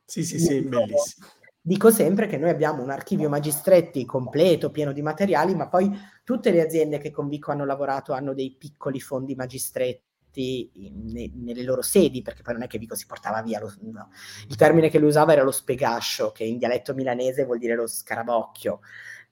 Sì, 0.05 0.25
sì, 0.25 0.39
sì, 0.39 0.61
bellissimo. 0.63 1.27
Dico 1.65 1.91
sempre 1.93 2.27
che 2.27 2.39
noi 2.39 2.51
abbiamo 2.51 2.83
un 2.83 2.91
archivio 2.91 3.29
magistretti 3.29 4.05
completo, 4.05 4.73
pieno 4.73 4.93
di 4.93 5.01
materiali, 5.01 5.55
ma 5.55 5.69
poi 5.69 5.91
tutte 6.25 6.51
le 6.51 6.61
aziende 6.61 6.99
che 6.99 7.13
con 7.13 7.29
Vico 7.29 7.53
hanno 7.53 7.65
lavorato 7.65 8.13
hanno 8.13 8.35
dei 8.35 8.57
piccoli 8.59 9.01
fondi 9.01 9.37
magistretti 9.37 10.12
ne, 10.35 11.31
nelle 11.35 11.63
loro 11.63 11.83
sedi, 11.83 12.23
perché 12.23 12.43
poi 12.43 12.55
non 12.55 12.63
è 12.63 12.67
che 12.67 12.79
Vico 12.79 12.95
si 12.95 13.07
portava 13.07 13.43
via, 13.43 13.61
lo, 13.61 13.73
no. 13.81 14.11
il 14.49 14.57
termine 14.57 14.89
che 14.89 14.99
lui 14.99 15.09
usava 15.09 15.33
era 15.33 15.43
lo 15.43 15.51
spegascio, 15.51 16.33
che 16.33 16.45
in 16.45 16.59
dialetto 16.59 16.95
milanese 16.95 17.45
vuol 17.45 17.59
dire 17.59 17.75
lo 17.75 17.87
scarabocchio, 17.87 18.81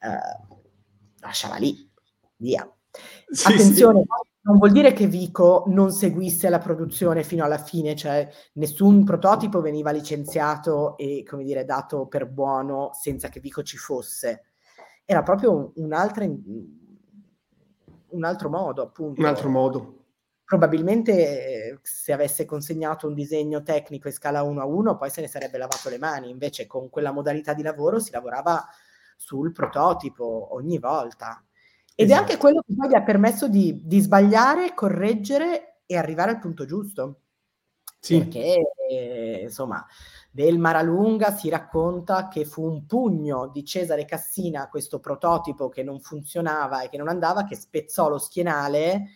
uh, 0.00 0.56
lasciava 1.20 1.56
lì, 1.56 1.88
via. 2.36 2.70
Sì, 3.28 3.52
Attenzione, 3.52 4.00
sì. 4.00 4.06
non 4.42 4.58
vuol 4.58 4.72
dire 4.72 4.92
che 4.92 5.06
Vico 5.06 5.64
non 5.68 5.92
seguisse 5.92 6.48
la 6.48 6.58
produzione 6.58 7.22
fino 7.22 7.44
alla 7.44 7.58
fine, 7.58 7.94
cioè 7.94 8.28
nessun 8.54 9.04
prototipo 9.04 9.60
veniva 9.60 9.92
licenziato 9.92 10.96
e, 10.96 11.24
come 11.26 11.44
dire, 11.44 11.64
dato 11.64 12.06
per 12.06 12.26
buono 12.26 12.90
senza 12.92 13.28
che 13.28 13.40
Vico 13.40 13.62
ci 13.62 13.76
fosse. 13.76 14.46
Era 15.04 15.22
proprio 15.22 15.72
un'altra, 15.76 16.24
un 16.24 18.24
altro 18.24 18.48
modo, 18.48 18.82
appunto. 18.82 19.20
Un 19.20 19.26
altro 19.26 19.48
modo 19.48 19.99
probabilmente 20.50 21.78
se 21.82 22.12
avesse 22.12 22.44
consegnato 22.44 23.06
un 23.06 23.14
disegno 23.14 23.62
tecnico 23.62 24.08
in 24.08 24.14
scala 24.14 24.42
1 24.42 24.60
a 24.60 24.64
1 24.64 24.96
poi 24.96 25.08
se 25.08 25.20
ne 25.20 25.28
sarebbe 25.28 25.58
lavato 25.58 25.88
le 25.88 25.96
mani, 25.96 26.28
invece 26.28 26.66
con 26.66 26.90
quella 26.90 27.12
modalità 27.12 27.54
di 27.54 27.62
lavoro 27.62 28.00
si 28.00 28.10
lavorava 28.10 28.66
sul 29.16 29.52
prototipo 29.52 30.48
ogni 30.50 30.80
volta. 30.80 31.40
Ed 31.94 32.08
esatto. 32.08 32.18
è 32.18 32.24
anche 32.24 32.36
quello 32.36 32.64
che 32.66 32.74
poi 32.76 32.88
gli 32.88 32.94
ha 32.96 33.02
permesso 33.04 33.46
di, 33.46 33.82
di, 33.84 34.00
sbagliare, 34.00 34.74
correggere 34.74 35.82
e 35.86 35.96
arrivare 35.96 36.32
al 36.32 36.40
punto 36.40 36.64
giusto. 36.64 37.20
Sì. 38.00 38.18
Perché, 38.18 38.72
eh, 38.88 39.40
insomma, 39.42 39.86
del 40.32 40.58
Maralunga 40.58 41.30
si 41.30 41.48
racconta 41.48 42.26
che 42.26 42.44
fu 42.44 42.64
un 42.64 42.86
pugno 42.86 43.46
di 43.46 43.64
Cesare 43.64 44.04
Cassina, 44.04 44.68
questo 44.68 44.98
prototipo 44.98 45.68
che 45.68 45.84
non 45.84 46.00
funzionava 46.00 46.82
e 46.82 46.88
che 46.88 46.96
non 46.96 47.06
andava, 47.06 47.44
che 47.44 47.54
spezzò 47.54 48.08
lo 48.08 48.18
schienale 48.18 49.10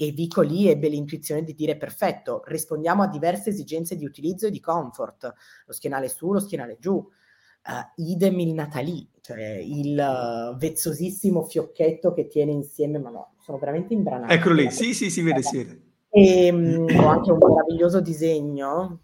e 0.00 0.12
Vico 0.12 0.42
lì 0.42 0.68
ebbe 0.68 0.88
l'intuizione 0.88 1.42
di 1.42 1.54
dire 1.54 1.76
perfetto, 1.76 2.42
rispondiamo 2.46 3.02
a 3.02 3.08
diverse 3.08 3.50
esigenze 3.50 3.96
di 3.96 4.04
utilizzo 4.04 4.46
e 4.46 4.52
di 4.52 4.60
comfort, 4.60 5.34
lo 5.66 5.72
schienale 5.72 6.08
su, 6.08 6.32
lo 6.32 6.38
schienale 6.38 6.76
giù, 6.78 6.94
uh, 6.94 7.10
idem 7.96 8.38
il 8.38 8.54
Natali, 8.54 9.10
cioè 9.20 9.56
il 9.56 9.98
uh, 9.98 10.56
vezzosissimo 10.56 11.42
fiocchetto 11.42 12.12
che 12.12 12.28
tiene 12.28 12.52
insieme, 12.52 13.00
ma 13.00 13.10
no, 13.10 13.34
sono 13.40 13.58
veramente 13.58 13.92
imbranati. 13.92 14.32
Eccolo 14.32 14.54
lì, 14.54 14.70
sì, 14.70 14.94
sì, 14.94 15.10
si 15.10 15.20
vede, 15.22 15.42
si 15.42 15.56
vede. 15.56 15.82
E 16.10 16.48
um, 16.52 16.86
ho 17.00 17.06
anche 17.08 17.32
un 17.32 17.38
meraviglioso 17.38 18.00
disegno 18.00 19.00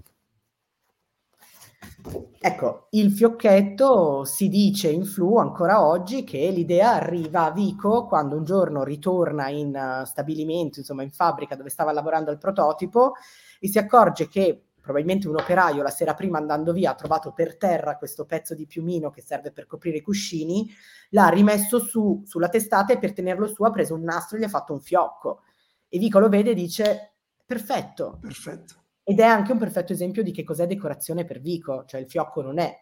Ecco, 2.38 2.88
il 2.90 3.10
fiocchetto 3.10 4.24
si 4.24 4.48
dice 4.48 4.90
in 4.90 5.06
flu 5.06 5.38
ancora 5.38 5.86
oggi 5.86 6.22
che 6.24 6.50
l'idea 6.50 6.92
arriva 6.92 7.44
a 7.44 7.50
Vico 7.50 8.06
quando 8.06 8.36
un 8.36 8.44
giorno 8.44 8.84
ritorna 8.84 9.48
in 9.48 9.74
uh, 9.74 10.04
stabilimento, 10.04 10.80
insomma 10.80 11.02
in 11.02 11.10
fabbrica 11.10 11.56
dove 11.56 11.70
stava 11.70 11.92
lavorando 11.92 12.30
il 12.30 12.36
prototipo 12.36 13.14
e 13.58 13.68
si 13.68 13.78
accorge 13.78 14.28
che 14.28 14.66
probabilmente 14.78 15.28
un 15.28 15.36
operaio 15.36 15.82
la 15.82 15.88
sera 15.88 16.12
prima 16.12 16.36
andando 16.36 16.74
via 16.74 16.90
ha 16.90 16.94
trovato 16.94 17.32
per 17.32 17.56
terra 17.56 17.96
questo 17.96 18.26
pezzo 18.26 18.54
di 18.54 18.66
piumino 18.66 19.08
che 19.08 19.22
serve 19.22 19.50
per 19.50 19.66
coprire 19.66 19.96
i 19.96 20.02
cuscini, 20.02 20.70
l'ha 21.10 21.28
rimesso 21.28 21.78
su 21.78 22.22
sulla 22.26 22.50
testata 22.50 22.92
e 22.92 22.98
per 22.98 23.14
tenerlo 23.14 23.46
su 23.46 23.62
ha 23.62 23.70
preso 23.70 23.94
un 23.94 24.02
nastro 24.02 24.36
e 24.36 24.40
gli 24.40 24.44
ha 24.44 24.48
fatto 24.48 24.74
un 24.74 24.80
fiocco. 24.80 25.40
E 25.88 25.98
Vico 25.98 26.18
lo 26.18 26.28
vede 26.28 26.50
e 26.50 26.54
dice 26.54 27.14
perfetto. 27.46 28.18
Perfetto 28.20 28.83
ed 29.04 29.20
è 29.20 29.24
anche 29.24 29.52
un 29.52 29.58
perfetto 29.58 29.92
esempio 29.92 30.22
di 30.22 30.32
che 30.32 30.42
cos'è 30.42 30.66
decorazione 30.66 31.24
per 31.24 31.40
Vico, 31.40 31.84
cioè 31.86 32.00
il 32.00 32.08
fiocco 32.08 32.42
non 32.42 32.58
è 32.58 32.76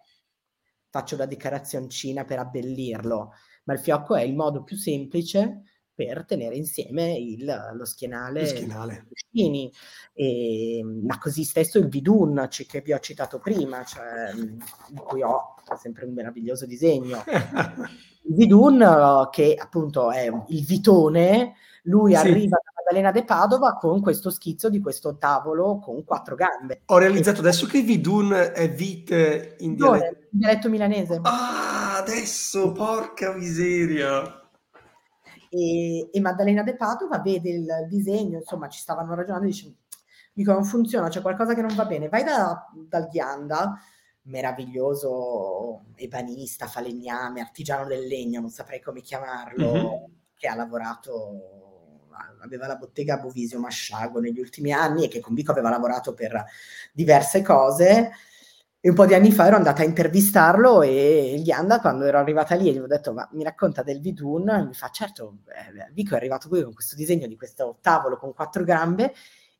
faccio 0.89 1.17
la 1.17 1.27
decorazioncina 1.27 2.25
per 2.25 2.39
abbellirlo, 2.39 3.33
ma 3.65 3.73
il 3.73 3.81
fiocco 3.81 4.15
è 4.15 4.23
il 4.23 4.35
modo 4.35 4.63
più 4.63 4.77
semplice 4.77 5.63
per 5.95 6.25
tenere 6.25 6.55
insieme 6.57 7.15
il, 7.17 7.45
lo 7.75 7.85
schienale, 7.85 8.41
lo 8.41 8.47
schienale. 8.47 9.07
E, 10.13 10.83
ma 10.85 11.19
così 11.19 11.45
stesso 11.45 11.79
il 11.79 11.89
Vidun 11.89 12.47
che 12.51 12.81
vi 12.83 12.93
ho 12.93 12.99
citato 12.99 13.39
prima, 13.39 13.85
cioè, 13.85 14.33
di 14.35 15.01
cui 15.01 15.23
ho 15.23 15.55
sempre 15.79 16.05
un 16.07 16.13
meraviglioso 16.13 16.67
disegno. 16.67 17.23
il 18.25 18.35
Vidun 18.35 19.29
che 19.31 19.55
appunto 19.59 20.11
è 20.11 20.31
il 20.49 20.65
vitone, 20.65 21.55
lui 21.85 22.13
sì. 22.13 22.19
arriva 22.19 22.59
da 22.63 22.72
Maddalena 22.83 23.13
de 23.13 23.25
Padova 23.25 23.75
con 23.75 24.01
questo 24.01 24.31
schizzo 24.31 24.69
di 24.69 24.81
questo 24.81 25.17
tavolo 25.17 25.79
con 25.79 26.05
quattro 26.05 26.35
gambe. 26.35 26.83
Ho 26.87 26.99
realizzato 26.99 27.41
adesso 27.41 27.67
che 27.67 27.81
Vidun 27.81 28.33
è 28.33 28.69
vit 28.71 29.11
in 29.59 29.77
dialetto... 29.77 30.19
in 30.33 30.39
dialetto 30.39 30.69
milanese. 30.69 31.21
Ah, 31.23 31.99
adesso, 31.99 32.73
porca 32.73 33.33
miseria! 33.33 34.41
E, 35.49 36.09
e, 36.11 36.21
Maddalena 36.21 36.63
De 36.63 36.75
Padova 36.75 37.19
vede 37.21 37.51
il 37.51 37.87
disegno, 37.89 38.39
insomma 38.39 38.69
ci 38.69 38.81
stavano 38.81 39.15
ragionando 39.15 39.47
dice, 39.47 39.75
dico 40.33 40.53
non 40.53 40.65
funziona, 40.65 41.09
c'è 41.09 41.21
qualcosa 41.21 41.55
che 41.55 41.61
non 41.61 41.75
va 41.75 41.85
bene, 41.85 42.09
vai 42.09 42.25
da, 42.25 42.69
dal 42.89 43.07
Ghianda, 43.09 43.79
meraviglioso 44.23 45.85
ebanista, 45.97 46.67
falegname, 46.67 47.43
artigiano 47.43 47.87
del 47.87 48.07
legno, 48.07 48.41
non 48.41 48.49
saprei 48.49 48.81
come 48.81 49.03
chiamarlo, 49.03 49.73
mm-hmm. 49.73 50.05
che 50.37 50.49
ha 50.49 50.55
lavorato 50.55 51.72
aveva 52.43 52.67
la 52.67 52.77
bottega 52.77 53.19
Bovisio 53.19 53.59
Masciago 53.59 54.21
negli 54.21 54.41
ultimi 54.41 54.73
anni 54.73 55.05
e 55.05 55.09
che 55.09 55.21
con 55.21 55.35
Vico 55.35 55.53
aveva 55.53 55.71
lavorato 55.71 56.15
per 56.15 56.45
diverse 56.93 57.43
cose. 57.43 58.11
E 58.85 58.89
un 58.89 58.97
po' 58.97 59.07
di 59.07 59.15
anni 59.15 59.31
fa 59.31 59.47
ero 59.47 59.55
andata 59.55 59.83
a 59.83 59.85
intervistarlo 59.85 60.83
e 60.83 61.37
gli 61.39 61.53
anda 61.53 61.79
quando 61.81 62.05
ero 62.05 62.19
arrivata 62.19 62.57
lì 62.57 62.73
gli 62.73 62.79
ho 62.79 62.89
detto 62.89 63.13
ma 63.13 63.29
mi 63.31 63.45
racconta 63.45 63.85
del 63.85 64.01
Vidun 64.01 64.49
e 64.49 64.65
mi 64.65 64.75
fa 64.75 64.89
certo 64.89 65.39
eh, 65.47 65.93
Vico 65.93 66.15
è 66.15 66.17
arrivato 66.17 66.49
qui 66.49 66.65
con 66.65 66.75
questo 66.75 66.97
disegno 66.97 67.29
di 67.29 67.37
questo 67.37 67.79
tavolo 67.81 68.17
con 68.17 68.35
quattro 68.35 68.65
gambe 68.65 69.13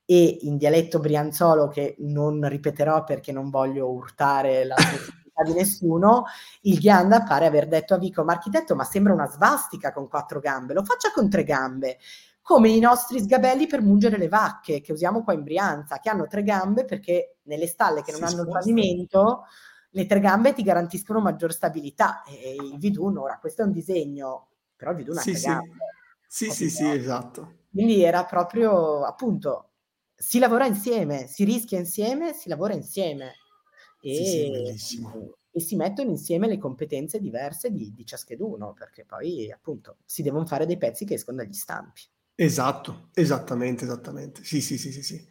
e 0.05 0.39
in 0.43 0.57
dialetto 0.57 0.99
brianzolo 0.99 1.69
che 1.69 1.95
non 2.01 2.47
ripeterò 2.49 3.05
perché 3.05 3.31
non 3.33 3.49
voglio 3.51 3.91
urtare 3.91 4.65
la 4.65 4.75
sensibilità 4.77 5.43
di 5.45 5.53
nessuno, 5.55 6.25
il 6.63 6.79
Ghianda 6.79 7.23
pare 7.23 7.47
aver 7.47 7.69
detto 7.69 7.95
a 7.95 7.99
Vico 7.99 8.25
ma 8.25 8.33
architetto 8.33 8.75
ma 8.75 8.85
sembra 8.85 9.13
una 9.13 9.31
svastica 9.31 9.93
con 9.93 10.09
quattro 10.09 10.41
gambe, 10.41 10.75
lo 10.75 10.85
faccia 10.85 11.11
con 11.15 11.31
tre 11.31 11.45
gambe 11.45 11.99
come 12.43 12.71
i 12.71 12.81
nostri 12.81 13.21
sgabelli 13.21 13.67
per 13.67 13.81
mungere 13.81 14.19
le 14.19 14.29
vacche 14.29 14.81
che 14.81 14.93
usiamo 14.93 15.23
qua 15.23 15.33
in 15.33 15.45
Brianza, 15.45 15.99
che 15.99 16.11
hanno 16.11 16.27
tre 16.27 16.43
gambe 16.43 16.85
perché 16.85 17.37
nelle 17.43 17.69
stalle 17.69 18.03
che 18.03 18.11
non 18.11 18.21
si 18.21 18.35
hanno 18.35 18.43
sposta. 18.43 18.69
il 18.69 18.75
pavimento, 18.75 19.45
le 19.91 20.07
tre 20.07 20.21
gambe 20.21 20.53
ti 20.53 20.63
garantiscono 20.63 21.21
maggior 21.21 21.53
stabilità. 21.53 22.23
E 22.25 22.55
il 22.55 22.79
Vidun, 22.79 23.17
ora 23.17 23.39
questo 23.39 23.63
è 23.63 23.65
un 23.65 23.73
disegno, 23.73 24.49
però 24.77 24.91
il 24.91 24.97
Vidun 24.97 25.19
ha 25.19 25.21
sì, 25.21 25.31
tre 25.31 25.41
sì. 25.41 25.47
gambe. 25.47 25.77
Sì, 26.27 26.51
sì, 26.51 26.71
sì, 26.71 26.89
esatto. 26.91 27.61
Quindi 27.71 28.03
era 28.03 28.25
proprio, 28.25 29.05
appunto, 29.05 29.71
si 30.15 30.39
lavora 30.39 30.67
insieme, 30.67 31.27
si 31.27 31.45
rischia 31.45 31.79
insieme, 31.79 32.33
si 32.33 32.49
lavora 32.49 32.75
insieme. 32.75 33.35
E, 34.01 34.75
sì, 34.77 34.97
sì, 34.97 35.07
e 35.53 35.61
si 35.61 35.77
mettono 35.77 36.11
insieme 36.11 36.49
le 36.49 36.59
competenze 36.59 37.21
diverse 37.21 37.71
di, 37.71 37.93
di 37.93 38.05
ciascheduno, 38.05 38.73
perché 38.73 39.05
poi 39.05 39.53
appunto 39.53 39.99
si 40.05 40.23
devono 40.23 40.47
fare 40.47 40.67
dei 40.67 40.79
pezzi 40.79 41.05
che 41.05 41.15
escono 41.15 41.37
dagli 41.37 41.53
stampi. 41.53 42.03
Esatto, 42.43 43.11
esattamente, 43.15 43.85
esattamente. 43.85 44.43
Sì, 44.43 44.61
sì, 44.61 44.77
sì, 44.77 44.91
sì, 44.91 45.05
sì. 45.05 45.25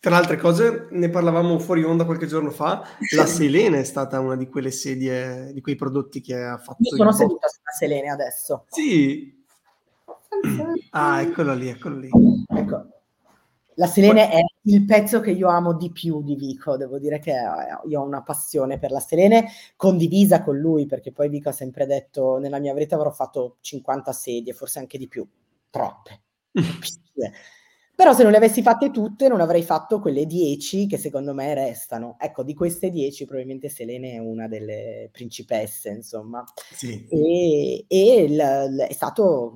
Tra 0.00 0.10
le 0.10 0.16
altre 0.16 0.36
cose, 0.36 0.88
ne 0.90 1.08
parlavamo 1.08 1.58
fuori 1.58 1.82
onda 1.82 2.04
qualche 2.04 2.26
giorno 2.26 2.50
fa, 2.50 2.82
la 3.16 3.24
Selene 3.24 3.80
è 3.80 3.84
stata 3.84 4.20
una 4.20 4.36
di 4.36 4.50
quelle 4.50 4.70
sedie, 4.70 5.50
di 5.54 5.62
quei 5.62 5.76
prodotti 5.76 6.20
che 6.20 6.36
ha 6.36 6.58
fatto... 6.58 6.82
Io 6.82 6.94
sono 6.94 7.10
seduta 7.12 7.48
sulla 7.48 7.72
Selene 7.74 8.10
adesso. 8.10 8.66
Sì. 8.68 9.34
Ah, 10.90 11.22
eccolo 11.22 11.54
lì, 11.54 11.68
eccolo 11.68 11.96
lì. 11.96 12.10
Ecco. 12.46 12.86
La 13.76 13.86
Selene 13.86 14.30
è 14.30 14.40
il 14.64 14.84
pezzo 14.84 15.20
che 15.20 15.30
io 15.30 15.48
amo 15.48 15.72
di 15.72 15.90
più 15.90 16.22
di 16.22 16.34
Vico, 16.34 16.76
devo 16.76 16.98
dire 16.98 17.18
che 17.18 17.32
io 17.86 18.00
ho 18.02 18.04
una 18.04 18.22
passione 18.22 18.78
per 18.78 18.90
la 18.90 19.00
Selene 19.00 19.48
condivisa 19.74 20.42
con 20.42 20.58
lui, 20.58 20.84
perché 20.84 21.12
poi 21.12 21.30
Vico 21.30 21.48
ha 21.48 21.52
sempre 21.52 21.86
detto 21.86 22.36
nella 22.36 22.58
mia 22.58 22.74
vita 22.74 22.94
avrò 22.96 23.10
fatto 23.10 23.56
50 23.62 24.12
sedie, 24.12 24.52
forse 24.52 24.80
anche 24.80 24.98
di 24.98 25.08
più, 25.08 25.26
troppe. 25.70 26.24
Yeah. 27.16 27.28
Però 27.98 28.12
se 28.12 28.22
non 28.22 28.30
le 28.30 28.36
avessi 28.36 28.62
fatte 28.62 28.92
tutte 28.92 29.26
non 29.26 29.40
avrei 29.40 29.64
fatto 29.64 29.98
quelle 29.98 30.24
10 30.24 30.86
che 30.86 30.98
secondo 30.98 31.34
me 31.34 31.52
restano. 31.52 32.14
Ecco, 32.20 32.44
di 32.44 32.54
queste 32.54 32.90
10 32.90 33.24
probabilmente 33.24 33.68
Selene 33.68 34.12
è 34.12 34.18
una 34.18 34.46
delle 34.46 35.08
principesse, 35.10 35.88
insomma. 35.88 36.44
Sì. 36.54 37.08
E, 37.10 37.86
e 37.88 38.28
l, 38.28 38.36
l, 38.36 38.80
è 38.82 38.92
stato 38.92 39.52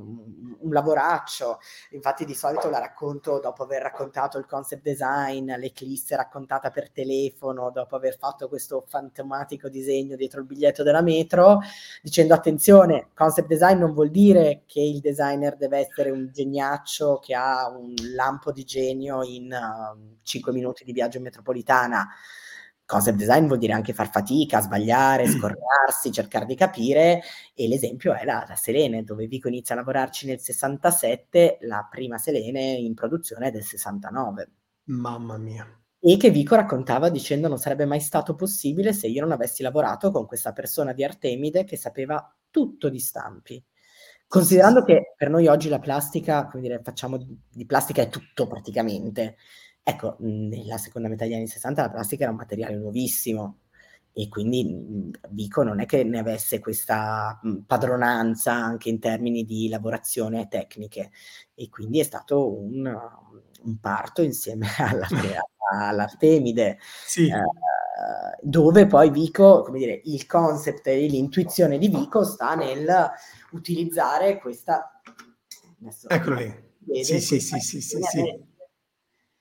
un 0.59 0.73
lavoraccio. 0.73 1.59
Infatti 1.91 2.25
di 2.25 2.35
solito 2.35 2.69
la 2.69 2.81
racconto 2.81 3.39
dopo 3.39 3.63
aver 3.63 3.83
raccontato 3.83 4.39
il 4.39 4.47
concept 4.47 4.83
design, 4.83 5.53
l'eclisse 5.53 6.17
raccontata 6.17 6.71
per 6.71 6.91
telefono, 6.91 7.71
dopo 7.71 7.95
aver 7.95 8.17
fatto 8.19 8.49
questo 8.49 8.85
fantomatico 8.89 9.69
disegno 9.69 10.17
dietro 10.17 10.41
il 10.41 10.47
biglietto 10.47 10.83
della 10.83 11.03
metro, 11.03 11.61
dicendo 12.03 12.35
attenzione, 12.35 13.11
concept 13.15 13.47
design 13.47 13.79
non 13.79 13.93
vuol 13.93 14.11
dire 14.11 14.63
che 14.67 14.81
il 14.81 14.99
designer 14.99 15.57
deve 15.57 15.79
essere 15.79 16.11
un 16.11 16.29
geniaccio 16.33 17.21
che 17.23 17.35
ha 17.35 17.69
un 17.69 17.95
lampo 18.15 18.31
di 18.53 18.65
genio 18.65 19.23
in 19.23 19.53
uh, 19.53 19.97
um, 19.97 20.17
5 20.23 20.53
minuti 20.53 20.85
di 20.85 20.93
viaggio 20.93 21.19
in 21.19 21.25
metropolitana 21.25 22.09
concept 22.93 23.17
design 23.17 23.47
vuol 23.47 23.59
dire 23.59 23.73
anche 23.73 23.95
far 23.95 24.11
fatica, 24.11 24.61
sbagliare, 24.61 25.27
scordarsi, 25.27 26.13
cercare 26.13 26.45
di 26.45 26.55
capire 26.55 27.23
e 27.55 27.67
l'esempio 27.67 28.13
è 28.13 28.25
la, 28.25 28.45
la, 28.47 28.55
Selene, 28.55 29.03
dove 29.03 29.27
Vico 29.27 29.49
inizia 29.49 29.75
a 29.75 29.79
lavorarci 29.79 30.27
nel 30.27 30.41
67, 30.41 31.59
la 31.63 31.87
prima 31.91 32.19
Selene 32.19 32.73
in 32.73 32.93
produzione 32.93 33.49
è 33.49 33.51
del 33.51 33.65
69. 33.65 34.51
Mamma 34.85 35.39
mia. 35.39 35.67
E 35.99 36.17
che 36.19 36.31
Vico 36.31 36.55
raccontava 36.55 37.09
dicendo 37.09 37.49
non 37.49 37.59
sarebbe 37.59 37.87
mai 37.87 38.01
stato 38.01 38.35
possibile 38.35 38.93
se 38.93 39.07
io 39.07 39.23
non 39.23 39.33
avessi 39.33 39.63
lavorato 39.63 40.11
con 40.11 40.27
questa 40.27 40.53
persona 40.53 40.93
di 40.93 41.03
Artemide 41.03 41.65
che 41.65 41.79
sapeva 41.79 42.35
tutto 42.51 42.91
di 42.91 42.99
stampi. 42.99 43.65
Considerando 44.33 44.83
che 44.83 45.13
per 45.17 45.29
noi 45.29 45.47
oggi 45.47 45.69
la 45.69 45.79
plastica, 45.79 46.47
come 46.47 46.63
dire, 46.63 46.81
facciamo 46.83 47.19
di 47.51 47.67
plastica 47.67 48.01
è 48.01 48.09
tutto 48.09 48.47
praticamente, 48.47 49.37
Ecco, 49.85 50.17
nella 50.21 50.79
seconda 50.79 51.09
metà 51.09 51.25
degli 51.25 51.35
anni 51.35 51.49
60 51.49 51.83
la 51.83 51.91
plastica 51.91 52.23
era 52.23 52.31
un 52.31 52.39
materiale 52.39 52.77
nuovissimo 52.77 53.59
e 54.13 54.29
quindi 54.29 55.11
Vico 55.31 55.65
non 55.65 55.81
è 55.81 55.87
che 55.87 56.05
ne 56.05 56.21
avesse 56.21 56.61
questa 56.61 57.41
padronanza 57.67 58.53
anche 58.53 58.91
in 58.91 59.01
termini 59.01 59.45
di 59.45 59.69
lavorazione 59.69 60.47
tecniche 60.47 61.11
e 61.55 61.69
quindi 61.69 61.99
è 61.99 62.05
stato 62.05 62.55
un, 62.55 62.87
un 63.65 63.79
parto 63.81 64.23
insieme 64.23 64.69
alla, 64.79 65.09
all'Artemide. 65.73 66.79
Sì. 67.05 67.27
Eh, 67.27 67.43
dove 68.41 68.87
poi 68.87 69.11
Vico, 69.11 69.63
come 69.63 69.79
dire, 69.79 70.01
il 70.05 70.27
concept 70.27 70.87
e 70.87 71.07
l'intuizione 71.07 71.79
di 71.79 71.89
Vico 71.89 72.25
sta 72.25 72.55
nel 72.55 73.11
utilizzare 73.51 74.39
questa... 74.39 75.01
Eccolo 76.09 76.37
lì. 76.37 76.71
Vede, 76.79 77.05
sì, 77.05 77.21
sì, 77.21 77.41
sì, 77.41 77.61
sì, 77.61 77.81
sì, 77.81 78.01
sì. 78.01 78.45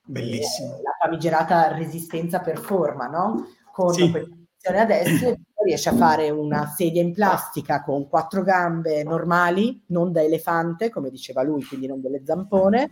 Bellissimo. 0.03 0.75
Eh, 0.77 0.81
la 0.81 0.95
famigerata 0.99 1.73
resistenza 1.73 2.39
per 2.39 2.59
forma, 2.59 3.07
no? 3.07 3.47
Con 3.71 3.93
sì. 3.93 4.09
questa 4.09 4.81
adesso 4.81 5.35
riesce 5.63 5.89
a 5.89 5.95
fare 5.95 6.29
una 6.29 6.67
sedia 6.67 7.01
in 7.01 7.13
plastica 7.13 7.81
con 7.81 8.07
quattro 8.07 8.43
gambe 8.43 9.03
normali, 9.03 9.83
non 9.87 10.11
da 10.11 10.21
elefante, 10.21 10.89
come 10.89 11.09
diceva 11.09 11.41
lui, 11.41 11.63
quindi 11.63 11.87
non 11.87 12.01
delle 12.01 12.21
zampone, 12.23 12.91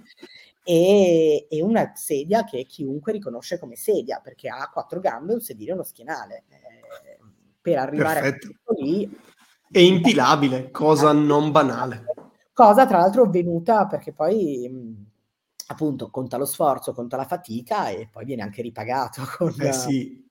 e, 0.70 1.48
e 1.50 1.64
una 1.64 1.94
sedia 1.96 2.44
che 2.44 2.64
chiunque 2.66 3.12
riconosce 3.12 3.58
come 3.58 3.76
sedia, 3.76 4.20
perché 4.20 4.50
ha 4.50 4.70
quattro 4.72 5.00
gambe, 5.00 5.34
un 5.34 5.42
sedile 5.42 5.72
e 5.72 5.74
uno 5.74 5.82
schienale. 5.82 6.44
Eh, 6.48 7.18
per 7.60 7.80
arrivare 7.80 8.22
Perfetto. 8.22 8.48
a 8.66 8.74
lì... 8.78 9.20
È 9.72 9.80
impilabile, 9.80 10.70
cosa 10.70 11.12
non 11.12 11.50
banale. 11.52 12.06
Cosa 12.54 12.86
tra 12.86 13.00
l'altro 13.00 13.24
avvenuta 13.24 13.88
perché 13.88 14.14
poi 14.14 15.08
appunto 15.68 16.12
conta 16.12 16.38
lo 16.38 16.46
sforzo, 16.46 16.94
conta 16.94 17.18
la 17.18 17.26
fatica 17.26 17.90
e 17.90 18.08
poi 18.12 18.26
viene 18.26 18.44
anche 18.44 18.62
ripagato 18.62 19.24
con 19.38 19.54
eh 19.60 19.74
sì. 19.74 20.24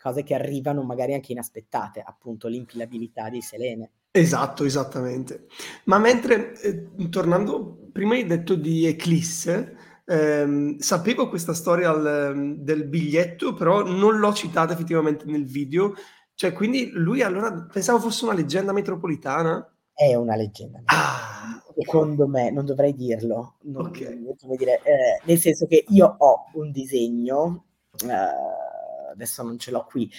cose 0.00 0.22
che 0.22 0.34
arrivano 0.34 0.82
magari 0.84 1.12
anche 1.12 1.32
inaspettate, 1.32 2.00
appunto 2.00 2.48
l'impilabilità 2.48 3.28
di 3.28 3.42
Selene. 3.42 3.90
Esatto, 4.14 4.64
esattamente. 4.64 5.46
Ma 5.84 5.98
mentre, 5.98 6.52
eh, 6.60 7.08
tornando, 7.08 7.88
prima 7.90 8.12
hai 8.12 8.26
detto 8.26 8.54
di 8.54 8.84
Eclisse, 8.84 9.74
ehm, 10.04 10.76
sapevo 10.76 11.30
questa 11.30 11.54
storia 11.54 11.88
al, 11.88 12.56
del 12.58 12.84
biglietto, 12.84 13.54
però 13.54 13.82
non 13.82 14.18
l'ho 14.18 14.34
citata 14.34 14.74
effettivamente 14.74 15.24
nel 15.24 15.46
video. 15.46 15.94
Cioè, 16.34 16.52
quindi 16.52 16.90
lui 16.92 17.22
allora 17.22 17.52
pensavo 17.72 18.00
fosse 18.00 18.24
una 18.24 18.34
leggenda 18.34 18.72
metropolitana. 18.72 19.66
È 19.94 20.14
una 20.14 20.36
leggenda. 20.36 20.82
Ah, 20.84 21.62
secondo 21.74 22.26
me, 22.26 22.50
non 22.50 22.66
dovrei 22.66 22.94
dirlo, 22.94 23.54
non, 23.62 23.86
okay. 23.86 24.22
come 24.38 24.56
dire, 24.56 24.80
eh, 24.82 25.22
nel 25.24 25.38
senso 25.38 25.66
che 25.66 25.86
io 25.88 26.14
ho 26.18 26.50
un 26.54 26.70
disegno, 26.70 27.64
eh, 28.06 29.10
adesso 29.12 29.42
non 29.42 29.58
ce 29.58 29.70
l'ho 29.70 29.86
qui, 29.88 30.10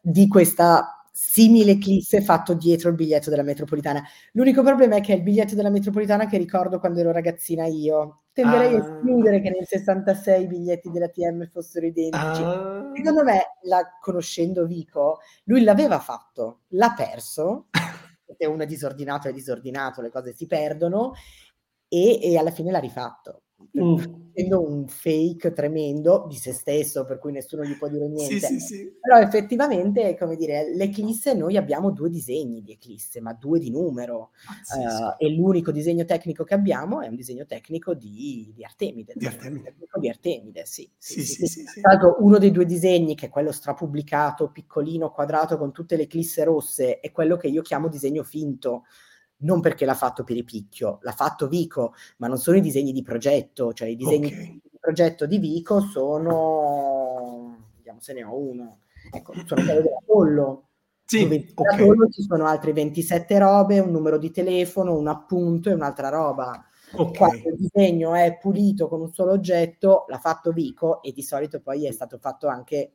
di 0.00 0.28
questa 0.28 0.99
simile 1.10 1.72
eclisse 1.72 2.20
fatto 2.22 2.54
dietro 2.54 2.88
il 2.88 2.94
biglietto 2.94 3.30
della 3.30 3.42
metropolitana. 3.42 4.02
L'unico 4.32 4.62
problema 4.62 4.96
è 4.96 5.00
che 5.00 5.12
è 5.12 5.16
il 5.16 5.22
biglietto 5.22 5.54
della 5.54 5.70
metropolitana 5.70 6.26
che 6.26 6.38
ricordo 6.38 6.78
quando 6.78 7.00
ero 7.00 7.12
ragazzina 7.12 7.66
io. 7.66 8.22
Tenderei 8.32 8.74
ah. 8.74 8.78
a 8.78 8.80
escludere 8.80 9.40
che 9.40 9.50
nel 9.50 9.66
66 9.66 10.42
i 10.42 10.46
biglietti 10.46 10.90
della 10.90 11.08
TM 11.08 11.48
fossero 11.48 11.86
identici. 11.86 12.42
Ah. 12.42 12.92
Secondo 12.94 13.24
me, 13.24 13.40
la, 13.62 13.82
conoscendo 14.00 14.66
Vico, 14.66 15.18
lui 15.44 15.62
l'aveva 15.62 15.98
fatto, 15.98 16.60
l'ha 16.68 16.92
perso 16.96 17.66
se 18.36 18.46
uno 18.46 18.62
è 18.62 18.66
disordinato 18.66 19.28
è 19.28 19.32
disordinato, 19.32 20.00
le 20.00 20.10
cose 20.10 20.32
si 20.32 20.46
perdono 20.46 21.12
e, 21.88 22.20
e 22.22 22.38
alla 22.38 22.50
fine 22.50 22.70
l'ha 22.70 22.78
rifatto. 22.78 23.42
Mm. 23.78 23.96
Facendo 23.96 24.66
un 24.66 24.86
fake 24.86 25.52
tremendo 25.52 26.26
di 26.28 26.36
se 26.36 26.52
stesso, 26.52 27.04
per 27.04 27.18
cui 27.18 27.32
nessuno 27.32 27.64
gli 27.64 27.76
può 27.76 27.88
dire 27.88 28.08
niente. 28.08 28.46
Sì, 28.46 28.58
sì, 28.58 28.60
sì. 28.60 28.92
Però 29.00 29.18
effettivamente, 29.18 30.16
come 30.16 30.36
dire, 30.36 30.74
l'Eclisse, 30.74 31.34
noi 31.34 31.56
abbiamo 31.56 31.90
due 31.90 32.08
disegni 32.08 32.62
di 32.62 32.72
Eclisse, 32.72 33.20
ma 33.20 33.32
due 33.32 33.58
di 33.58 33.70
numero. 33.70 34.30
Uh, 34.74 35.14
e 35.18 35.34
l'unico 35.34 35.72
disegno 35.72 36.04
tecnico 36.04 36.44
che 36.44 36.54
abbiamo 36.54 37.00
è 37.00 37.08
un 37.08 37.16
disegno 37.16 37.44
tecnico 37.44 37.94
di, 37.94 38.52
di 38.54 38.64
Artemide. 38.64 39.14
Di 39.16 39.26
Artemide. 39.26 39.74
Di 39.98 40.08
Artemide, 40.08 40.64
sì. 40.64 40.88
Sì, 40.96 41.22
sì, 41.22 41.46
sì, 41.46 41.64
sì, 41.66 41.80
Tra 41.80 41.92
l'altro 41.92 42.16
uno 42.20 42.38
dei 42.38 42.50
due 42.50 42.64
disegni, 42.64 43.14
che 43.14 43.26
è 43.26 43.30
quello 43.30 43.52
strapubblicato, 43.52 44.50
piccolino, 44.50 45.10
quadrato, 45.10 45.58
con 45.58 45.72
tutte 45.72 45.96
le 45.96 46.02
eclisse 46.02 46.44
rosse, 46.44 47.00
è 47.00 47.10
quello 47.12 47.36
che 47.36 47.48
io 47.48 47.62
chiamo 47.62 47.88
disegno 47.88 48.22
finto 48.22 48.84
non 49.40 49.60
perché 49.60 49.84
l'ha 49.84 49.94
fatto 49.94 50.24
Piripicchio, 50.24 50.98
l'ha 51.02 51.12
fatto 51.12 51.48
Vico, 51.48 51.94
ma 52.18 52.26
non 52.26 52.38
sono 52.38 52.56
i 52.56 52.60
disegni 52.60 52.92
di 52.92 53.02
progetto, 53.02 53.72
cioè 53.72 53.88
i 53.88 53.96
disegni 53.96 54.26
okay. 54.26 54.60
di 54.62 54.78
progetto 54.78 55.26
di 55.26 55.38
Vico 55.38 55.80
sono, 55.80 57.68
vediamo 57.76 58.00
se 58.00 58.12
ne 58.12 58.24
ho 58.24 58.36
uno, 58.36 58.78
ecco, 59.12 59.32
sono 59.46 59.62
quelli 59.62 59.82
dell'Apollo. 59.82 60.64
Sì, 61.04 61.24
okay. 61.54 62.10
ci 62.10 62.22
sono 62.22 62.46
altre 62.46 62.72
27 62.72 63.38
robe, 63.38 63.80
un 63.80 63.90
numero 63.90 64.16
di 64.16 64.30
telefono, 64.30 64.96
un 64.96 65.08
appunto 65.08 65.68
e 65.68 65.74
un'altra 65.74 66.08
roba. 66.08 66.64
Okay. 66.92 67.12
Quando 67.16 67.48
il 67.48 67.56
disegno 67.56 68.14
è 68.14 68.38
pulito 68.38 68.88
con 68.88 69.00
un 69.00 69.12
solo 69.12 69.32
oggetto, 69.32 70.04
l'ha 70.08 70.18
fatto 70.18 70.52
Vico 70.52 71.02
e 71.02 71.12
di 71.12 71.22
solito 71.22 71.60
poi 71.60 71.86
è 71.86 71.92
stato 71.92 72.18
fatto 72.18 72.46
anche 72.46 72.92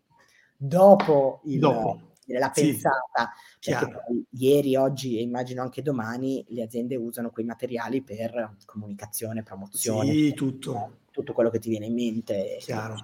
dopo 0.56 1.42
il, 1.44 1.60
dopo 1.60 2.14
la 2.26 2.52
sì, 2.54 2.72
pensata, 2.72 3.32
perché 3.60 3.88
poi 3.88 4.26
ieri, 4.32 4.76
oggi 4.76 5.18
e 5.18 5.22
immagino 5.22 5.62
anche 5.62 5.82
domani 5.82 6.44
le 6.50 6.64
aziende 6.64 6.96
usano 6.96 7.30
quei 7.30 7.46
materiali 7.46 8.02
per 8.02 8.56
comunicazione, 8.66 9.44
promozione, 9.44 10.12
sì, 10.12 10.34
tutto. 10.34 10.98
tutto 11.12 11.34
quello 11.34 11.50
che 11.50 11.60
ti 11.60 11.70
viene 11.70 11.86
in 11.86 11.94
mente. 11.94 12.58
Chiaro. 12.60 12.96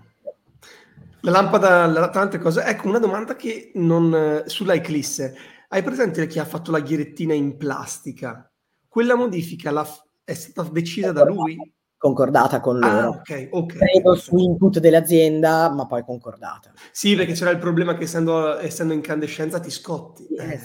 La 1.21 1.31
lampada, 1.31 1.85
la, 1.85 2.09
tante 2.09 2.39
cose. 2.39 2.63
Ecco, 2.63 2.87
una 2.87 2.99
domanda 2.99 3.35
che 3.35 3.71
non... 3.75 4.43
sulla 4.47 4.73
Eclisse. 4.73 5.35
Hai 5.67 5.83
presente 5.83 6.25
chi 6.27 6.39
ha 6.39 6.45
fatto 6.45 6.71
la 6.71 6.79
ghirettina 6.79 7.33
in 7.33 7.57
plastica? 7.57 8.51
Quella 8.87 9.15
modifica 9.15 9.71
la, 9.71 9.87
è 10.23 10.33
stata 10.33 10.67
decisa 10.69 11.11
da 11.11 11.23
lui? 11.23 11.55
Concordata 12.01 12.59
con 12.59 12.79
Ah, 12.79 12.79
loro. 12.79 13.19
okay, 13.19 13.47
okay, 13.51 13.77
Credo 13.77 14.15
su 14.15 14.35
input 14.37 14.79
dell'azienda, 14.79 15.69
ma 15.69 15.85
poi 15.85 16.03
concordata. 16.03 16.71
Sì, 16.91 17.15
perché 17.15 17.33
c'era 17.33 17.51
il 17.51 17.59
problema 17.59 17.93
che 17.95 18.03
essendo 18.03 18.57
essendo 18.57 18.93
incandescenza 18.93 19.59
ti 19.59 19.69
scotti. 19.69 20.25
Sì, 20.25 20.33
eh 20.35 20.59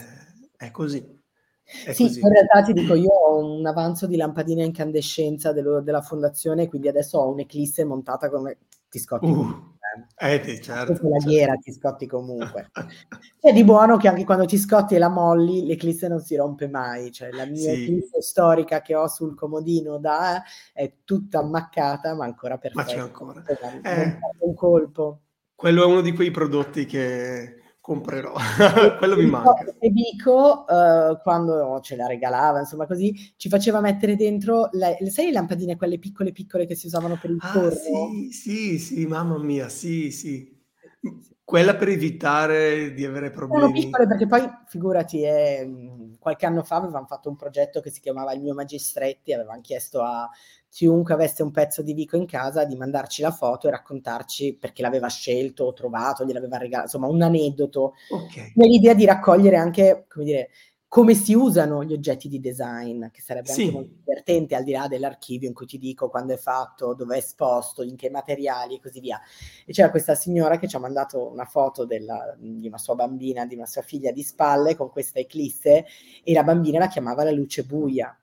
è 0.56 0.70
così. 0.70 1.14
È 1.84 1.92
Sì, 1.92 2.04
così. 2.04 2.20
in 2.20 2.28
realtà 2.30 2.62
ti 2.62 2.72
dico, 2.72 2.94
io 2.94 3.10
ho 3.10 3.44
un 3.58 3.66
avanzo 3.66 4.06
di 4.06 4.16
lampadine 4.16 4.62
a 4.62 4.66
incandescenza 4.66 5.52
dello 5.52 5.82
della 5.82 6.00
fondazione, 6.00 6.68
quindi 6.68 6.88
adesso 6.88 7.18
ho 7.18 7.30
un'eclisse 7.30 7.84
montata 7.84 8.30
come 8.30 8.58
ti 8.96 8.98
scotti 8.98 9.26
Uh, 9.26 9.74
eh. 10.18 10.34
eh 10.34 10.60
certo, 10.60 10.92
la 10.92 10.98
certo. 11.18 11.28
ghiera 11.28 11.54
ti 11.56 11.72
scotti 11.72 12.06
comunque. 12.06 12.70
C'è 13.40 13.52
di 13.52 13.64
buono 13.64 13.96
che 13.96 14.08
anche 14.08 14.24
quando 14.24 14.44
ti 14.44 14.58
scotti 14.58 14.94
e 14.94 14.98
la 14.98 15.08
molli, 15.08 15.64
l'eclisse 15.66 16.08
non 16.08 16.20
si 16.20 16.36
rompe 16.36 16.68
mai. 16.68 17.10
Cioè 17.12 17.30
la 17.30 17.44
mia 17.46 17.72
Sì. 17.72 17.82
eclisse 17.82 18.20
storica 18.22 18.80
che 18.82 18.94
ho 18.94 19.06
sul 19.08 19.34
comodino 19.34 19.98
da 19.98 20.42
è 20.72 20.92
tutta 21.04 21.38
ammaccata, 21.40 22.14
ma 22.14 22.24
ancora 22.24 22.54
Ma 22.54 22.60
perfetta. 22.60 22.84
c'è 22.84 22.98
ancora. 22.98 23.42
Non 23.42 23.80
Eh. 23.84 24.18
un 24.40 24.54
colpo. 24.54 25.20
Quello 25.54 25.82
è 25.82 25.86
uno 25.86 26.00
di 26.02 26.12
quei 26.12 26.30
prodotti 26.30 26.84
che 26.84 27.60
comprerò. 27.86 28.34
Quello 28.98 29.16
mi 29.16 29.26
manca. 29.26 29.64
che 29.78 29.90
Vico, 29.90 30.64
uhm, 30.68 31.20
quando 31.22 31.78
ce 31.82 31.94
la 31.96 32.06
regalava, 32.06 32.58
insomma 32.58 32.86
così, 32.86 33.14
ci 33.36 33.48
faceva 33.48 33.80
mettere 33.80 34.16
dentro 34.16 34.68
le 34.72 34.98
sai 35.10 35.26
le 35.26 35.32
lampadine 35.32 35.76
quelle 35.76 35.98
piccole, 35.98 36.32
piccole 36.32 36.66
che 36.66 36.74
si 36.74 36.86
usavano 36.86 37.16
per 37.16 37.30
il 37.30 37.40
Ah, 37.40 37.48
forno? 37.52 38.16
sì, 38.18 38.30
sì, 38.32 38.78
sì, 38.78 39.06
mamma 39.06 39.38
mia, 39.38 39.68
sì, 39.68 40.10
sì. 40.10 40.54
Quella 41.44 41.76
per 41.76 41.88
evitare 41.88 42.92
di 42.94 43.04
avere 43.04 43.30
problemi. 43.30 43.70
piccole 43.72 44.06
perché 44.06 44.26
poi 44.26 44.42
figurati, 44.66 45.22
ehm, 45.24 46.05
qualche 46.26 46.46
anno 46.46 46.64
fa 46.64 46.74
avevam 46.74 47.06
fatto 47.06 47.28
un 47.28 47.36
progetto 47.36 47.80
che 47.80 47.88
si 47.88 48.00
chiamava 48.00 48.32
Il 48.32 48.40
mio 48.40 48.52
Magistretti, 48.52 49.32
avevam 49.32 49.60
chiesto 49.60 50.02
a 50.02 50.28
chiunque 50.68 51.14
avesse 51.14 51.44
un 51.44 51.52
pezzo 51.52 51.82
di 51.82 51.92
Vico 51.92 52.16
in 52.16 52.26
casa 52.26 52.64
di 52.64 52.74
mandarci 52.74 53.22
la 53.22 53.30
foto 53.30 53.68
e 53.68 53.70
raccontarci 53.70 54.56
perché 54.56 54.82
l'aveva 54.82 55.06
scelto 55.06 55.66
o 55.66 55.72
trovato, 55.72 56.24
gliel'aveva 56.24 56.58
regala 56.58 56.82
insomma 56.82 57.06
un 57.06 57.22
aneddoto. 57.22 57.94
Okay. 58.10 58.50
Nell'idea 58.56 58.94
di 58.94 59.04
raccogliere 59.04 59.54
anche, 59.54 60.06
come 60.08 60.24
dire, 60.24 60.48
come 60.96 61.12
si 61.14 61.34
usano 61.34 61.84
gli 61.84 61.92
oggetti 61.92 62.26
di 62.26 62.40
design, 62.40 63.08
che 63.10 63.20
sarebbe 63.20 63.52
anche 63.52 63.70
molto 63.70 63.90
Sì. 63.90 64.02
divertente, 64.02 64.54
al 64.54 64.64
di 64.64 64.72
là 64.72 64.88
dell'archivio 64.88 65.46
in 65.46 65.52
cui 65.54 65.66
ti 65.66 65.76
dico 65.76 66.08
quando 66.08 66.32
è 66.32 66.38
fatto, 66.38 66.94
dove 66.94 67.16
è 67.16 67.18
esposto, 67.18 67.82
in 67.82 67.96
che 67.96 68.08
materiali 68.08 68.76
e 68.76 68.80
così 68.80 69.00
via. 69.00 69.20
E 69.66 69.72
c'era 69.74 69.90
questa 69.90 70.14
signora 70.14 70.56
che 70.58 70.66
ci 70.66 70.74
ha 70.76 70.78
mandato 70.78 71.30
una 71.30 71.44
foto 71.44 71.84
della 71.84 72.34
di 72.38 72.66
una 72.66 72.78
sua 72.78 72.94
bambina, 72.94 73.44
di 73.44 73.54
una 73.56 73.66
sua 73.66 73.82
figlia 73.82 74.10
di 74.10 74.22
spalle 74.22 74.74
con 74.74 74.88
questa 74.90 75.18
eclisse 75.18 75.84
e 76.24 76.32
la 76.32 76.42
bambina 76.44 76.78
la 76.78 76.88
chiamava 76.88 77.24
la 77.24 77.30
luce 77.30 77.64
buia. 77.64 78.18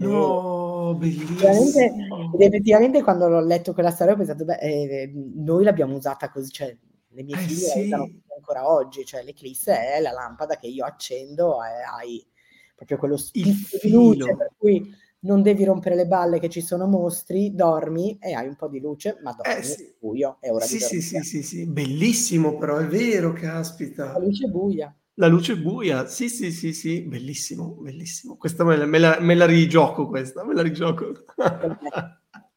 No, 0.00 0.94
effettivamente 1.34 1.94
ed 2.30 2.40
bellissimo. 2.40 2.42
effettivamente 2.42 3.02
quando 3.02 3.28
l'ho 3.28 3.40
letto 3.44 3.72
quella 3.72 3.90
storia 3.90 4.14
ho 4.14 4.16
pensato: 4.16 4.44
"Beh, 4.44 4.58
ehm, 4.60 5.32
noi 5.44 5.64
l'abbiamo 5.64 5.96
usata 5.96 6.28
così, 6.30 6.50
cioè 6.50 6.76
le 7.10 7.22
mie 7.22 7.36
Eh 7.36 7.38
figlie 7.38 7.86
la 7.88 8.06
sì. 8.06 8.22
ancora 8.36 8.68
oggi, 8.70 9.04
cioè 9.04 9.22
l'eclisse 9.22 9.94
è 9.94 10.00
la 10.00 10.12
lampada 10.12 10.56
che 10.56 10.66
io 10.68 10.84
accendo 10.84 11.62
e 11.64 11.68
hai 11.82 12.26
proprio 12.74 12.96
quello 12.98 13.16
spicchio 13.16 13.78
di 13.82 13.90
luce 13.90 14.34
per 14.36 14.52
cui 14.56 14.94
non 15.20 15.42
devi 15.42 15.64
rompere 15.64 15.96
le 15.96 16.06
balle 16.06 16.38
che 16.38 16.48
ci 16.48 16.60
sono 16.60 16.86
mostri, 16.86 17.54
dormi 17.54 18.18
e 18.20 18.34
hai 18.34 18.46
un 18.46 18.56
po' 18.56 18.68
di 18.68 18.80
luce, 18.80 19.18
ma 19.22 19.32
Eh 19.44 19.62
dormi, 19.62 19.62
sì. 19.62 19.94
buio, 19.98 20.36
è 20.40 20.50
ora 20.50 20.66
di 20.66 20.76
Sì, 20.76 20.80
sì, 20.80 21.00
sì, 21.00 21.22
dormire. 21.22 21.22
sì, 21.22 21.42
sì. 21.42 21.66
Bellissimo 21.66 22.56
però, 22.58 22.78
è 22.78 22.86
vero, 22.86 23.32
La 24.12 24.18
caspita. 24.18 24.18
luce 24.18 24.46
buia. 24.48 24.94
La 25.14 25.26
luce 25.28 25.56
buia. 25.56 26.06
Sì, 26.06 26.28
sì, 26.28 26.50
sì, 26.52 26.72
sì, 26.72 27.02
bellissimo, 27.02 27.74
bellissimo. 27.74 28.36
Questa 28.36 28.64
me 28.64 28.76
la 28.76 28.86
me 28.86 28.98
la 28.98 29.18
me 29.20 29.34
la 29.34 29.46
rigioco 29.46 30.06
questa, 30.08 30.44
me 30.44 30.54
la 30.54 30.62
rigioco. 30.62 31.12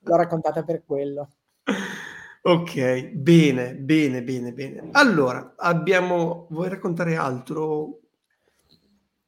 L'ho 0.04 0.16
raccontata 0.16 0.64
per 0.64 0.84
quello. 0.86 1.32
Okay, 2.44 3.10
bene, 3.16 3.76
bene, 3.76 4.24
bene, 4.24 4.52
bene. 4.54 4.90
Allora, 4.94 5.54
abbiamo 5.58 6.48
vuoi 6.50 6.70
raccontare 6.70 7.16
altro? 7.16 8.00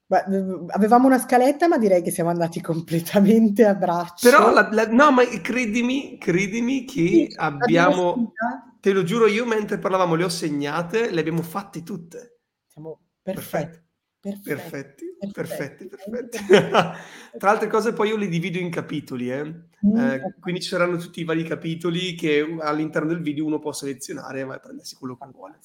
Beh, 0.06 0.23
avevamo 0.69 1.07
una 1.07 1.18
scaletta, 1.19 1.68
ma 1.68 1.77
direi 1.77 2.02
che 2.02 2.11
siamo 2.11 2.30
andati 2.30 2.61
completamente 2.61 3.65
a 3.65 3.76
Però 4.19 4.40
braccio. 4.40 4.53
la 4.53 4.69
la 4.72 4.88
no, 4.88 5.11
ma 5.11 5.23
credimi 5.41 6.18
credimi 6.18 6.85
Sì, 7.06 7.27
che 7.27 7.34
l'abbiamo 7.57 7.95
abbiamo 7.98 8.34
te 8.80 8.91
lo 8.94 9.03
giuro 9.03 9.27
io 9.27 9.45
mentre 9.45 9.77
parlavamo 9.80 10.15
le 10.15 10.23
ho 10.26 10.30
segnate, 10.30 11.10
le 11.11 11.19
abbiamo 11.19 11.41
fatte 11.41 11.84
tutte. 11.84 12.40
Siamo 12.68 12.99
perfetti, 13.22 13.80
Perfetti, 14.22 14.35
perfetti, 14.40 15.06
perfetti, 15.19 15.85
perfetti. 15.85 15.88
perfetti. 15.88 16.38
Tra 17.38 17.49
altre 17.52 17.68
cose 17.68 17.94
poi 17.94 18.10
io 18.10 18.18
li 18.18 18.27
divido 18.27 18.57
in 18.60 18.69
capitoli, 18.69 19.31
eh. 19.31 19.53
Ehm, 19.84 19.95
okay. 19.95 20.34
quindi 20.39 20.61
ci 20.61 20.69
saranno 20.69 20.95
tutti 20.97 21.19
i 21.19 21.26
vari 21.26 21.43
capitoli 21.43 22.15
che 22.15 22.55
all'interno 22.60 23.10
del 23.10 23.22
video 23.22 23.45
uno 23.45 23.60
può 23.60 23.73
selezionare 23.73 24.39
e 24.39 24.43
a 24.43 24.60
prendersi 24.60 24.95
quello 24.95 25.18
che 25.18 25.27
vuole. 25.31 25.60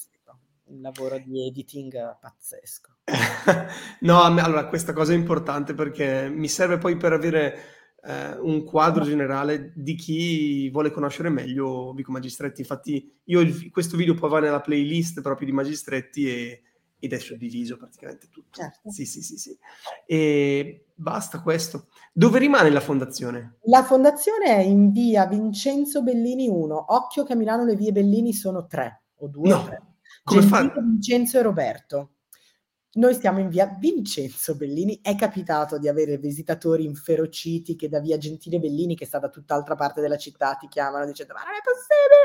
Un 0.65 0.81
lavoro 0.83 1.19
di 1.19 1.47
editing 1.47 2.19
pazzesco. 2.21 2.97
No, 4.01 4.23
allora 4.23 4.67
questa 4.67 4.93
cosa 4.93 5.13
è 5.13 5.17
importante 5.17 5.73
perché 5.75 6.29
mi 6.29 6.49
serve 6.49 6.79
poi 6.79 6.97
per 6.97 7.13
avere, 7.13 7.59
ehm, 8.03 8.39
un 8.43 8.65
quadro 8.65 9.05
generale 9.05 9.73
di 9.75 9.95
chi 9.95 10.69
vuole 10.71 10.91
conoscere 10.91 11.31
meglio 11.31 11.93
Vico 11.95 12.13
Magistretti. 12.13 12.61
Infatti 12.61 13.21
io 13.25 13.41
il 13.41 13.71
questo 13.71 13.97
video 13.97 14.15
poi 14.15 14.31
va 14.31 14.41
nella 14.41 14.61
playlist 14.61 15.21
proprio 15.23 15.47
di 15.47 15.53
Magistretti 15.53 16.29
e 16.29 16.63
ed 16.99 17.13
è 17.13 17.19
suddiviso 17.19 17.77
praticamente 17.77 18.29
tutto. 18.29 18.61
Certo. 18.61 18.91
Sì, 18.91 19.05
sì, 19.05 19.23
sì, 19.23 19.37
sì. 19.37 19.57
E 20.07 20.87
basta 20.95 21.41
questo. 21.41 21.89
Dove 22.13 22.39
rimane 22.39 22.71
la 22.71 22.81
fondazione? 22.81 23.59
La 23.63 23.85
fondazione 23.85 24.47
è 24.47 24.61
in 24.61 24.91
via 24.91 25.27
Vincenzo 25.27 26.03
Bellini 26.03 26.49
1. 26.49 26.95
Occhio 26.95 27.25
che 27.25 27.35
a 27.35 27.37
Milano 27.37 27.65
le 27.65 27.77
vie 27.77 27.93
Bellini 27.93 28.33
sono 28.33 28.67
3 28.67 29.03
o 29.17 29.29
2 29.29 29.53
o 29.53 29.65
3. 29.65 29.79
No, 29.79 29.95
come 30.25 30.41
Gentile, 30.41 30.73
fa 30.73 30.81
Vincenzo 30.81 31.39
e 31.39 31.43
Roberto. 31.43 32.11
Noi 32.99 33.15
stiamo 33.15 33.39
in 33.39 33.49
via 33.49 33.77
Vincenzo 33.79 34.57
Bellini. 34.57 34.99
È 35.01 35.15
capitato 35.15 35.79
di 35.79 35.87
avere 35.87 36.19
visitatori 36.19 36.85
inferociti 36.85 37.77
che 37.77 37.89
da 37.89 38.01
via 38.01 38.19
Gentile 38.19 38.59
Bellini, 38.59 38.97
che 38.97 39.07
sta 39.07 39.21
da 39.21 39.29
tutt'altra 39.29 39.77
parte 39.77 40.01
della 40.01 40.17
città, 40.17 40.55
ti 40.55 40.67
chiamano 40.67 41.07
dicendo: 41.07 41.33
"Ma 41.35 41.43
non 41.45 41.53
è 41.53 41.63
possibile! 41.63 42.19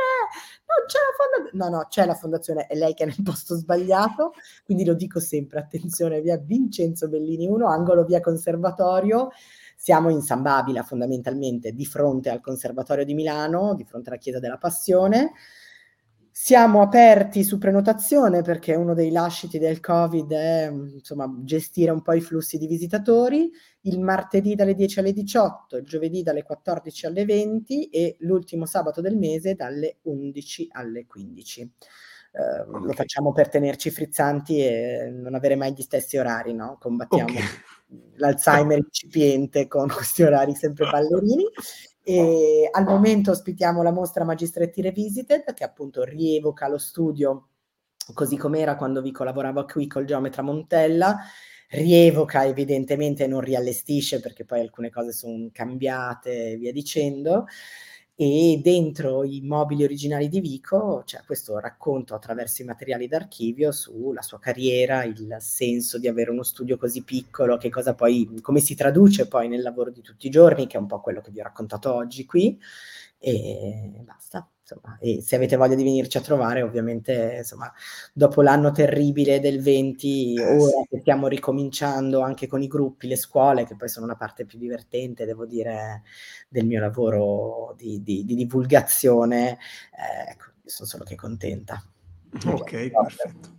Non 0.65 0.87
c'è 0.87 0.97
la 0.97 1.13
fonda" 1.15 1.69
no, 1.69 1.77
no, 1.77 1.85
c'è 1.89 2.05
la 2.07 2.15
fondazione, 2.15 2.65
è 2.65 2.73
lei 2.73 2.95
che 2.95 3.03
è 3.03 3.05
nel 3.05 3.21
posto 3.21 3.55
sbagliato, 3.55 4.33
quindi 4.65 4.83
lo 4.83 4.95
dico 4.95 5.19
sempre: 5.19 5.59
attenzione, 5.59 6.21
via 6.21 6.37
Vincenzo 6.37 7.07
Bellini 7.07 7.45
1, 7.45 7.67
angolo 7.67 8.03
via 8.03 8.19
Conservatorio. 8.19 9.29
Siamo 9.75 10.09
in 10.09 10.21
San 10.21 10.41
Babila 10.41 10.81
fondamentalmente, 10.81 11.73
di 11.73 11.85
fronte 11.85 12.31
al 12.31 12.41
Conservatorio 12.41 13.05
di 13.05 13.13
Milano, 13.13 13.75
di 13.75 13.83
fronte 13.83 14.09
alla 14.09 14.17
Chiesa 14.17 14.39
della 14.39 14.57
Passione. 14.57 15.33
Siamo 16.35 16.81
aperti 16.81 17.43
su 17.43 17.59
prenotazione 17.59 18.41
perché 18.41 18.73
uno 18.73 18.95
dei 18.95 19.11
lasciti 19.11 19.59
del 19.59 19.79
Covid 19.79 20.31
è, 20.31 20.67
insomma, 20.71 21.31
gestire 21.43 21.91
un 21.91 22.01
po' 22.01 22.13
i 22.13 22.21
flussi 22.21 22.57
di 22.57 22.65
visitatori. 22.65 23.51
Il 23.81 23.99
martedì 23.99 24.55
dalle 24.55 24.73
10 24.73 24.97
alle 24.97 25.13
18, 25.13 25.77
il 25.77 25.85
giovedì 25.85 26.23
dalle 26.23 26.41
14 26.41 27.05
alle 27.05 27.23
20 27.25 27.89
e 27.89 28.15
l'ultimo 28.21 28.65
sabato 28.65 28.99
del 28.99 29.15
mese 29.15 29.53
dalle 29.53 29.97
11 30.01 30.69
alle 30.71 31.05
15. 31.05 31.61
Ehm, 32.31 32.83
lo 32.83 32.93
Okay. 32.93 32.95
facciamo 32.95 33.31
per 33.31 33.49
tenerci 33.49 33.91
frizzanti 33.91 34.57
e 34.59 35.11
non 35.11 35.35
avere 35.35 35.55
mai 35.55 35.73
gli 35.73 35.83
stessi 35.83 36.17
orari, 36.17 36.55
no, 36.55 36.77
combattiamo 36.79 37.29
Okay. 37.29 37.43
l'Alzheimer 38.15 38.79
incipiente 38.79 39.67
con 39.67 39.87
questi 39.87 40.23
orari 40.23 40.55
sempre 40.55 40.87
ballerini. 40.87 41.45
E 42.05 42.67
al 42.69 42.83
momento 42.83 43.31
ospitiamo 43.31 43.81
la 43.81 43.91
mostra 43.91 44.25
Magistretti 44.25 44.81
Revisited, 44.81 45.53
che 45.53 45.63
appunto 45.63 46.03
rievoca 46.03 46.67
lo 46.67 46.77
studio 46.77 47.47
così 48.13 48.35
com'era 48.35 48.75
quando 48.75 49.01
Vico 49.01 49.23
lavorava 49.23 49.63
qui 49.65 49.87
col 49.87 50.03
geometra 50.03 50.41
Montella, 50.41 51.17
rievoca 51.69 52.45
evidentemente, 52.45 53.25
non 53.25 53.39
riallestisce 53.39 54.19
perché 54.19 54.43
poi 54.43 54.59
alcune 54.59 54.89
cose 54.89 55.13
son 55.13 55.49
cambiate 55.53 56.51
e 56.51 56.57
via 56.57 56.73
dicendo. 56.73 57.45
E 58.19 58.59
dentro 58.61 59.23
i 59.23 59.41
mobili 59.41 59.83
originali 59.83 60.29
di 60.29 60.39
Vico 60.39 61.01
c'è 61.03 61.23
questo 61.25 61.57
racconto 61.57 62.13
attraverso 62.13 62.61
i 62.61 62.65
materiali 62.65 63.07
d'archivio 63.07 63.71
sulla 63.71 64.21
sua 64.21 64.37
carriera, 64.37 65.03
il 65.03 65.35
senso 65.39 65.97
di 65.97 66.07
avere 66.07 66.29
uno 66.29 66.43
studio 66.43 66.77
così 66.77 67.01
piccolo, 67.03 67.57
che 67.57 67.69
cosa 67.71 67.95
poi 67.95 68.39
come 68.41 68.59
si 68.59 68.75
traduce 68.75 69.27
poi 69.27 69.47
nel 69.47 69.63
lavoro 69.63 69.89
di 69.89 70.01
tutti 70.01 70.27
i 70.27 70.29
giorni, 70.29 70.67
che 70.67 70.77
è 70.77 70.79
un 70.79 70.85
po' 70.85 71.01
quello 71.01 71.21
che 71.21 71.31
vi 71.31 71.39
ho 71.39 71.43
raccontato 71.43 71.91
oggi 71.91 72.25
qui, 72.25 72.55
e 73.17 73.89
basta, 74.03 74.47
insomma. 74.73 74.97
E 74.99 75.21
se 75.21 75.35
avete 75.35 75.55
voglia 75.55 75.75
di 75.75 75.83
venirci 75.83 76.17
a 76.17 76.21
trovare, 76.21 76.61
ovviamente, 76.61 77.35
insomma, 77.37 77.71
dopo 78.13 78.41
l'anno 78.41 78.71
terribile 78.71 79.39
del 79.39 79.61
20, 79.61 80.35
Eh, 80.35 80.43
ora 80.57 80.81
sì. 80.81 80.87
che 80.89 80.99
stiamo 80.99 81.27
ricominciando 81.27 82.21
anche 82.21 82.47
con 82.47 82.61
i 82.61 82.67
gruppi, 82.67 83.07
le 83.07 83.15
scuole, 83.15 83.65
che 83.65 83.75
poi 83.75 83.89
sono 83.89 84.05
la 84.05 84.15
parte 84.15 84.45
più 84.45 84.57
divertente, 84.57 85.25
devo 85.25 85.45
dire, 85.45 86.03
del 86.49 86.65
mio 86.65 86.79
lavoro 86.79 87.73
di 87.77 88.01
di 88.03 88.25
di 88.25 88.35
divulgazione, 88.35 89.49
ehm, 89.49 90.29
ecco, 90.31 90.45
io 90.63 90.69
son 90.69 90.87
solo 90.87 91.03
che 91.03 91.15
contenta. 91.15 91.83
Okay, 92.45 92.89
perfetto. 92.91 93.49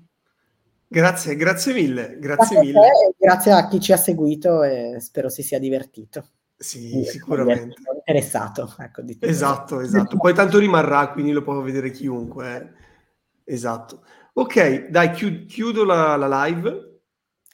Grazie, 0.89 1.35
grazie 1.37 1.73
mille, 1.73 2.19
grazie 2.19 2.21
Grazie 2.21 2.57
a 2.57 2.61
te 2.61 2.67
mille. 2.67 3.15
grazie 3.19 3.53
a 3.53 3.69
chi 3.69 3.81
ci 3.81 3.93
ha 3.93 3.97
seguito 3.97 4.63
e 4.63 4.97
spero 5.01 5.29
si 5.29 5.43
sia 5.43 5.59
divertito. 5.59 6.29
Sì, 6.57 7.05
sicuramente. 7.05 7.75
Interessato, 7.97 8.75
ecco, 8.79 9.03
esatto, 9.21 9.81
esatto. 9.81 10.17
Poi 10.17 10.35
tanto 10.35 10.59
rimarrà, 10.59 11.11
quindi 11.11 11.33
lo 11.33 11.43
può 11.43 11.61
vedere 11.61 11.91
chiunque. 11.91 12.57
Eh. 12.57 13.53
Esatto. 13.53 14.05
Ok, 14.35 14.89
dai, 14.89 15.11
chiudo 15.11 15.85
la, 15.85 16.17
la 16.17 16.45
live. 16.47 17.01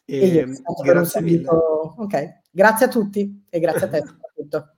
E, 0.05 0.39
e 0.39 0.47
grazie 0.83 1.21
mille. 1.21 1.49
Ok, 1.49 2.41
grazie 2.51 2.87
a 2.87 2.89
tutti 2.89 3.45
e 3.49 3.61
grazie 3.61 3.87
a 3.87 3.89
te 3.89 3.99
soprattutto. 3.99 4.75